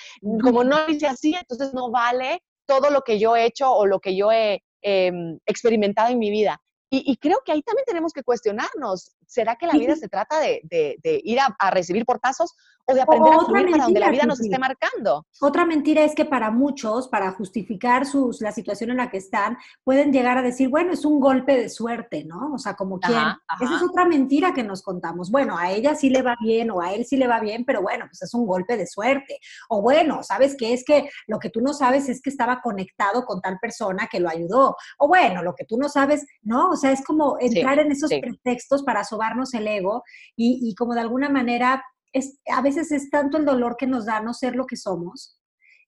como 0.43 0.63
no 0.63 0.77
hice 0.89 1.07
así, 1.07 1.33
entonces 1.33 1.73
no 1.73 1.89
vale 1.89 2.41
todo 2.65 2.89
lo 2.89 3.01
que 3.01 3.17
yo 3.17 3.35
he 3.35 3.45
hecho 3.45 3.71
o 3.71 3.85
lo 3.85 3.99
que 3.99 4.15
yo 4.15 4.31
he 4.31 4.61
eh, 4.81 5.11
experimentado 5.45 6.09
en 6.09 6.19
mi 6.19 6.29
vida. 6.29 6.61
Y, 6.91 7.11
y, 7.11 7.17
creo 7.17 7.41
que 7.45 7.51
ahí 7.51 7.61
también 7.61 7.85
tenemos 7.85 8.13
que 8.13 8.23
cuestionarnos, 8.23 9.15
¿será 9.27 9.57
que 9.57 9.67
la 9.67 9.73
vida 9.73 9.95
se 9.95 10.09
trata 10.09 10.39
de, 10.39 10.61
de, 10.63 10.97
de 11.03 11.21
ir 11.23 11.39
a, 11.39 11.55
a, 11.59 11.69
recibir 11.69 12.03
portazos 12.03 12.55
o 12.89 12.95
de 12.95 13.01
aprender 13.01 13.33
a 13.33 13.39
fluir 13.39 13.71
para 13.71 13.83
donde 13.83 13.99
la 13.99 14.11
vida 14.11 14.23
nos 14.25 14.39
esté 14.39 14.57
marcando. 14.57 15.25
Otra 15.41 15.65
mentira 15.65 16.03
es 16.03 16.15
que 16.15 16.25
para 16.25 16.51
muchos, 16.51 17.07
para 17.07 17.31
justificar 17.31 18.05
sus, 18.05 18.41
la 18.41 18.51
situación 18.51 18.91
en 18.91 18.97
la 18.97 19.09
que 19.09 19.17
están, 19.17 19.57
pueden 19.83 20.11
llegar 20.11 20.37
a 20.37 20.41
decir, 20.41 20.69
bueno, 20.69 20.91
es 20.91 21.05
un 21.05 21.19
golpe 21.19 21.57
de 21.57 21.69
suerte, 21.69 22.23
¿no? 22.25 22.53
O 22.53 22.57
sea, 22.57 22.75
como 22.75 22.99
quien. 22.99 23.19
Esa 23.61 23.75
es 23.75 23.83
otra 23.83 24.05
mentira 24.05 24.53
que 24.53 24.63
nos 24.63 24.81
contamos. 24.81 25.31
Bueno, 25.31 25.57
a 25.57 25.71
ella 25.71 25.95
sí 25.95 26.09
le 26.09 26.21
va 26.21 26.35
bien 26.41 26.71
o 26.71 26.81
a 26.81 26.93
él 26.93 27.05
sí 27.05 27.17
le 27.17 27.27
va 27.27 27.39
bien, 27.39 27.65
pero 27.65 27.81
bueno, 27.81 28.05
pues 28.09 28.21
es 28.21 28.33
un 28.33 28.45
golpe 28.45 28.77
de 28.77 28.87
suerte. 28.87 29.39
O 29.69 29.81
bueno, 29.81 30.23
¿sabes 30.23 30.55
qué? 30.57 30.73
Es 30.73 30.83
que 30.83 31.09
lo 31.27 31.39
que 31.39 31.49
tú 31.49 31.61
no 31.61 31.73
sabes 31.73 32.09
es 32.09 32.21
que 32.21 32.29
estaba 32.29 32.61
conectado 32.61 33.25
con 33.25 33.41
tal 33.41 33.57
persona 33.59 34.07
que 34.11 34.19
lo 34.19 34.29
ayudó. 34.29 34.75
O 34.97 35.07
bueno, 35.07 35.43
lo 35.43 35.53
que 35.55 35.65
tú 35.65 35.77
no 35.77 35.89
sabes, 35.89 36.25
¿no? 36.41 36.69
O 36.69 36.75
sea, 36.75 36.91
es 36.91 37.03
como 37.03 37.37
entrar 37.39 37.79
en 37.79 37.91
esos 37.91 38.09
pretextos 38.09 38.83
para 38.83 39.03
sobarnos 39.03 39.53
el 39.53 39.67
ego 39.67 40.03
y, 40.35 40.59
y 40.63 40.75
como 40.75 40.93
de 40.93 41.01
alguna 41.01 41.29
manera 41.29 41.83
es, 42.13 42.39
a 42.51 42.61
veces 42.61 42.91
es 42.91 43.09
tanto 43.09 43.37
el 43.37 43.45
dolor 43.45 43.75
que 43.77 43.87
nos 43.87 44.05
da 44.05 44.21
no 44.21 44.33
ser 44.33 44.55
lo 44.55 44.65
que 44.65 44.77
somos, 44.77 45.39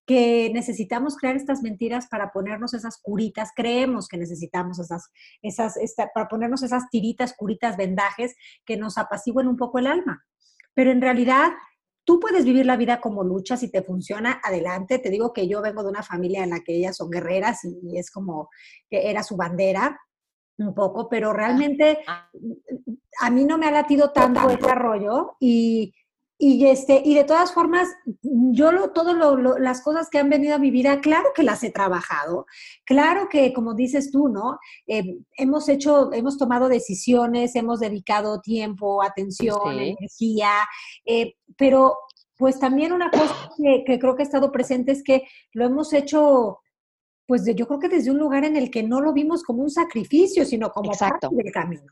que 0.05 0.51
necesitamos 0.53 1.15
crear 1.15 1.35
estas 1.35 1.61
mentiras 1.61 2.07
para 2.07 2.31
ponernos 2.31 2.73
esas 2.73 2.99
curitas, 3.01 3.51
creemos 3.55 4.07
que 4.07 4.17
necesitamos 4.17 4.79
esas, 4.79 5.09
esas, 5.41 5.75
para 6.13 6.27
ponernos 6.27 6.63
esas 6.63 6.89
tiritas, 6.89 7.33
curitas, 7.35 7.77
vendajes 7.77 8.35
que 8.65 8.77
nos 8.77 8.97
apaciguen 8.97 9.47
un 9.47 9.57
poco 9.57 9.79
el 9.79 9.87
alma. 9.87 10.25
Pero 10.73 10.91
en 10.91 11.01
realidad, 11.01 11.51
tú 12.03 12.19
puedes 12.19 12.45
vivir 12.45 12.65
la 12.65 12.77
vida 12.77 12.99
como 12.99 13.23
lucha, 13.23 13.57
si 13.57 13.69
te 13.69 13.83
funciona, 13.83 14.41
adelante. 14.43 14.99
Te 14.99 15.09
digo 15.09 15.33
que 15.33 15.47
yo 15.47 15.61
vengo 15.61 15.83
de 15.83 15.89
una 15.89 16.03
familia 16.03 16.43
en 16.43 16.51
la 16.51 16.61
que 16.61 16.75
ellas 16.75 16.97
son 16.97 17.09
guerreras 17.09 17.63
y, 17.63 17.97
es 17.97 18.09
como 18.11 18.49
que 18.89 19.09
era 19.09 19.23
su 19.23 19.35
bandera 19.35 19.99
un 20.57 20.73
poco, 20.75 21.09
pero 21.09 21.33
realmente 21.33 21.99
ah. 22.07 22.29
a 23.21 23.29
mí 23.31 23.45
no 23.45 23.57
me 23.57 23.67
ha 23.67 23.71
latido 23.71 24.11
tanto 24.11 24.49
el 24.49 24.59
rollo 24.59 25.35
y 25.39 25.93
y, 26.43 26.65
este, 26.65 27.03
y 27.05 27.13
de 27.13 27.23
todas 27.23 27.53
formas, 27.53 27.87
yo 28.23 28.71
lo, 28.71 28.89
todas 28.89 29.15
las 29.59 29.83
cosas 29.83 30.09
que 30.09 30.17
han 30.17 30.27
venido 30.27 30.55
a 30.55 30.57
mi 30.57 30.71
vida, 30.71 30.99
claro 30.99 31.29
que 31.35 31.43
las 31.43 31.63
he 31.63 31.69
trabajado, 31.69 32.47
claro 32.83 33.29
que, 33.29 33.53
como 33.53 33.75
dices 33.75 34.09
tú, 34.09 34.27
¿no? 34.27 34.57
Eh, 34.87 35.19
hemos 35.37 35.69
hecho, 35.69 36.11
hemos 36.11 36.39
tomado 36.39 36.67
decisiones, 36.67 37.55
hemos 37.55 37.79
dedicado 37.79 38.41
tiempo, 38.41 39.03
atención, 39.03 39.79
energía, 39.79 40.49
eh, 41.05 41.35
pero 41.57 41.95
pues 42.37 42.57
también 42.57 42.91
una 42.91 43.11
cosa 43.11 43.51
que, 43.85 43.99
creo 43.99 44.15
que 44.15 44.23
ha 44.23 44.25
estado 44.25 44.51
presente 44.51 44.93
es 44.93 45.03
que 45.03 45.27
lo 45.53 45.65
hemos 45.65 45.93
hecho, 45.93 46.57
pues 47.27 47.45
yo 47.55 47.67
creo 47.67 47.79
que 47.79 47.89
desde 47.89 48.09
un 48.09 48.17
lugar 48.17 48.45
en 48.45 48.55
el 48.55 48.71
que 48.71 48.81
no 48.81 48.99
lo 48.99 49.13
vimos 49.13 49.43
como 49.43 49.61
un 49.61 49.69
sacrificio, 49.69 50.43
sino 50.43 50.71
como 50.71 50.91
parte 50.93 51.27
del 51.29 51.51
camino. 51.51 51.85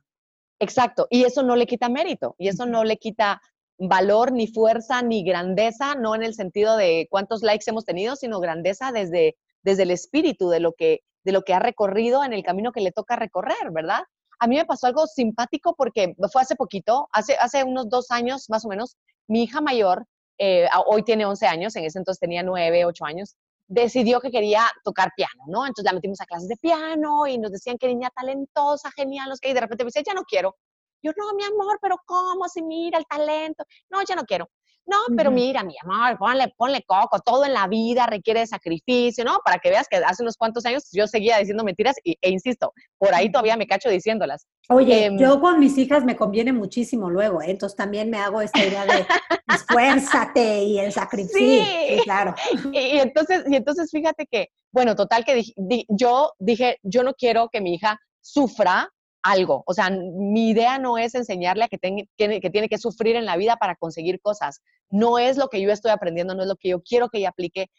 Exacto, 0.57 1.05
y 1.11 1.23
eso 1.23 1.43
no 1.43 1.55
le 1.55 1.67
quita 1.67 1.87
mérito, 1.87 2.33
y 2.39 2.47
eso 2.47 2.65
no 2.65 2.83
le 2.83 2.97
quita 2.97 3.39
valor, 3.79 4.31
ni 4.31 4.47
fuerza, 4.47 5.01
ni 5.01 5.23
grandeza, 5.23 5.95
no 5.95 6.13
en 6.13 6.23
el 6.23 6.33
sentido 6.33 6.75
de 6.75 7.07
cuántos 7.09 7.41
likes 7.41 7.69
hemos 7.69 7.85
tenido, 7.85 8.15
sino 8.15 8.39
grandeza 8.39 8.91
desde, 8.91 9.37
desde 9.63 9.83
el 9.83 9.91
espíritu 9.91 10.49
de 10.49 10.59
lo, 10.59 10.73
que, 10.73 11.01
de 11.23 11.31
lo 11.31 11.43
que 11.43 11.53
ha 11.53 11.59
recorrido 11.59 12.23
en 12.23 12.33
el 12.33 12.43
camino 12.43 12.71
que 12.71 12.81
le 12.81 12.91
toca 12.91 13.15
recorrer, 13.15 13.71
¿verdad? 13.71 14.01
A 14.39 14.47
mí 14.47 14.57
me 14.57 14.65
pasó 14.65 14.87
algo 14.87 15.07
simpático 15.07 15.75
porque 15.75 16.15
fue 16.31 16.41
hace 16.41 16.55
poquito, 16.55 17.07
hace, 17.11 17.35
hace 17.37 17.63
unos 17.63 17.89
dos 17.89 18.11
años 18.11 18.49
más 18.49 18.65
o 18.65 18.69
menos, 18.69 18.97
mi 19.27 19.43
hija 19.43 19.61
mayor, 19.61 20.05
eh, 20.37 20.67
hoy 20.85 21.03
tiene 21.03 21.25
11 21.25 21.47
años, 21.47 21.75
en 21.75 21.85
ese 21.85 21.99
entonces 21.99 22.19
tenía 22.19 22.43
9, 22.43 22.85
8 22.85 23.05
años, 23.05 23.35
decidió 23.67 24.19
que 24.19 24.31
quería 24.31 24.63
tocar 24.83 25.11
piano, 25.15 25.43
¿no? 25.47 25.65
Entonces 25.65 25.85
la 25.85 25.93
metimos 25.93 26.19
a 26.21 26.25
clases 26.25 26.49
de 26.49 26.57
piano 26.57 27.27
y 27.27 27.37
nos 27.37 27.51
decían 27.51 27.77
que 27.77 27.87
niña 27.87 28.09
talentosa, 28.09 28.91
genial, 28.91 29.29
los 29.29 29.39
que 29.39 29.49
y 29.49 29.53
de 29.53 29.61
repente 29.61 29.83
me 29.83 29.89
dice, 29.89 30.03
ya 30.05 30.13
no 30.13 30.23
quiero. 30.23 30.55
Yo, 31.01 31.11
no, 31.15 31.33
mi 31.35 31.43
amor, 31.43 31.79
pero 31.81 31.97
¿cómo? 32.05 32.47
Si 32.47 32.61
mira 32.61 32.97
el 32.97 33.05
talento. 33.05 33.63
No, 33.89 34.01
ya 34.07 34.15
no 34.15 34.23
quiero. 34.23 34.49
No, 34.89 35.15
pero 35.15 35.29
mira, 35.29 35.63
mi 35.63 35.75
amor, 35.83 36.17
ponle, 36.17 36.51
ponle 36.57 36.81
coco, 36.81 37.19
todo 37.19 37.45
en 37.45 37.53
la 37.53 37.67
vida 37.67 38.07
requiere 38.07 38.47
sacrificio, 38.47 39.23
¿no? 39.23 39.39
Para 39.45 39.59
que 39.59 39.69
veas 39.69 39.87
que 39.87 39.97
hace 39.97 40.23
unos 40.23 40.35
cuantos 40.35 40.65
años 40.65 40.89
yo 40.91 41.05
seguía 41.05 41.37
diciendo 41.37 41.63
mentiras 41.63 41.95
y, 42.03 42.17
e 42.19 42.31
insisto, 42.31 42.73
por 42.97 43.13
ahí 43.13 43.31
todavía 43.31 43.55
me 43.55 43.67
cacho 43.67 43.87
diciéndolas. 43.87 44.47
Oye, 44.69 45.05
em, 45.05 45.17
yo 45.19 45.39
con 45.39 45.59
mis 45.59 45.77
hijas 45.77 46.03
me 46.03 46.15
conviene 46.15 46.53
muchísimo 46.53 47.07
luego, 47.07 47.39
¿eh? 47.39 47.51
entonces 47.51 47.77
también 47.77 48.09
me 48.09 48.17
hago 48.17 48.41
esta 48.41 48.65
idea 48.65 48.83
de 48.85 49.05
esfuérzate 49.53 50.63
y 50.63 50.79
el 50.79 50.91
sacrificio, 50.91 51.63
sí. 51.63 52.01
claro. 52.03 52.33
Y, 52.73 52.97
entonces, 52.99 53.43
y 53.47 53.55
entonces 53.55 53.91
fíjate 53.91 54.25
que, 54.25 54.47
bueno, 54.71 54.95
total 54.95 55.23
que 55.23 55.43
yo 55.87 56.31
dije, 56.39 56.77
yo 56.81 57.03
no 57.03 57.13
quiero 57.13 57.49
que 57.49 57.61
mi 57.61 57.75
hija 57.75 57.99
sufra 58.21 58.89
algo. 59.23 59.63
O 59.65 59.73
sea, 59.73 59.89
mi 59.89 60.49
idea 60.49 60.79
no 60.79 60.97
es 60.97 61.15
enseñarle 61.15 61.65
a 61.65 61.67
que, 61.67 61.77
que 62.17 62.49
tiene 62.49 62.69
que 62.69 62.77
sufrir 62.77 63.15
en 63.15 63.25
la 63.25 63.37
vida 63.37 63.57
para 63.57 63.75
conseguir 63.75 64.19
cosas. 64.21 64.61
No 64.89 65.19
es 65.19 65.37
lo 65.37 65.49
que 65.49 65.61
yo 65.61 65.71
estoy 65.71 65.91
aprendiendo, 65.91 66.35
no 66.35 66.43
es 66.43 66.47
lo 66.47 66.55
que 66.55 66.69
yo 66.69 66.81
quiero 66.81 67.09
que 67.09 67.19
ella 67.19 67.29
aplique 67.29 67.69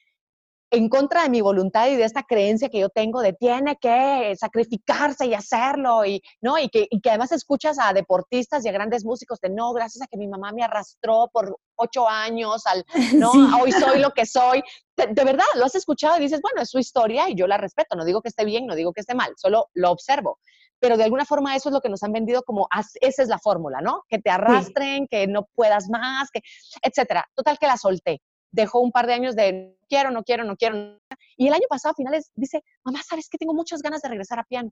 en 0.71 0.89
contra 0.89 1.25
de 1.25 1.31
mi 1.31 1.41
voluntad 1.41 1.89
y 1.89 1.97
de 1.97 2.05
esta 2.05 2.23
creencia 2.23 2.69
que 2.69 2.79
yo 2.79 2.89
tengo 2.89 3.21
de 3.21 3.33
tiene 3.33 3.77
que 3.81 4.35
sacrificarse 4.39 5.27
y 5.27 5.35
hacerlo 5.35 6.05
y 6.05 6.23
no 6.41 6.59
y 6.59 6.69
que, 6.69 6.87
y 6.89 7.01
que 7.01 7.11
además 7.11 7.33
escuchas 7.33 7.79
a 7.81 7.93
deportistas 7.93 8.65
y 8.65 8.69
a 8.69 8.73
grandes 8.73 9.05
músicos 9.05 9.41
de 9.41 9.51
no 9.51 9.73
gracias 9.73 10.03
a 10.03 10.07
que 10.07 10.17
mi 10.17 10.29
mamá 10.29 10.53
me 10.53 10.63
arrastró 10.63 11.29
por 11.33 11.57
ocho 11.77 12.09
años 12.09 12.67
al 12.67 12.85
no 13.17 13.33
hoy 13.61 13.73
soy 13.73 13.99
lo 13.99 14.11
que 14.11 14.27
soy 14.27 14.63
de, 14.97 15.25
verdad 15.25 15.45
lo 15.57 15.65
has 15.65 15.75
escuchado 15.75 16.17
y 16.19 16.21
dices 16.21 16.41
bueno 16.41 16.63
es 16.63 16.71
su 16.71 16.79
historia 16.79 17.29
y 17.29 17.35
yo 17.35 17.47
la 17.49 17.57
respeto 17.57 17.97
no 17.97 18.05
digo 18.05 18.23
que 18.23 18.29
esté 18.29 18.45
bien 18.45 18.67
no 18.67 18.77
digo 18.77 18.93
que 18.93 19.01
esté 19.01 19.15
mal 19.15 19.33
solo 19.37 19.69
lo 19.75 19.91
observo 19.91 20.39
pero 20.81 20.97
de 20.97 21.05
alguna 21.05 21.25
forma 21.25 21.55
eso 21.55 21.69
es 21.69 21.75
lo 21.75 21.81
que 21.81 21.89
nos 21.89 22.03
han 22.03 22.13
vendido 22.13 22.43
como 22.43 22.67
esa 23.01 23.23
es 23.23 23.29
la 23.29 23.39
fórmula, 23.39 23.81
¿no? 23.81 24.03
Que 24.09 24.19
te 24.19 24.31
arrastren, 24.31 25.07
que 25.07 25.27
no 25.27 25.47
puedas 25.55 25.89
más, 25.89 26.31
que 26.31 26.41
etcétera. 26.83 27.27
Total 27.35 27.59
que 27.59 27.67
la 27.67 27.77
solté. 27.77 28.23
Dejó 28.51 28.81
un 28.81 28.91
par 28.91 29.07
de 29.07 29.13
años 29.13 29.37
de 29.37 29.77
quiero, 29.89 30.11
no 30.11 30.25
quiero, 30.25 30.45
no 30.45 30.57
quiero. 30.57 30.99
Y 31.37 31.47
el 31.47 31.55
año 31.55 31.67
pasado 31.69 31.93
a 31.93 31.95
finales 31.95 32.33
dice, 32.35 32.65
mamá, 32.85 33.01
¿sabes 33.07 33.29
que 33.29 33.39
tengo 33.39 33.55
muchas 33.55 33.83
ganas 33.83 34.03
de 34.03 34.09
regresar 34.09 34.41
a 34.41 34.45
piano? 34.45 34.71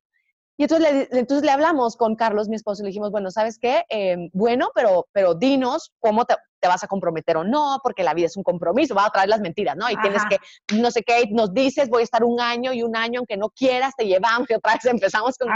Y 0.59 0.65
entonces 0.65 0.93
le, 0.93 1.19
entonces 1.21 1.45
le 1.45 1.53
hablamos 1.53 1.97
con 1.97 2.17
Carlos, 2.17 2.49
mi 2.49 2.57
esposo, 2.57 2.83
y 2.83 2.85
le 2.85 2.89
dijimos, 2.89 3.13
bueno, 3.13 3.31
¿sabes 3.31 3.61
qué? 3.61 3.85
Em, 3.89 4.29
bueno, 4.33 4.71
pero, 4.75 5.07
pero 5.13 5.35
dinos 5.35 5.93
cómo 6.01 6.25
te, 6.25 6.35
te, 6.59 6.67
vas 6.67 6.83
a 6.83 6.89
comprometer 6.89 7.37
o 7.37 7.45
no, 7.45 7.79
porque 7.81 8.03
la 8.03 8.13
vida 8.13 8.27
es 8.27 8.37
un 8.37 8.43
compromiso, 8.43 8.93
va 8.93 9.07
a 9.07 9.11
traer 9.11 9.29
las 9.29 9.41
mentiras, 9.41 9.77
¿no? 9.77 9.89
Y 9.89 9.97
tienes 10.01 10.25
que, 10.29 10.39
no 10.77 10.91
sé 10.91 11.05
qué, 11.05 11.29
nos 11.31 11.55
dices, 11.55 11.89
voy 11.89 12.01
a 12.01 12.05
estar 12.05 12.25
un 12.25 12.41
año 12.41 12.73
y 12.73 12.83
un 12.83 12.97
año, 12.97 13.21
aunque 13.21 13.37
no 13.37 13.51
quieras, 13.51 13.95
te 13.97 14.05
llevamos 14.07 14.51
y 14.51 14.55
otra 14.55 14.75
vez 14.75 14.85
empezamos 14.85 15.39
con, 15.39 15.49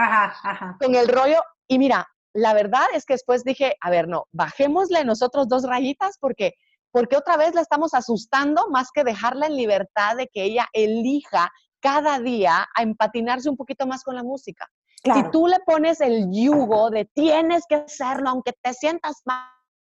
con 0.80 0.94
el 0.94 1.08
rollo. 1.08 1.42
Y 1.66 1.80
mira, 1.80 2.06
la 2.32 2.54
verdad 2.54 2.86
es 2.94 3.04
que 3.04 3.14
después 3.14 3.42
dije, 3.42 3.74
a 3.80 3.90
ver, 3.90 4.06
no, 4.06 4.28
bajémosle 4.30 5.04
nosotros 5.04 5.48
dos 5.48 5.64
rayitas 5.64 6.16
porque 6.18 6.54
porque 6.92 7.16
otra 7.16 7.38
vez 7.38 7.54
la 7.54 7.62
estamos 7.62 7.94
asustando 7.94 8.68
más 8.68 8.90
que 8.92 9.02
dejarla 9.02 9.46
en 9.46 9.56
libertad 9.56 10.14
de 10.14 10.28
que 10.28 10.44
ella 10.44 10.68
elija 10.74 11.50
cada 11.80 12.20
día 12.20 12.68
a 12.76 12.82
empatinarse 12.82 13.48
un 13.48 13.56
poquito 13.56 13.86
más 13.86 14.04
con 14.04 14.14
la 14.14 14.22
música. 14.22 14.68
Si 15.04 15.30
tú 15.32 15.48
le 15.48 15.58
pones 15.60 16.00
el 16.00 16.30
yugo 16.30 16.90
de 16.90 17.06
tienes 17.06 17.64
que 17.68 17.74
hacerlo, 17.76 18.30
aunque 18.30 18.52
te 18.62 18.72
sientas 18.72 19.22
mal, 19.24 19.48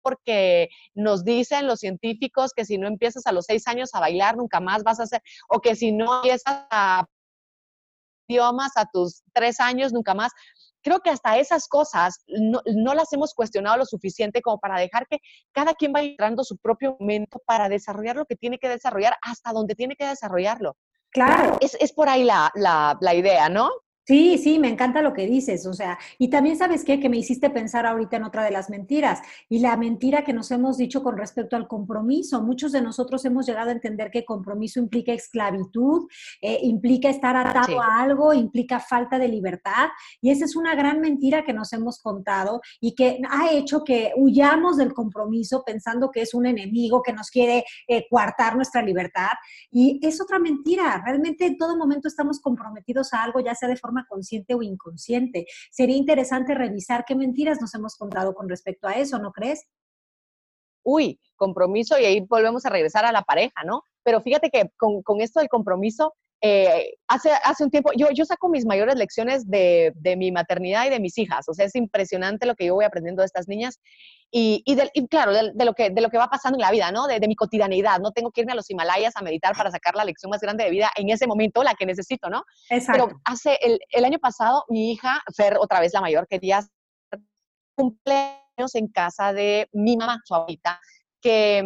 porque 0.02 0.68
nos 0.94 1.24
dicen 1.24 1.66
los 1.66 1.80
científicos 1.80 2.52
que 2.54 2.64
si 2.64 2.78
no 2.78 2.86
empiezas 2.86 3.26
a 3.26 3.32
los 3.32 3.46
seis 3.46 3.66
años 3.66 3.90
a 3.94 4.00
bailar, 4.00 4.36
nunca 4.36 4.60
más 4.60 4.82
vas 4.82 5.00
a 5.00 5.04
hacer, 5.04 5.22
o 5.48 5.60
que 5.60 5.74
si 5.74 5.92
no 5.92 6.16
empiezas 6.16 6.66
a 6.70 7.06
idiomas 8.28 8.72
a 8.76 8.86
tus 8.86 9.22
tres 9.32 9.60
años, 9.60 9.92
nunca 9.92 10.14
más. 10.14 10.32
Creo 10.84 11.00
que 11.00 11.10
hasta 11.10 11.38
esas 11.38 11.68
cosas 11.68 12.24
no, 12.26 12.60
no, 12.66 12.94
las 12.94 13.12
hemos 13.12 13.34
cuestionado 13.34 13.76
lo 13.76 13.86
suficiente 13.86 14.42
como 14.42 14.58
para 14.58 14.80
dejar 14.80 15.06
que 15.06 15.18
cada 15.52 15.74
quien 15.74 15.92
vaya 15.92 16.10
entrando 16.10 16.42
su 16.42 16.56
propio 16.58 16.96
momento 16.98 17.40
para 17.46 17.68
desarrollar 17.68 18.16
lo 18.16 18.24
que 18.24 18.34
tiene 18.34 18.58
que 18.58 18.68
desarrollar 18.68 19.14
hasta 19.22 19.52
donde 19.52 19.76
tiene 19.76 19.94
que 19.94 20.06
desarrollarlo. 20.06 20.76
Claro. 21.10 21.56
Es, 21.60 21.76
es 21.78 21.92
por 21.92 22.08
ahí 22.08 22.24
la, 22.24 22.50
la, 22.54 22.96
la 23.00 23.14
idea, 23.14 23.48
¿no? 23.48 23.70
Sí, 24.04 24.36
sí, 24.36 24.58
me 24.58 24.68
encanta 24.68 25.00
lo 25.00 25.12
que 25.12 25.26
dices, 25.26 25.64
o 25.64 25.72
sea, 25.72 25.96
y 26.18 26.28
también 26.28 26.56
sabes 26.56 26.84
qué, 26.84 26.98
que 26.98 27.08
me 27.08 27.18
hiciste 27.18 27.50
pensar 27.50 27.86
ahorita 27.86 28.16
en 28.16 28.24
otra 28.24 28.42
de 28.42 28.50
las 28.50 28.68
mentiras, 28.68 29.20
y 29.48 29.60
la 29.60 29.76
mentira 29.76 30.24
que 30.24 30.32
nos 30.32 30.50
hemos 30.50 30.76
dicho 30.76 31.04
con 31.04 31.16
respecto 31.16 31.54
al 31.54 31.68
compromiso. 31.68 32.42
Muchos 32.42 32.72
de 32.72 32.82
nosotros 32.82 33.24
hemos 33.26 33.46
llegado 33.46 33.68
a 33.68 33.72
entender 33.72 34.10
que 34.10 34.24
compromiso 34.24 34.80
implica 34.80 35.12
esclavitud, 35.12 36.08
eh, 36.40 36.58
implica 36.62 37.10
estar 37.10 37.36
atado 37.36 37.80
a 37.80 38.02
algo, 38.02 38.34
implica 38.34 38.80
falta 38.80 39.20
de 39.20 39.28
libertad, 39.28 39.90
y 40.20 40.30
esa 40.30 40.46
es 40.46 40.56
una 40.56 40.74
gran 40.74 41.00
mentira 41.00 41.44
que 41.44 41.52
nos 41.52 41.72
hemos 41.72 42.00
contado 42.00 42.60
y 42.80 42.96
que 42.96 43.20
ha 43.30 43.52
hecho 43.52 43.84
que 43.84 44.12
huyamos 44.16 44.78
del 44.78 44.94
compromiso 44.94 45.62
pensando 45.64 46.10
que 46.10 46.22
es 46.22 46.34
un 46.34 46.46
enemigo 46.46 47.02
que 47.02 47.12
nos 47.12 47.30
quiere 47.30 47.64
eh, 47.86 48.04
coartar 48.10 48.56
nuestra 48.56 48.82
libertad, 48.82 49.30
y 49.70 50.00
es 50.02 50.20
otra 50.20 50.40
mentira. 50.40 51.00
Realmente 51.06 51.46
en 51.46 51.56
todo 51.56 51.76
momento 51.76 52.08
estamos 52.08 52.40
comprometidos 52.40 53.14
a 53.14 53.22
algo, 53.22 53.38
ya 53.38 53.54
sea 53.54 53.68
de 53.68 53.76
forma 53.76 53.91
consciente 54.08 54.54
o 54.54 54.62
inconsciente. 54.62 55.46
Sería 55.70 55.96
interesante 55.96 56.54
revisar 56.54 57.04
qué 57.06 57.14
mentiras 57.14 57.60
nos 57.60 57.74
hemos 57.74 57.96
contado 57.96 58.34
con 58.34 58.48
respecto 58.48 58.88
a 58.88 58.92
eso, 58.92 59.18
¿no 59.18 59.32
crees? 59.32 59.64
Uy, 60.84 61.20
compromiso 61.36 61.98
y 61.98 62.04
ahí 62.04 62.20
volvemos 62.20 62.66
a 62.66 62.70
regresar 62.70 63.04
a 63.04 63.12
la 63.12 63.22
pareja, 63.22 63.62
¿no? 63.64 63.84
Pero 64.02 64.20
fíjate 64.20 64.50
que 64.50 64.70
con, 64.76 65.20
esto 65.20 65.40
del 65.40 65.48
compromiso, 65.48 66.14
eh, 66.44 66.94
hace, 67.06 67.30
hace 67.44 67.62
un 67.62 67.70
tiempo, 67.70 67.92
yo, 67.96 68.08
yo 68.12 68.24
saco 68.24 68.48
mis 68.48 68.66
mayores 68.66 68.96
lecciones 68.96 69.48
de, 69.48 69.92
de, 69.94 70.16
mi 70.16 70.32
maternidad 70.32 70.86
y 70.86 70.90
de 70.90 70.98
mis 70.98 71.16
hijas, 71.16 71.48
o 71.48 71.54
sea, 71.54 71.66
es 71.66 71.76
impresionante 71.76 72.46
lo 72.46 72.56
que 72.56 72.66
yo 72.66 72.74
voy 72.74 72.84
aprendiendo 72.84 73.22
de 73.22 73.26
estas 73.26 73.46
niñas 73.46 73.78
y, 74.28 74.64
y, 74.66 75.06
claro, 75.06 75.32
de, 75.32 75.64
lo 75.64 75.72
que, 75.74 75.90
de 75.90 76.00
lo 76.00 76.08
que 76.08 76.18
va 76.18 76.26
pasando 76.26 76.56
en 76.56 76.62
la 76.62 76.72
vida, 76.72 76.90
¿no? 76.90 77.06
De, 77.06 77.20
mi 77.20 77.36
cotidianidad, 77.36 78.00
no 78.00 78.10
tengo 78.10 78.32
que 78.32 78.40
irme 78.40 78.52
a 78.52 78.56
los 78.56 78.68
Himalayas 78.68 79.14
a 79.14 79.22
meditar 79.22 79.54
para 79.56 79.70
sacar 79.70 79.94
la 79.94 80.04
lección 80.04 80.30
más 80.30 80.40
grande 80.40 80.64
de 80.64 80.70
vida 80.70 80.90
en 80.96 81.10
ese 81.10 81.28
momento, 81.28 81.62
la 81.62 81.74
que 81.74 81.86
necesito, 81.86 82.28
¿no? 82.28 82.42
Exacto. 82.70 83.06
Pero 83.06 83.20
hace, 83.24 83.56
el, 83.62 83.78
el 83.90 84.04
año 84.04 84.18
pasado, 84.18 84.64
mi 84.68 84.90
hija, 84.90 85.22
Fer, 85.36 85.58
otra 85.60 85.78
vez 85.78 85.92
la 85.94 86.00
mayor, 86.00 86.26
quería 86.26 86.66
cumpleaños 87.76 88.74
en 88.74 88.88
casa 88.88 89.32
de 89.32 89.68
mi 89.72 89.96
mamá, 89.96 90.20
su 90.24 90.34
abuelita, 90.34 90.80
que 91.20 91.62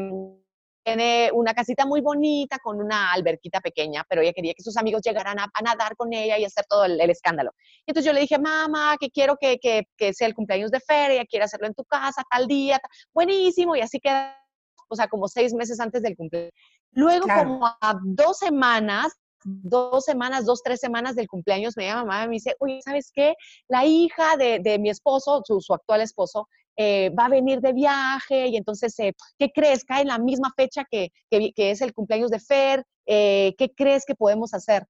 tiene 0.86 1.30
una 1.32 1.52
casita 1.52 1.84
muy 1.84 2.00
bonita 2.00 2.60
con 2.60 2.80
una 2.80 3.12
alberquita 3.12 3.60
pequeña, 3.60 4.04
pero 4.08 4.22
ella 4.22 4.32
quería 4.32 4.54
que 4.54 4.62
sus 4.62 4.76
amigos 4.76 5.02
llegaran 5.02 5.36
a, 5.40 5.50
nadar 5.60 5.96
con 5.96 6.12
ella 6.12 6.38
y 6.38 6.44
hacer 6.44 6.64
todo 6.68 6.84
el, 6.84 7.00
escándalo. 7.10 7.50
Y 7.84 7.90
entonces 7.90 8.04
yo 8.06 8.12
le 8.12 8.20
dije, 8.20 8.38
mamá, 8.38 8.96
que 9.00 9.10
quiero 9.10 9.36
que, 9.36 9.58
que, 9.58 9.88
que 9.96 10.14
sea 10.14 10.28
el 10.28 10.34
cumpleaños 10.34 10.70
de 10.70 10.78
feria, 10.78 11.26
quiero 11.26 11.44
hacerlo 11.44 11.66
en 11.66 11.74
tu 11.74 11.84
casa, 11.84 12.22
tal 12.30 12.46
día, 12.46 12.80
buenísimo, 13.12 13.74
y 13.74 13.80
así 13.80 13.98
queda, 13.98 14.40
o 14.88 14.94
sea, 14.94 15.08
como 15.08 15.26
seis 15.26 15.52
meses 15.54 15.80
antes 15.80 16.02
del 16.02 16.14
cumpleaños. 16.14 16.52
Luego, 16.92 17.24
claro. 17.24 17.48
como 17.48 17.66
a 17.66 17.98
dos 18.04 18.38
semanas, 18.38 19.12
dos 19.44 20.04
semanas, 20.04 20.44
dos, 20.44 20.62
tres 20.62 20.80
semanas 20.80 21.14
del 21.14 21.28
cumpleaños, 21.28 21.76
me 21.76 21.86
llama 21.86 22.04
mamá 22.04 22.24
y 22.24 22.28
me 22.28 22.34
dice, 22.34 22.56
oye, 22.58 22.80
¿sabes 22.82 23.10
qué? 23.12 23.34
La 23.68 23.84
hija 23.84 24.36
de, 24.36 24.58
de 24.60 24.78
mi 24.78 24.90
esposo, 24.90 25.42
su, 25.44 25.60
su, 25.60 25.74
actual 25.74 26.00
esposo, 26.00 26.48
eh, 26.76 27.10
va 27.10 27.26
a 27.26 27.30
venir 27.30 27.60
de 27.60 27.72
viaje 27.72 28.48
y 28.48 28.56
entonces, 28.56 28.98
eh, 28.98 29.14
¿qué 29.38 29.50
crees? 29.50 29.84
Cae 29.84 30.02
en 30.02 30.08
la 30.08 30.18
misma 30.18 30.52
fecha 30.56 30.84
que, 30.90 31.10
que, 31.30 31.52
es 31.56 31.80
el 31.80 31.94
cumpleaños 31.94 32.30
de 32.30 32.40
Fer, 32.40 32.84
eh, 33.06 33.54
¿qué 33.56 33.72
crees 33.74 34.04
que 34.04 34.14
podemos 34.14 34.52
hacer? 34.52 34.86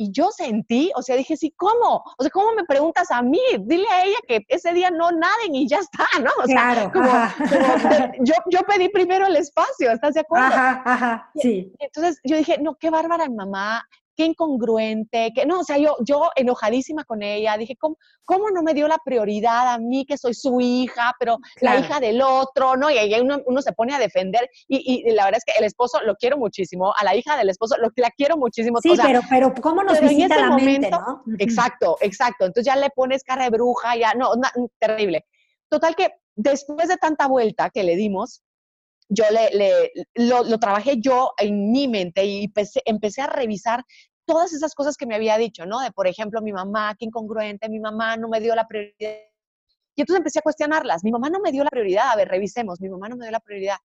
Y 0.00 0.10
yo 0.12 0.30
sentí, 0.30 0.90
o 0.96 1.02
sea, 1.02 1.14
dije, 1.14 1.36
sí, 1.36 1.52
¿cómo? 1.58 2.02
O 2.16 2.22
sea, 2.22 2.30
¿cómo 2.30 2.54
me 2.54 2.64
preguntas 2.64 3.10
a 3.10 3.20
mí? 3.20 3.38
Dile 3.66 3.86
a 3.86 4.02
ella 4.06 4.16
que 4.26 4.40
ese 4.48 4.72
día 4.72 4.90
no 4.90 5.10
naden 5.10 5.54
y 5.54 5.68
ya 5.68 5.76
está, 5.76 6.06
¿no? 6.24 6.30
O 6.42 6.46
claro, 6.46 6.80
sea, 6.80 6.90
como, 6.90 7.10
como 7.50 8.12
yo, 8.24 8.32
yo 8.50 8.60
pedí 8.60 8.88
primero 8.88 9.26
el 9.26 9.36
espacio, 9.36 9.90
¿estás 9.92 10.14
de 10.14 10.20
acuerdo? 10.20 10.46
Ajá, 10.46 10.82
ajá, 10.86 11.30
sí. 11.34 11.70
Y 11.78 11.84
entonces 11.84 12.18
yo 12.24 12.38
dije, 12.38 12.56
no, 12.62 12.76
qué 12.76 12.88
bárbara 12.88 13.28
mi 13.28 13.34
mamá, 13.34 13.86
qué 14.20 14.26
incongruente, 14.26 15.32
que 15.34 15.46
no, 15.46 15.60
o 15.60 15.64
sea, 15.64 15.78
yo, 15.78 15.96
yo 16.04 16.28
enojadísima 16.36 17.04
con 17.04 17.22
ella, 17.22 17.56
dije, 17.56 17.74
¿cómo, 17.76 17.96
¿cómo 18.22 18.50
no 18.50 18.62
me 18.62 18.74
dio 18.74 18.86
la 18.86 18.98
prioridad 19.02 19.72
a 19.72 19.78
mí 19.78 20.04
que 20.04 20.18
soy 20.18 20.34
su 20.34 20.60
hija, 20.60 21.14
pero 21.18 21.38
claro. 21.54 21.80
la 21.80 21.86
hija 21.86 22.00
del 22.00 22.20
otro, 22.20 22.76
¿no? 22.76 22.90
Y 22.90 22.98
ahí 22.98 23.18
uno, 23.18 23.40
uno 23.46 23.62
se 23.62 23.72
pone 23.72 23.94
a 23.94 23.98
defender 23.98 24.46
y, 24.68 25.06
y, 25.06 25.12
la 25.12 25.24
verdad 25.24 25.38
es 25.38 25.50
que 25.50 25.58
el 25.58 25.64
esposo 25.64 26.02
lo 26.02 26.16
quiero 26.16 26.36
muchísimo, 26.36 26.92
a 26.98 27.02
la 27.02 27.16
hija 27.16 27.34
del 27.38 27.48
esposo 27.48 27.76
lo, 27.78 27.88
la 27.96 28.10
quiero 28.10 28.36
muchísimo. 28.36 28.78
Sí, 28.82 28.90
o 28.90 28.96
sea, 28.96 29.06
pero, 29.06 29.20
pero 29.30 29.54
¿cómo 29.62 29.82
nos 29.82 29.96
pero 29.96 30.10
visita 30.10 30.26
en 30.26 30.32
ese 30.32 30.40
la 30.42 30.48
momento, 30.48 30.70
mente, 30.70 30.90
¿no? 30.90 31.22
Exacto, 31.38 31.96
exacto. 32.02 32.44
Entonces 32.44 32.66
ya 32.66 32.76
le 32.78 32.90
pones 32.90 33.24
cara 33.24 33.44
de 33.44 33.50
bruja, 33.50 33.96
ya, 33.96 34.12
no, 34.12 34.34
na, 34.34 34.52
terrible. 34.78 35.24
Total 35.70 35.96
que 35.96 36.10
después 36.36 36.88
de 36.88 36.98
tanta 36.98 37.26
vuelta 37.26 37.70
que 37.70 37.84
le 37.84 37.96
dimos, 37.96 38.42
yo 39.10 39.24
le, 39.30 39.50
le 39.56 39.92
lo, 40.14 40.44
lo, 40.44 40.58
trabajé 40.58 41.00
yo 41.00 41.32
en 41.36 41.72
mi 41.72 41.88
mente 41.88 42.24
y 42.24 42.44
empecé, 42.44 42.80
empecé 42.84 43.22
a 43.22 43.26
revisar 43.26 43.84
todas 44.30 44.52
esas 44.52 44.74
cosas 44.74 44.96
que 44.96 45.06
me 45.06 45.16
había 45.16 45.36
dicho, 45.38 45.66
¿no? 45.66 45.80
De, 45.80 45.90
por 45.90 46.06
ejemplo, 46.06 46.40
mi 46.40 46.52
mamá, 46.52 46.94
qué 46.96 47.06
incongruente, 47.06 47.68
mi 47.68 47.80
mamá 47.80 48.16
no 48.16 48.28
me 48.28 48.40
dio 48.40 48.54
la 48.54 48.66
prioridad. 48.66 49.16
Y 49.96 50.02
entonces 50.02 50.18
empecé 50.18 50.38
a 50.38 50.42
cuestionarlas. 50.42 51.02
Mi 51.02 51.10
mamá 51.10 51.28
no 51.30 51.40
me 51.40 51.50
dio 51.50 51.64
la 51.64 51.70
prioridad. 51.70 52.10
A 52.12 52.16
ver, 52.16 52.28
revisemos. 52.28 52.80
Mi 52.80 52.88
mamá 52.88 53.08
no 53.08 53.16
me 53.16 53.24
dio 53.24 53.32
la 53.32 53.40
prioridad. 53.40 53.76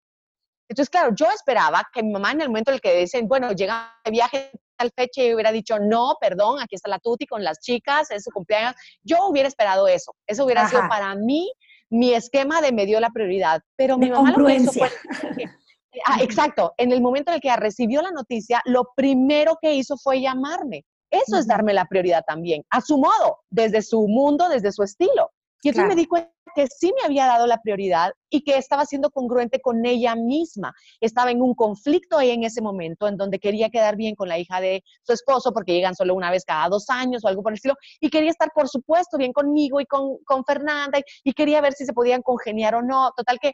Entonces, 0.69 0.89
claro, 0.89 1.13
yo 1.15 1.27
esperaba 1.31 1.83
que 1.91 2.03
mi 2.03 2.11
mamá 2.11 2.31
en 2.31 2.41
el 2.41 2.49
momento 2.49 2.71
en 2.71 2.75
el 2.75 2.81
que 2.81 2.95
dicen, 2.95 3.27
bueno, 3.27 3.51
llega 3.51 3.91
de 4.03 4.11
viaje 4.11 4.51
tal 4.77 4.91
fecha 4.95 5.23
y 5.23 5.33
hubiera 5.33 5.51
dicho, 5.51 5.79
no, 5.79 6.15
perdón, 6.21 6.59
aquí 6.61 6.75
está 6.75 6.89
la 6.89 6.99
tuti 6.99 7.25
con 7.25 7.43
las 7.43 7.59
chicas, 7.59 8.11
es 8.11 8.23
su 8.23 8.31
cumpleaños. 8.31 8.75
Yo 9.03 9.25
hubiera 9.27 9.47
esperado 9.47 9.87
eso. 9.87 10.15
Eso 10.27 10.45
hubiera 10.45 10.61
Ajá. 10.61 10.69
sido 10.69 10.81
para 10.87 11.15
mí 11.15 11.51
mi 11.89 12.13
esquema 12.13 12.61
de 12.61 12.71
me 12.71 12.85
dio 12.85 12.99
la 12.99 13.09
prioridad. 13.09 13.61
Pero 13.75 13.97
de 13.97 14.05
mi 14.05 14.11
mamá 14.11 14.31
lo 14.31 14.45
que 14.45 14.55
hizo 14.55 14.71
fue 14.71 14.91
Ah, 16.05 16.17
exacto. 16.21 16.73
En 16.77 16.91
el 16.91 17.01
momento 17.01 17.31
en 17.31 17.35
el 17.35 17.41
que 17.41 17.55
recibió 17.55 18.01
la 18.01 18.11
noticia, 18.11 18.61
lo 18.65 18.89
primero 18.95 19.57
que 19.61 19.73
hizo 19.73 19.97
fue 19.97 20.21
llamarme. 20.21 20.83
Eso 21.09 21.23
uh 21.27 21.35
-huh. 21.35 21.39
es 21.39 21.47
darme 21.47 21.73
la 21.73 21.85
prioridad 21.85 22.23
también, 22.27 22.63
a 22.69 22.81
su 22.81 22.97
modo, 22.97 23.39
desde 23.49 23.81
su 23.81 24.07
mundo, 24.07 24.49
desde 24.49 24.71
su 24.71 24.83
estilo. 24.83 25.31
Y 25.61 25.69
entonces 25.69 25.85
claro. 25.85 25.95
me 25.95 26.01
di 26.01 26.07
cuenta 26.07 26.31
que 26.55 26.67
sí 26.67 26.93
me 26.95 27.05
había 27.05 27.25
dado 27.25 27.47
la 27.47 27.59
prioridad 27.61 28.11
y 28.29 28.43
que 28.43 28.55
estaba 28.55 28.85
siendo 28.85 29.09
congruente 29.09 29.59
con 29.59 29.83
ella 29.85 30.15
misma. 30.15 30.73
Estaba 31.01 31.31
en 31.31 31.41
un 31.41 31.55
conflicto 31.55 32.17
ahí 32.17 32.29
en 32.29 32.43
ese 32.43 32.61
momento 32.61 33.07
en 33.07 33.17
donde 33.17 33.39
quería 33.39 33.69
quedar 33.69 33.95
bien 33.95 34.15
con 34.15 34.29
la 34.29 34.37
hija 34.37 34.61
de 34.61 34.83
su 35.01 35.13
esposo 35.13 35.51
porque 35.53 35.73
llegan 35.73 35.95
solo 35.95 36.13
una 36.13 36.29
vez 36.29 36.45
cada 36.45 36.69
dos 36.69 36.89
años 36.89 37.25
o 37.25 37.27
algo 37.27 37.41
por 37.41 37.51
el 37.51 37.55
estilo 37.55 37.75
y 37.99 38.09
quería 38.09 38.29
estar, 38.29 38.51
por 38.53 38.69
supuesto, 38.69 39.17
bien 39.17 39.33
conmigo 39.33 39.81
y 39.81 39.85
con, 39.85 40.17
con 40.23 40.45
Fernanda 40.45 40.99
y, 40.99 41.29
y 41.29 41.33
quería 41.33 41.61
ver 41.61 41.73
si 41.73 41.85
se 41.85 41.93
podían 41.93 42.21
congeniar 42.21 42.75
o 42.75 42.81
no. 42.81 43.11
Total 43.17 43.39
que 43.39 43.53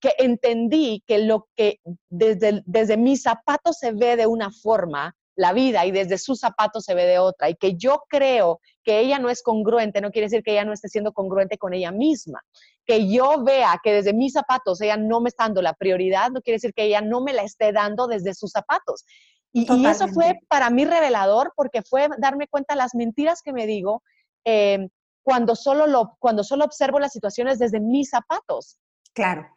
que 0.00 0.12
entendí 0.18 1.02
que 1.06 1.18
lo 1.18 1.48
que 1.56 1.80
desde, 2.08 2.62
desde 2.66 2.96
mis 2.96 3.22
zapatos 3.22 3.78
se 3.78 3.92
ve 3.92 4.16
de 4.16 4.26
una 4.26 4.50
forma, 4.50 5.14
la 5.34 5.52
vida, 5.52 5.86
y 5.86 5.92
desde 5.92 6.18
sus 6.18 6.40
zapatos 6.40 6.84
se 6.84 6.94
ve 6.94 7.04
de 7.04 7.20
otra, 7.20 7.48
y 7.48 7.54
que 7.54 7.76
yo 7.76 8.02
creo 8.08 8.60
que 8.82 8.98
ella 8.98 9.20
no 9.20 9.30
es 9.30 9.42
congruente, 9.42 10.00
no 10.00 10.10
quiere 10.10 10.26
decir 10.26 10.42
que 10.42 10.50
ella 10.50 10.64
no 10.64 10.72
esté 10.72 10.88
siendo 10.88 11.12
congruente 11.12 11.58
con 11.58 11.74
ella 11.74 11.92
misma. 11.92 12.40
Que 12.84 13.08
yo 13.08 13.44
vea 13.44 13.78
que 13.82 13.92
desde 13.92 14.12
mis 14.12 14.32
zapatos 14.32 14.80
ella 14.80 14.96
no 14.96 15.20
me 15.20 15.28
está 15.28 15.44
dando 15.44 15.62
la 15.62 15.74
prioridad, 15.74 16.30
no 16.30 16.42
quiere 16.42 16.56
decir 16.56 16.74
que 16.74 16.84
ella 16.84 17.02
no 17.02 17.20
me 17.20 17.32
la 17.32 17.42
esté 17.42 17.72
dando 17.72 18.08
desde 18.08 18.34
sus 18.34 18.50
zapatos. 18.50 19.04
Y, 19.52 19.72
y 19.72 19.86
eso 19.86 20.08
fue 20.08 20.40
para 20.48 20.70
mí 20.70 20.84
revelador 20.84 21.52
porque 21.54 21.82
fue 21.82 22.08
darme 22.18 22.48
cuenta 22.48 22.74
de 22.74 22.78
las 22.78 22.94
mentiras 22.94 23.40
que 23.40 23.52
me 23.52 23.66
digo 23.66 24.02
eh, 24.44 24.88
cuando, 25.22 25.54
solo 25.54 25.86
lo, 25.86 26.16
cuando 26.18 26.42
solo 26.42 26.64
observo 26.64 26.98
las 26.98 27.12
situaciones 27.12 27.58
desde 27.58 27.80
mis 27.80 28.10
zapatos. 28.10 28.78
Claro. 29.12 29.48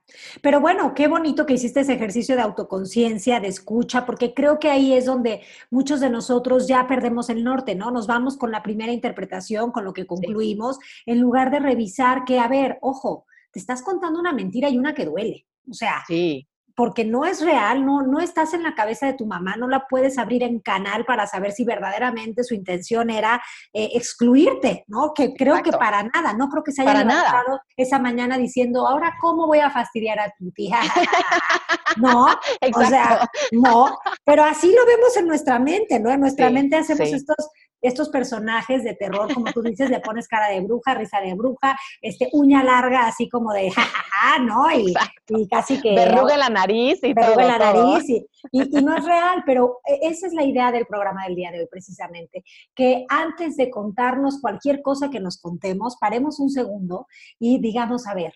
Pero 0.42 0.60
bueno, 0.60 0.94
qué 0.94 1.08
bonito 1.08 1.46
que 1.46 1.54
hiciste 1.54 1.82
ese 1.82 1.94
ejercicio 1.94 2.36
de 2.36 2.42
autoconciencia, 2.42 3.40
de 3.40 3.48
escucha, 3.48 4.06
porque 4.06 4.34
creo 4.34 4.60
que 4.60 4.70
ahí 4.70 4.94
es 4.94 5.06
donde 5.06 5.42
muchos 5.70 6.00
de 6.00 6.10
nosotros 6.10 6.68
ya 6.68 6.88
perdemos 6.88 7.30
el 7.30 7.44
norte, 7.44 7.76
¿no? 7.76 7.92
Nos 7.92 8.08
vamos 8.08 8.38
con 8.38 8.52
la 8.52 8.64
primera 8.64 8.92
interpretación, 8.92 9.72
con 9.72 9.86
lo 9.86 9.94
que 9.94 10.08
concluimos, 10.08 10.78
sí. 10.78 11.12
en 11.12 11.22
lugar 11.22 11.52
de 11.52 11.60
revisar 11.60 12.26
que, 12.26 12.40
a 12.40 12.48
ver, 12.48 12.80
ojo, 12.82 13.26
te 13.52 13.60
estás 13.60 13.84
contando 13.84 14.20
una 14.20 14.34
mentira 14.34 14.70
y 14.70 14.78
una 14.78 14.94
que 14.94 15.06
duele. 15.06 15.46
O 15.70 15.74
sea, 15.74 16.04
sí 16.08 16.48
porque 16.76 17.06
no 17.06 17.26
es 17.26 17.42
real, 17.42 17.86
no, 17.86 18.04
no 18.04 18.20
estás 18.20 18.54
en 18.54 18.64
la 18.64 18.76
cabeza 18.76 19.06
de 19.06 19.14
tu 19.14 19.26
mamá, 19.26 19.56
no 19.58 19.68
la 19.68 19.88
puedes 19.88 20.18
abrir 20.18 20.44
en 20.44 20.60
canal 20.60 21.06
para 21.06 21.28
saber 21.28 21.52
si 21.52 21.64
verdaderamente 21.64 22.44
su 22.44 22.54
intención 22.54 23.10
era 23.10 23.42
eh, 23.74 23.90
excluirte, 23.94 24.86
¿no? 24.88 25.14
Que 25.14 25.34
creo 25.34 25.56
Exacto. 25.56 25.72
que 25.72 25.78
para 25.78 26.04
nada, 26.04 26.34
no 26.34 26.50
creo 26.50 26.64
que 26.64 26.72
se 26.72 26.82
haya 26.82 27.04
levantado 27.04 27.62
esa 27.78 28.00
mañana 28.00 28.38
diciendo, 28.38 28.88
ahora, 28.88 29.16
¿cómo 29.20 29.48
voy 29.48 29.60
a 29.60 29.70
fastidiar 29.70 30.20
a 30.20 30.34
tu 30.38 30.52
tía? 30.52 30.80
no, 31.98 32.28
Exacto. 32.62 32.80
o 32.80 32.86
sea, 32.86 33.30
no, 33.52 34.00
pero 34.24 34.44
así 34.44 34.74
lo 34.74 34.86
vemos 34.86 35.16
en 35.18 35.28
nuestra 35.28 35.60
mente, 35.60 36.00
¿no? 36.00 36.10
En 36.10 36.20
nuestra 36.20 36.48
sí, 36.48 36.54
mente 36.54 36.78
hacemos 36.78 37.10
sí. 37.10 37.16
estos 37.16 37.50
estos 37.82 38.10
personajes 38.10 38.84
de 38.84 38.94
terror, 38.94 39.34
como 39.34 39.52
tú 39.52 39.62
dices, 39.62 39.90
le 39.90 40.00
pones 40.00 40.28
cara 40.28 40.50
de 40.50 40.62
bruja, 40.62 40.94
risa 40.94 41.20
de 41.20 41.34
bruja, 41.34 41.78
este, 42.02 42.30
uña 42.34 42.64
larga, 42.64 43.08
así 43.08 43.28
como 43.28 43.54
de 43.54 43.72
jajaja, 43.72 44.40
¿no? 44.40 44.72
Y, 44.72 44.94
y, 45.30 45.48
casi 45.48 45.82
que... 45.82 45.96
Verruga 45.96 46.38
la 46.38 46.50
nariz 46.50 47.04
y 47.04 47.14
verruga 47.14 47.46
la 47.46 47.58
nariz 47.58 48.10
y, 48.10 48.26
y, 48.52 48.78
y, 48.78 48.82
no 48.82 48.96
es 48.96 49.06
real, 49.06 49.44
pero 49.46 49.80
e, 49.86 50.08
esa 50.08 50.28
es 50.28 50.34
la 50.34 50.44
idea 50.44 50.72
del 50.72 50.86
programa 50.86 51.26
del 51.26 51.36
día 51.36 51.52
de 51.52 51.60
hoy, 51.60 51.68
precisamente, 51.70 52.44
que 52.76 53.06
antes 53.10 53.58
de 53.58 53.70
contarnos 53.70 54.40
cualquier 54.40 54.82
cosa 54.82 55.10
que 55.10 55.20
nos 55.20 55.40
contemos, 55.40 55.98
paremos 56.00 56.40
un 56.40 56.50
segundo 56.50 57.08
y 57.40 57.60
digamos, 57.60 58.08
a 58.08 58.14
ver, 58.14 58.34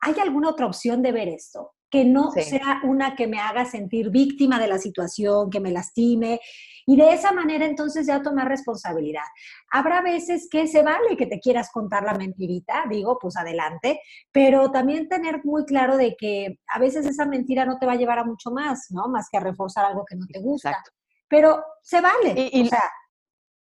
¿hay 0.00 0.14
alguna 0.20 0.50
otra 0.50 0.66
opción 0.66 1.02
de 1.02 1.12
ver 1.12 1.28
esto? 1.28 1.74
que 1.92 2.06
no 2.06 2.30
sí. 2.30 2.42
sea 2.42 2.80
una 2.84 3.14
que 3.14 3.26
me 3.26 3.38
haga 3.38 3.66
sentir 3.66 4.08
víctima 4.08 4.58
de 4.58 4.66
la 4.66 4.78
situación, 4.78 5.50
que 5.50 5.60
me 5.60 5.70
lastime, 5.70 6.40
y 6.86 6.96
de 6.96 7.12
esa 7.12 7.32
manera 7.32 7.64
entonces 7.64 8.06
ya 8.06 8.22
tomar 8.22 8.48
responsabilidad. 8.48 9.24
Habrá 9.70 10.02
veces 10.02 10.48
que 10.50 10.66
se 10.66 10.82
vale 10.82 11.16
que 11.16 11.26
te 11.26 11.40
quieras 11.40 11.70
contar 11.70 12.04
la 12.04 12.14
mentirita, 12.14 12.84
digo, 12.88 13.18
pues 13.20 13.36
adelante, 13.36 14.00
pero 14.30 14.70
también 14.70 15.08
tener 15.08 15.44
muy 15.44 15.64
claro 15.64 15.96
de 15.96 16.16
que 16.16 16.58
a 16.68 16.78
veces 16.78 17.06
esa 17.06 17.26
mentira 17.26 17.64
no 17.64 17.78
te 17.78 17.86
va 17.86 17.92
a 17.92 17.96
llevar 17.96 18.18
a 18.18 18.24
mucho 18.24 18.50
más, 18.50 18.86
¿no? 18.90 19.08
Más 19.08 19.28
que 19.30 19.38
a 19.38 19.40
reforzar 19.40 19.84
algo 19.84 20.04
que 20.04 20.16
no 20.16 20.26
te 20.26 20.40
gusta. 20.40 20.70
Exacto. 20.70 20.90
Pero 21.28 21.64
se 21.82 22.00
vale. 22.00 22.34
Y, 22.36 22.60
y, 22.60 22.62
o 22.62 22.66
sea, 22.66 22.90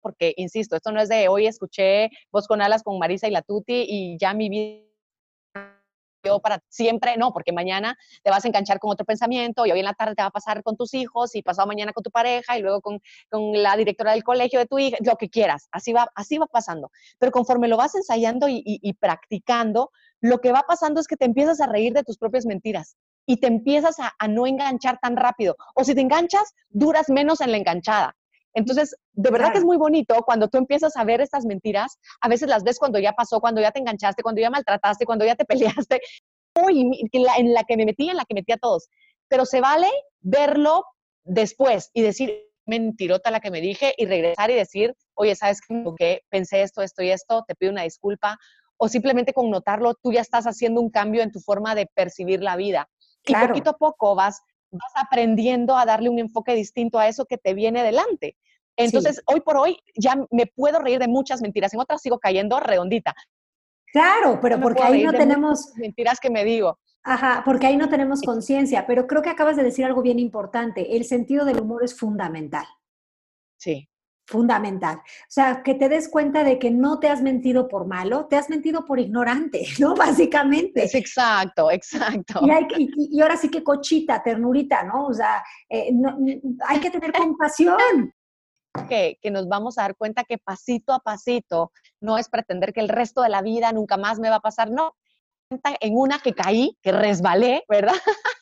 porque, 0.05 0.35
insisto, 0.37 0.75
esto 0.75 0.91
no 0.91 1.01
es 1.01 1.09
de 1.09 1.27
hoy 1.29 1.47
escuché 1.47 2.11
voz 2.31 2.47
con 2.47 2.61
alas 2.61 2.83
con 2.83 2.99
Marisa 2.99 3.27
y 3.27 3.31
la 3.31 3.41
Tuti 3.41 3.85
y 3.87 4.17
ya 4.19 4.35
mi 4.35 4.49
vida 4.49 4.84
para 6.41 6.61
siempre, 6.69 7.17
no, 7.17 7.31
porque 7.31 7.51
mañana 7.51 7.97
te 8.23 8.29
vas 8.29 8.43
a 8.45 8.47
enganchar 8.47 8.79
con 8.79 8.91
otro 8.91 9.05
pensamiento 9.05 9.65
y 9.65 9.71
hoy 9.71 9.79
en 9.79 9.85
la 9.85 9.93
tarde 9.93 10.15
te 10.15 10.21
va 10.21 10.27
a 10.27 10.31
pasar 10.31 10.63
con 10.63 10.75
tus 10.75 10.93
hijos 10.93 11.35
y 11.35 11.41
pasado 11.41 11.67
mañana 11.67 11.93
con 11.93 12.03
tu 12.03 12.11
pareja 12.11 12.57
y 12.57 12.61
luego 12.61 12.81
con, 12.81 12.99
con 13.29 13.61
la 13.61 13.75
directora 13.77 14.11
del 14.13 14.23
colegio 14.23 14.59
de 14.59 14.65
tu 14.65 14.79
hija, 14.79 14.97
lo 15.01 15.15
que 15.15 15.29
quieras, 15.29 15.67
así 15.71 15.93
va, 15.93 16.09
así 16.15 16.37
va 16.37 16.47
pasando. 16.47 16.91
Pero 17.19 17.31
conforme 17.31 17.67
lo 17.67 17.77
vas 17.77 17.95
ensayando 17.95 18.47
y, 18.47 18.57
y, 18.65 18.79
y 18.81 18.93
practicando, 18.93 19.91
lo 20.21 20.39
que 20.39 20.51
va 20.51 20.63
pasando 20.67 20.99
es 20.99 21.07
que 21.07 21.17
te 21.17 21.25
empiezas 21.25 21.61
a 21.61 21.67
reír 21.67 21.93
de 21.93 22.03
tus 22.03 22.17
propias 22.17 22.45
mentiras 22.45 22.97
y 23.25 23.37
te 23.37 23.47
empiezas 23.47 23.99
a, 23.99 24.13
a 24.17 24.27
no 24.27 24.47
enganchar 24.47 24.99
tan 25.01 25.15
rápido. 25.15 25.55
O 25.75 25.83
si 25.83 25.95
te 25.95 26.01
enganchas, 26.01 26.53
duras 26.69 27.09
menos 27.09 27.41
en 27.41 27.51
la 27.51 27.57
enganchada 27.57 28.15
Entonces, 28.55 28.95
de 29.13 29.29
verdad 29.29 29.51
que 29.51 29.59
es 29.59 29.65
muy 29.65 29.77
bonito 29.77 30.15
cuando 30.25 30.47
tú 30.47 30.57
empiezas 30.57 30.95
a 30.95 31.03
ver 31.03 31.21
estas 31.21 31.45
mentiras, 31.45 31.99
a 32.21 32.29
veces 32.29 32.47
las 32.47 32.63
ves 32.63 32.79
cuando 32.79 32.99
ya 32.99 33.11
pasó, 33.11 33.41
cuando 33.41 33.61
ya 33.61 33.71
te 33.71 33.79
enganchaste, 33.79 34.23
cuando 34.23 34.41
ya 34.41 34.49
maltrataste, 34.49 35.05
cuando 35.05 35.25
ya 35.25 35.35
te 35.35 35.45
peleaste, 35.85 36.01
uy, 36.59 36.89
en 37.11 37.53
la 37.53 37.63
que 37.65 37.77
me 37.77 37.85
metí, 37.85 38.09
en 38.09 38.17
la 38.17 38.25
que 38.25 38.33
metí 38.33 38.53
a 38.53 38.57
todos. 38.57 38.87
Pero 39.27 39.45
se 39.45 39.59
vale 39.59 39.89
verlo 40.21 40.85
después 41.25 41.91
y 41.93 42.01
decir, 42.01 42.45
mentirota 42.65 43.29
la 43.29 43.41
que 43.41 43.51
me 43.51 43.61
dije 43.61 43.93
y 43.97 44.05
regresar 44.05 44.49
y 44.51 44.55
decir, 44.55 44.95
oye, 45.15 45.35
¿sabes 45.35 45.59
qué? 45.97 46.21
Pensé 46.29 46.61
esto, 46.61 46.81
esto 46.81 47.03
y 47.03 47.09
esto, 47.09 47.43
te 47.47 47.55
pido 47.55 47.71
una 47.71 47.83
disculpa. 47.83 48.37
O 48.77 48.87
simplemente 48.87 49.33
con 49.33 49.49
notarlo, 49.49 49.95
tú 49.95 50.13
ya 50.13 50.21
estás 50.21 50.45
haciendo 50.45 50.81
un 50.81 50.89
cambio 50.89 51.21
en 51.23 51.31
tu 51.31 51.39
forma 51.39 51.75
de 51.75 51.87
percibir 51.93 52.41
la 52.41 52.55
vida. 52.55 52.89
Y 53.25 53.33
poquito 53.33 53.71
a 53.71 53.77
poco 53.77 54.15
vas, 54.15 54.41
vas 54.71 54.91
aprendiendo 54.95 55.77
a 55.77 55.85
darle 55.85 56.09
un 56.09 56.19
enfoque 56.19 56.53
distinto 56.53 56.99
a 56.99 57.07
eso 57.07 57.25
que 57.25 57.37
te 57.37 57.53
viene 57.53 57.83
delante. 57.83 58.35
Entonces, 58.77 59.21
hoy 59.25 59.39
por 59.41 59.57
hoy 59.57 59.77
ya 59.95 60.15
me 60.31 60.47
puedo 60.47 60.79
reír 60.79 60.99
de 60.99 61.07
muchas 61.07 61.41
mentiras, 61.41 61.73
en 61.73 61.79
otras 61.79 62.01
sigo 62.01 62.19
cayendo 62.19 62.59
redondita. 62.59 63.15
Claro, 63.91 64.39
pero 64.41 64.59
porque 64.59 64.83
ahí 64.83 65.03
no 65.03 65.13
tenemos... 65.13 65.71
Mentiras 65.77 66.19
que 66.19 66.29
me 66.29 66.43
digo. 66.43 66.79
Ajá, 67.03 67.43
porque 67.45 67.67
ahí 67.67 67.77
no 67.77 67.87
tenemos 67.87 68.21
conciencia, 68.21 68.85
pero 68.87 69.07
creo 69.07 69.21
que 69.21 69.29
acabas 69.29 69.55
de 69.55 69.63
decir 69.63 69.85
algo 69.85 70.01
bien 70.01 70.19
importante. 70.19 70.97
El 70.97 71.05
sentido 71.05 71.45
del 71.45 71.61
humor 71.61 71.83
es 71.83 71.97
fundamental. 71.97 72.65
Sí. 73.57 73.87
Fundamental. 74.27 74.97
O 74.97 75.01
sea, 75.27 75.61
que 75.61 75.75
te 75.75 75.87
des 75.87 76.09
cuenta 76.09 76.43
de 76.43 76.57
que 76.57 76.71
no 76.71 76.99
te 76.99 77.09
has 77.09 77.21
mentido 77.21 77.67
por 77.67 77.85
malo, 77.85 78.25
te 78.25 78.35
has 78.35 78.49
mentido 78.49 78.83
por 78.83 78.99
ignorante, 78.99 79.65
¿no? 79.79 79.95
Básicamente. 79.95 80.83
Es 80.83 80.95
exacto, 80.95 81.69
exacto. 81.69 82.41
Y, 82.77 83.21
ahora 83.21 83.37
sí 83.37 83.49
que 83.49 83.63
cochita, 83.63 84.23
ternurita, 84.23 84.83
¿no? 84.83 85.05
O 85.07 85.13
sea, 85.13 85.43
eh, 85.69 85.91
hay 86.67 86.79
que 86.79 86.89
tener 86.89 87.11
compasión. 87.13 88.11
Que, 88.89 89.17
que, 89.21 89.31
nos 89.31 89.47
vamos 89.47 89.77
a 89.77 89.83
dar 89.83 89.95
cuenta 89.95 90.25
que 90.25 90.37
pasito 90.37 90.91
a 90.91 90.99
pasito 90.99 91.71
no 92.01 92.17
es 92.17 92.27
pretender 92.27 92.73
que 92.73 92.81
el 92.81 92.89
resto 92.89 93.21
de 93.21 93.29
la 93.29 93.41
vida 93.41 93.71
nunca 93.71 93.95
más 93.95 94.19
me 94.19 94.29
va 94.29 94.37
a 94.37 94.41
pasar, 94.41 94.69
no, 94.69 94.95
en 95.49 95.97
una 95.97 96.19
que 96.19 96.33
caí, 96.33 96.77
que 96.81 96.91
resbalé, 96.91 97.63
¿verdad? 97.69 97.93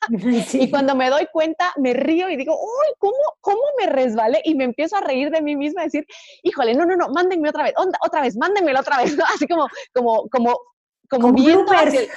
Y 0.53 0.69
cuando 0.69 0.95
me 0.95 1.09
doy 1.09 1.27
cuenta, 1.31 1.71
me 1.77 1.93
río 1.93 2.29
y 2.29 2.35
digo, 2.35 2.53
uy, 2.53 2.93
¿cómo, 2.99 3.15
¿cómo 3.39 3.61
me 3.79 3.85
resbalé? 3.85 4.41
Y 4.43 4.53
me 4.53 4.65
empiezo 4.65 4.97
a 4.97 5.01
reír 5.01 5.29
de 5.29 5.41
mí 5.41 5.55
misma, 5.55 5.83
decir, 5.83 6.05
híjole, 6.43 6.75
no, 6.75 6.85
no, 6.85 6.97
no, 6.97 7.07
mándenme 7.07 7.47
otra 7.47 7.63
vez, 7.63 7.73
onda, 7.77 7.97
otra 8.05 8.19
vez, 8.19 8.35
mándenmela 8.35 8.81
otra 8.81 8.97
vez, 8.97 9.17
Así 9.33 9.47
como, 9.47 9.65
como, 9.93 10.27
como, 10.29 10.59
como, 11.09 11.31
como 11.31 11.33
bloopers. 11.33 12.09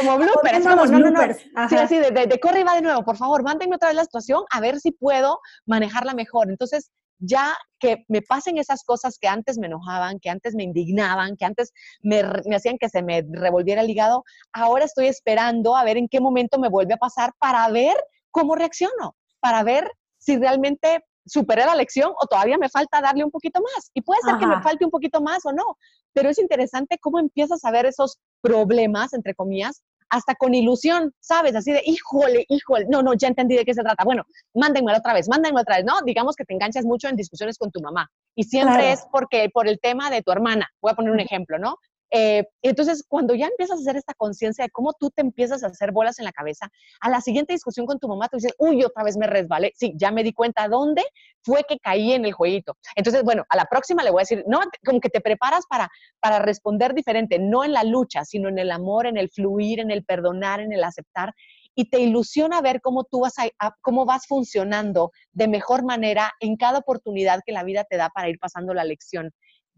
como 0.00 0.18
bloopers, 0.18 0.66
como, 0.66 0.86
no, 0.86 0.98
no, 0.98 1.10
no. 1.10 1.68
Sí, 1.68 1.76
así 1.76 1.98
de, 1.98 2.10
de, 2.10 2.26
de, 2.26 2.40
corre 2.40 2.60
y 2.60 2.64
va 2.64 2.74
de 2.74 2.82
nuevo, 2.82 3.04
por 3.04 3.16
favor, 3.16 3.44
mándenme 3.44 3.76
otra 3.76 3.90
vez 3.90 3.96
la 3.96 4.04
situación 4.04 4.42
a 4.50 4.60
ver 4.60 4.80
si 4.80 4.90
puedo 4.90 5.38
manejarla 5.64 6.14
mejor. 6.14 6.50
Entonces, 6.50 6.90
ya 7.18 7.56
que 7.78 8.04
me 8.08 8.22
pasen 8.22 8.58
esas 8.58 8.84
cosas 8.84 9.18
que 9.18 9.28
antes 9.28 9.58
me 9.58 9.66
enojaban, 9.66 10.18
que 10.20 10.30
antes 10.30 10.54
me 10.54 10.64
indignaban, 10.64 11.36
que 11.36 11.44
antes 11.44 11.72
me, 12.02 12.20
hacían 12.54 12.78
que 12.78 12.88
se 12.88 13.02
me 13.02 13.24
revolviera 13.30 13.82
el 13.82 13.90
hígado, 13.90 14.24
ahora 14.52 14.84
estoy 14.84 15.06
esperando 15.06 15.76
a 15.76 15.84
ver 15.84 15.96
en 15.96 16.08
qué 16.08 16.20
momento 16.20 16.58
me 16.58 16.68
vuelve 16.68 16.94
a 16.94 16.98
pasar 16.98 17.32
para 17.38 17.68
ver 17.68 17.96
cómo 18.30 18.54
reacciono, 18.54 19.16
para 19.40 19.62
ver 19.62 19.90
si 20.18 20.36
realmente 20.36 21.04
superé 21.24 21.64
la 21.66 21.76
lección 21.76 22.10
o 22.20 22.26
todavía 22.26 22.58
me 22.58 22.68
falta 22.68 23.00
darle 23.00 23.24
un 23.24 23.30
poquito 23.30 23.60
más. 23.60 23.90
Y 23.94 24.02
puede 24.02 24.20
ser 24.22 24.38
que 24.38 24.46
me 24.46 24.62
falte 24.62 24.84
un 24.84 24.90
poquito 24.90 25.20
más 25.20 25.44
o 25.44 25.52
no, 25.52 25.76
pero 26.12 26.30
es 26.30 26.38
interesante 26.38 26.98
cómo 27.00 27.18
empiezas 27.18 27.64
a 27.64 27.70
ver 27.70 27.86
esos 27.86 28.18
problemas, 28.40 29.12
entre 29.12 29.34
comillas, 29.34 29.82
hasta 30.10 30.34
con 30.34 30.54
ilusión, 30.54 31.12
¿sabes? 31.20 31.54
Así 31.54 31.72
de, 31.72 31.82
híjole, 31.84 32.44
híjole, 32.48 32.86
no, 32.88 33.02
no, 33.02 33.14
ya 33.14 33.28
entendí 33.28 33.56
de 33.56 33.64
qué 33.64 33.74
se 33.74 33.82
trata. 33.82 34.04
Bueno, 34.04 34.24
mándenmelo 34.54 34.98
otra 34.98 35.14
vez, 35.14 35.28
mándenme 35.28 35.60
otra 35.60 35.76
vez, 35.76 35.84
¿no? 35.84 36.00
Digamos 36.04 36.36
que 36.36 36.44
te 36.44 36.54
enganchas 36.54 36.84
mucho 36.84 37.08
en 37.08 37.16
discusiones 37.16 37.58
con 37.58 37.70
tu 37.70 37.80
mamá 37.80 38.08
y 38.34 38.44
siempre 38.44 38.92
es 38.92 39.06
porque 39.10 39.48
por 39.52 39.68
el 39.68 39.78
tema 39.80 40.10
de 40.10 40.22
tu 40.22 40.32
hermana. 40.32 40.68
Voy 40.80 40.92
a 40.92 40.94
poner 40.94 41.12
un 41.12 41.20
ejemplo, 41.20 41.58
¿no? 41.58 41.76
Eh, 42.10 42.44
entonces, 42.62 43.04
cuando 43.06 43.34
ya 43.34 43.46
empiezas 43.46 43.78
a 43.78 43.80
hacer 43.80 43.96
esta 43.96 44.14
conciencia 44.14 44.64
de 44.64 44.70
cómo 44.70 44.92
tú 44.94 45.10
te 45.10 45.20
empiezas 45.20 45.62
a 45.62 45.66
hacer 45.66 45.92
bolas 45.92 46.18
en 46.18 46.24
la 46.24 46.32
cabeza, 46.32 46.70
a 47.00 47.10
la 47.10 47.20
siguiente 47.20 47.52
discusión 47.52 47.86
con 47.86 47.98
tu 47.98 48.08
mamá, 48.08 48.28
tú 48.28 48.38
dices, 48.38 48.54
uy, 48.58 48.82
otra 48.84 49.04
vez 49.04 49.16
me 49.16 49.26
resbalé. 49.26 49.72
Sí, 49.76 49.92
ya 49.96 50.10
me 50.10 50.22
di 50.22 50.32
cuenta 50.32 50.68
dónde 50.68 51.04
fue 51.42 51.64
que 51.68 51.78
caí 51.78 52.12
en 52.12 52.24
el 52.24 52.32
jueguito. 52.32 52.76
Entonces, 52.96 53.22
bueno, 53.22 53.44
a 53.48 53.56
la 53.56 53.66
próxima 53.66 54.02
le 54.02 54.10
voy 54.10 54.20
a 54.20 54.22
decir, 54.22 54.44
no, 54.46 54.60
como 54.84 55.00
que 55.00 55.10
te 55.10 55.20
preparas 55.20 55.64
para, 55.68 55.88
para 56.20 56.38
responder 56.38 56.94
diferente, 56.94 57.38
no 57.38 57.64
en 57.64 57.72
la 57.72 57.84
lucha, 57.84 58.24
sino 58.24 58.48
en 58.48 58.58
el 58.58 58.70
amor, 58.70 59.06
en 59.06 59.16
el 59.16 59.30
fluir, 59.30 59.80
en 59.80 59.90
el 59.90 60.04
perdonar, 60.04 60.60
en 60.60 60.72
el 60.72 60.84
aceptar. 60.84 61.34
Y 61.74 61.90
te 61.90 62.00
ilusiona 62.00 62.60
ver 62.60 62.80
cómo 62.80 63.04
tú 63.04 63.20
vas, 63.20 63.34
a, 63.38 63.76
cómo 63.82 64.04
vas 64.04 64.26
funcionando 64.26 65.12
de 65.32 65.46
mejor 65.46 65.84
manera 65.84 66.32
en 66.40 66.56
cada 66.56 66.78
oportunidad 66.78 67.40
que 67.46 67.52
la 67.52 67.62
vida 67.62 67.84
te 67.84 67.96
da 67.96 68.08
para 68.08 68.28
ir 68.28 68.38
pasando 68.40 68.74
la 68.74 68.82
lección 68.82 69.30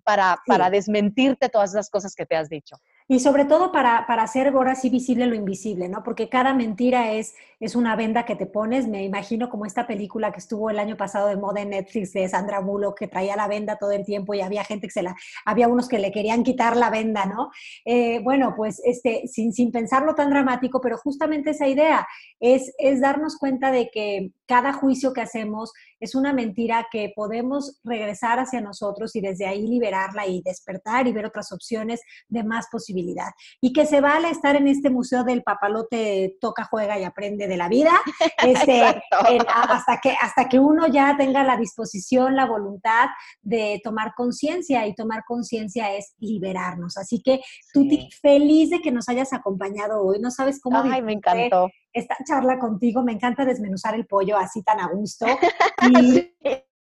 para, 0.05 0.39
para 0.47 0.71
desmentirte 0.71 1.49
todas 1.49 1.71
esas 1.71 1.91
cosas 1.91 2.15
que 2.15 2.27
te 2.27 2.37
has 2.37 2.49
dicho. 2.49 2.77
Y 3.09 3.21
sobre 3.21 3.45
todo 3.45 3.73
para, 3.73 4.07
para, 4.07 4.23
hacer 4.23 4.49
ahora 4.49 4.75
sí 4.75 4.89
visible 4.89 5.27
lo 5.27 5.35
invisible, 5.35 5.89
¿no? 5.89 6.03
Porque 6.03 6.29
cada 6.29 6.55
mentira 6.55 7.13
es, 7.13 7.35
es 7.61 7.77
una 7.77 7.95
venda 7.95 8.25
que 8.25 8.37
te 8.37 8.47
pones. 8.47 8.89
Me 8.89 9.05
imagino 9.05 9.51
como 9.51 9.67
esta 9.67 9.87
película 9.87 10.33
que 10.33 10.39
estuvo 10.39 10.71
el 10.71 10.79
año 10.79 10.97
pasado 10.97 11.29
de 11.29 11.37
moda 11.37 11.61
en 11.61 11.71
Netflix 11.71 12.13
de 12.15 12.29
Sandra 12.29 12.61
Bullock, 12.61 12.99
que 12.99 13.07
traía 13.07 13.37
la 13.37 13.49
venda 13.49 13.77
todo 13.77 13.93
el 13.93 14.05
tiempo 14.05 14.33
y 14.33 14.41
había 14.41 14.65
gente 14.65 14.87
que 14.87 14.93
se 14.93 15.03
la, 15.03 15.15
había 15.45 15.69
unos 15.69 15.87
que 15.87 15.99
le 15.99 16.11
querían 16.11 16.43
quitar 16.43 16.77
la 16.77 16.89
venda, 16.89 17.27
¿no? 17.27 17.51
Eh, 17.85 18.21
bueno, 18.25 18.55
pues 18.57 18.81
este, 18.85 19.29
sin, 19.29 19.53
sin 19.53 19.71
pensarlo 19.71 20.15
tan 20.15 20.31
dramático, 20.31 20.81
pero 20.81 20.97
justamente 20.97 21.51
esa 21.51 21.69
idea 21.69 22.07
es, 22.41 22.73
es 22.79 23.01
darnos 23.01 23.37
cuenta 23.37 23.71
de 23.71 23.91
que 23.91 24.33
cada 24.47 24.73
juicio 24.73 25.13
que 25.13 25.21
hacemos 25.21 25.73
es 26.01 26.15
una 26.15 26.33
mentira 26.33 26.89
que 26.91 27.13
podemos 27.15 27.79
regresar 27.85 28.41
hacia 28.41 28.61
nosotros 28.61 29.15
y 29.15 29.21
desde 29.21 29.47
ahí 29.47 29.67
liberarla 29.67 30.27
y 30.27 30.43
despertar 30.43 31.07
y 31.07 31.13
ver 31.13 31.27
otras 31.27 31.53
opciones 31.53 32.01
de 32.29 32.43
más 32.43 32.67
posibilidad. 32.73 33.29
Y 33.61 33.73
que 33.73 33.87
se 33.87 34.01
vale 34.01 34.31
estar 34.31 34.57
en 34.57 34.67
este 34.67 34.91
museo 34.91 35.25
del 35.25 35.43
papalote 35.43 36.37
toca, 36.41 36.65
juega 36.65 36.99
y 36.99 37.05
aprende 37.05 37.47
de 37.51 37.59
la 37.59 37.69
vida, 37.69 37.93
este, 38.47 38.83
hasta, 38.83 40.01
que, 40.03 40.15
hasta 40.21 40.49
que 40.49 40.59
uno 40.59 40.87
ya 40.87 41.17
tenga 41.19 41.45
la 41.45 41.59
disposición, 41.59 42.35
la 42.35 42.47
voluntad 42.47 43.09
de 43.43 43.81
tomar 43.85 44.15
conciencia 44.17 44.87
y 44.87 44.95
tomar 44.95 45.25
conciencia 45.27 45.95
es 45.95 46.15
liberarnos. 46.19 46.97
Así 46.97 47.21
que 47.23 47.41
tú 47.75 47.87
feliz 48.23 48.71
de 48.71 48.81
que 48.81 48.91
nos 48.91 49.09
hayas 49.09 49.33
acompañado 49.35 50.03
hoy, 50.03 50.19
no 50.21 50.31
sabes 50.31 50.61
cómo... 50.61 50.81
Ay, 50.81 51.03
me 51.03 51.13
encantó 51.13 51.69
esta 51.93 52.17
charla 52.25 52.59
contigo. 52.59 53.03
Me 53.03 53.13
encanta 53.13 53.45
desmenuzar 53.45 53.95
el 53.95 54.07
pollo 54.07 54.37
así 54.37 54.63
tan 54.63 54.81
a 54.81 54.89
gusto. 54.89 55.27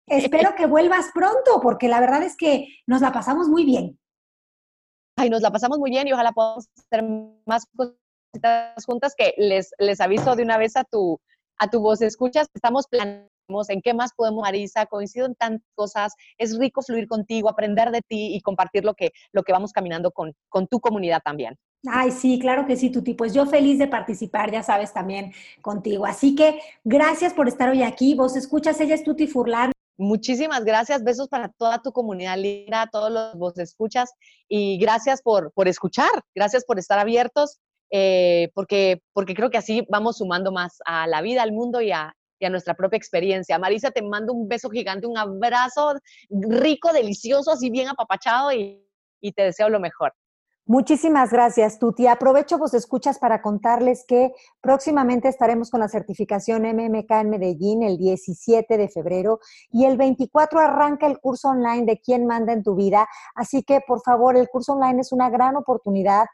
Y 0.08 0.18
espero 0.18 0.54
que 0.56 0.68
vuelvas 0.68 1.08
pronto, 1.14 1.60
porque 1.62 1.88
la 1.88 2.00
verdad 2.00 2.22
es 2.22 2.38
que 2.38 2.68
nos 2.86 3.02
la 3.02 3.12
pasamos 3.12 3.48
muy 3.48 3.66
bien. 3.66 4.00
Ay, 5.18 5.32
nos 5.32 5.42
la 5.42 5.52
pasamos 5.52 5.80
muy 5.80 5.90
bien 5.90 6.08
y 6.08 6.14
ojalá 6.14 6.32
podamos 6.32 6.70
hacer 6.78 7.04
más 7.46 7.68
cositas 8.36 8.86
juntas 8.86 9.16
que 9.18 9.34
les, 9.38 9.72
les 9.80 10.02
aviso 10.02 10.36
de 10.36 10.44
una 10.44 10.58
vez 10.58 10.76
a 10.76 10.84
tu, 10.84 11.20
a 11.58 11.70
tu 11.70 11.80
voz 11.80 12.02
escuchas. 12.02 12.48
Estamos 12.54 12.88
planeando 12.88 13.30
en 13.70 13.82
qué 13.82 13.94
más 13.94 14.12
podemos, 14.16 14.42
Marisa, 14.42 14.86
coincido 14.88 15.26
en 15.26 15.36
tantas 15.36 15.68
cosas, 15.76 16.14
es 16.38 16.58
rico 16.58 16.82
fluir 16.82 17.08
contigo, 17.08 17.48
aprender 17.48 17.92
de 17.92 18.02
ti 18.02 18.36
y 18.36 18.42
compartir 18.42 18.84
lo 18.84 18.96
que, 18.96 19.12
lo 19.32 19.44
que 19.44 19.52
vamos 19.52 19.72
caminando 19.72 20.12
con, 20.12 20.34
con 20.50 20.68
tu 20.68 20.80
comunidad 20.80 21.22
también. 21.24 21.56
Ay, 21.88 22.10
sí, 22.12 22.40
claro 22.40 22.66
que 22.66 22.76
sí, 22.76 22.90
Tuti. 22.90 23.14
Pues 23.14 23.34
yo 23.34 23.46
feliz 23.46 23.78
de 23.78 23.88
participar, 23.88 24.52
ya 24.52 24.64
sabes, 24.64 24.92
también 24.92 25.32
contigo. 25.62 26.08
Así 26.08 26.36
que 26.36 26.60
gracias 26.84 27.34
por 27.34 27.48
estar 27.48 27.70
hoy 27.70 27.84
aquí. 27.84 28.16
Vos 28.16 28.36
escuchas, 28.36 28.82
ella 28.82 28.96
es 28.96 29.04
Tuti 29.04 29.28
Furlan. 29.28 29.72
Muchísimas 29.98 30.66
gracias, 30.66 31.04
besos 31.04 31.30
para 31.30 31.48
toda 31.50 31.82
tu 31.82 31.94
comunidad 31.94 32.38
linda, 32.38 32.90
todos 32.92 33.10
los 33.10 33.36
vos 33.36 33.58
escuchas 33.58 34.12
y 34.50 34.78
gracias 34.78 35.22
por, 35.22 35.54
por 35.54 35.70
escuchar, 35.70 36.12
gracias 36.36 36.66
por 36.66 36.80
estar 36.80 37.00
abiertos, 37.00 37.60
eh, 37.92 38.52
porque, 38.54 39.02
porque 39.14 39.34
creo 39.34 39.50
que 39.50 39.58
así 39.58 39.86
vamos 39.90 40.18
sumando 40.18 40.52
más 40.52 40.78
a 40.86 41.08
la 41.08 41.22
vida, 41.22 41.44
al 41.44 41.52
mundo 41.52 41.82
y 41.82 41.92
a, 41.92 42.16
y 42.40 42.46
a 42.46 42.50
nuestra 42.50 42.74
propia 42.74 42.98
experiencia. 42.98 43.60
Marisa, 43.60 43.92
te 43.92 44.02
mando 44.02 44.34
un 44.34 44.48
beso 44.48 44.70
gigante, 44.70 45.08
un 45.08 45.18
abrazo 45.18 45.94
rico, 46.30 46.94
delicioso, 46.94 47.52
así 47.52 47.70
bien 47.70 47.88
apapachado 47.88 48.52
y, 48.52 48.86
y 49.22 49.32
te 49.32 49.44
deseo 49.44 49.70
lo 49.70 49.80
mejor. 49.80 50.14
Muchísimas 50.68 51.32
gracias, 51.32 51.78
Tuti. 51.78 52.08
Aprovecho 52.08 52.58
vos 52.58 52.74
escuchas 52.74 53.20
para 53.20 53.44
contarles 53.44 54.04
que 54.08 54.34
próximamente 54.62 55.28
estaremos 55.28 55.70
con 55.70 55.80
la 55.80 55.88
certificación 55.88 56.64
MMK 56.64 57.12
en 57.12 57.30
Medellín 57.30 57.84
el 57.84 57.98
17 57.98 58.76
de 58.76 58.90
febrero 58.90 59.40
y 59.70 59.86
el 59.86 59.96
24 59.96 60.60
arranca 60.60 61.06
el 61.06 61.20
curso 61.20 61.50
online 61.50 61.86
de 61.86 62.00
quién 62.00 62.26
manda 62.26 62.52
en 62.52 62.64
tu 62.64 62.74
vida. 62.74 63.08
Así 63.36 63.62
que, 63.62 63.80
por 63.86 64.02
favor, 64.02 64.38
el 64.38 64.50
curso 64.50 64.74
online 64.74 65.02
es 65.02 65.12
una 65.12 65.30
gran 65.30 65.56
oportunidad 65.56 66.26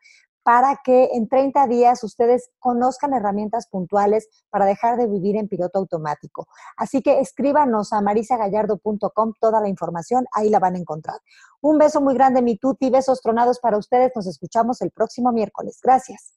para 0.44 0.80
que 0.84 1.10
en 1.14 1.28
30 1.28 1.68
días 1.68 2.04
ustedes 2.04 2.50
conozcan 2.60 3.14
herramientas 3.14 3.68
puntuales 3.68 4.28
para 4.50 4.66
dejar 4.66 4.98
de 4.98 5.08
vivir 5.08 5.38
en 5.38 5.48
piloto 5.48 5.80
automático. 5.80 6.48
Así 6.78 7.02
que 7.02 7.20
escríbanos 7.20 7.94
a 7.94 8.02
marisagallardo.com 8.02 9.34
toda 9.40 9.62
la 9.62 9.70
información, 9.70 10.26
ahí 10.32 10.50
la 10.50 10.60
van 10.60 10.76
a 10.76 10.80
encontrar. 10.80 11.20
Un 11.62 11.78
beso 11.78 12.02
muy 12.02 12.16
grande, 12.16 12.42
mi 12.42 12.58
tuti, 12.58 12.90
besos 12.90 13.22
tronados 13.22 13.60
para 13.60 13.78
ustedes. 13.78 14.12
Nos 14.16 14.28
escuchamos 14.28 14.82
el 14.82 14.92
próximo 14.92 15.32
miércoles. 15.32 15.80
Gracias. 15.82 16.34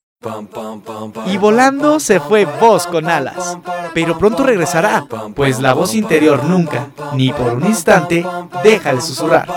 Y 1.27 1.37
volando 1.37 2.01
se 2.01 2.21
fue 2.21 2.47
voz 2.47 2.87
con 2.87 3.09
alas. 3.09 3.59
Pero 3.93 4.19
pronto 4.19 4.43
regresará, 4.43 5.07
pues 5.35 5.61
la 5.61 5.75
voz 5.75 5.95
interior 5.95 6.45
nunca, 6.45 6.91
ni 7.15 7.33
por 7.33 7.55
un 7.55 7.67
instante, 7.67 8.25
deja 8.63 8.95
de 8.95 9.01
susurrar. 9.01 9.49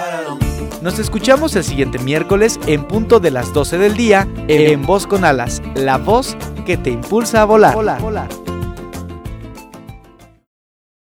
Nos 0.81 0.99
escuchamos 0.99 1.55
el 1.55 1.63
siguiente 1.63 1.99
miércoles 1.99 2.59
en 2.67 2.83
punto 2.83 3.19
de 3.19 3.31
las 3.31 3.53
12 3.53 3.77
del 3.77 3.95
día 3.97 4.27
en 4.47 4.85
Voz 4.85 5.07
con 5.07 5.25
Alas, 5.25 5.61
la 5.75 5.97
voz 5.97 6.37
que 6.65 6.77
te 6.77 6.91
impulsa 6.91 7.41
a 7.41 7.45
volar. 7.45 7.75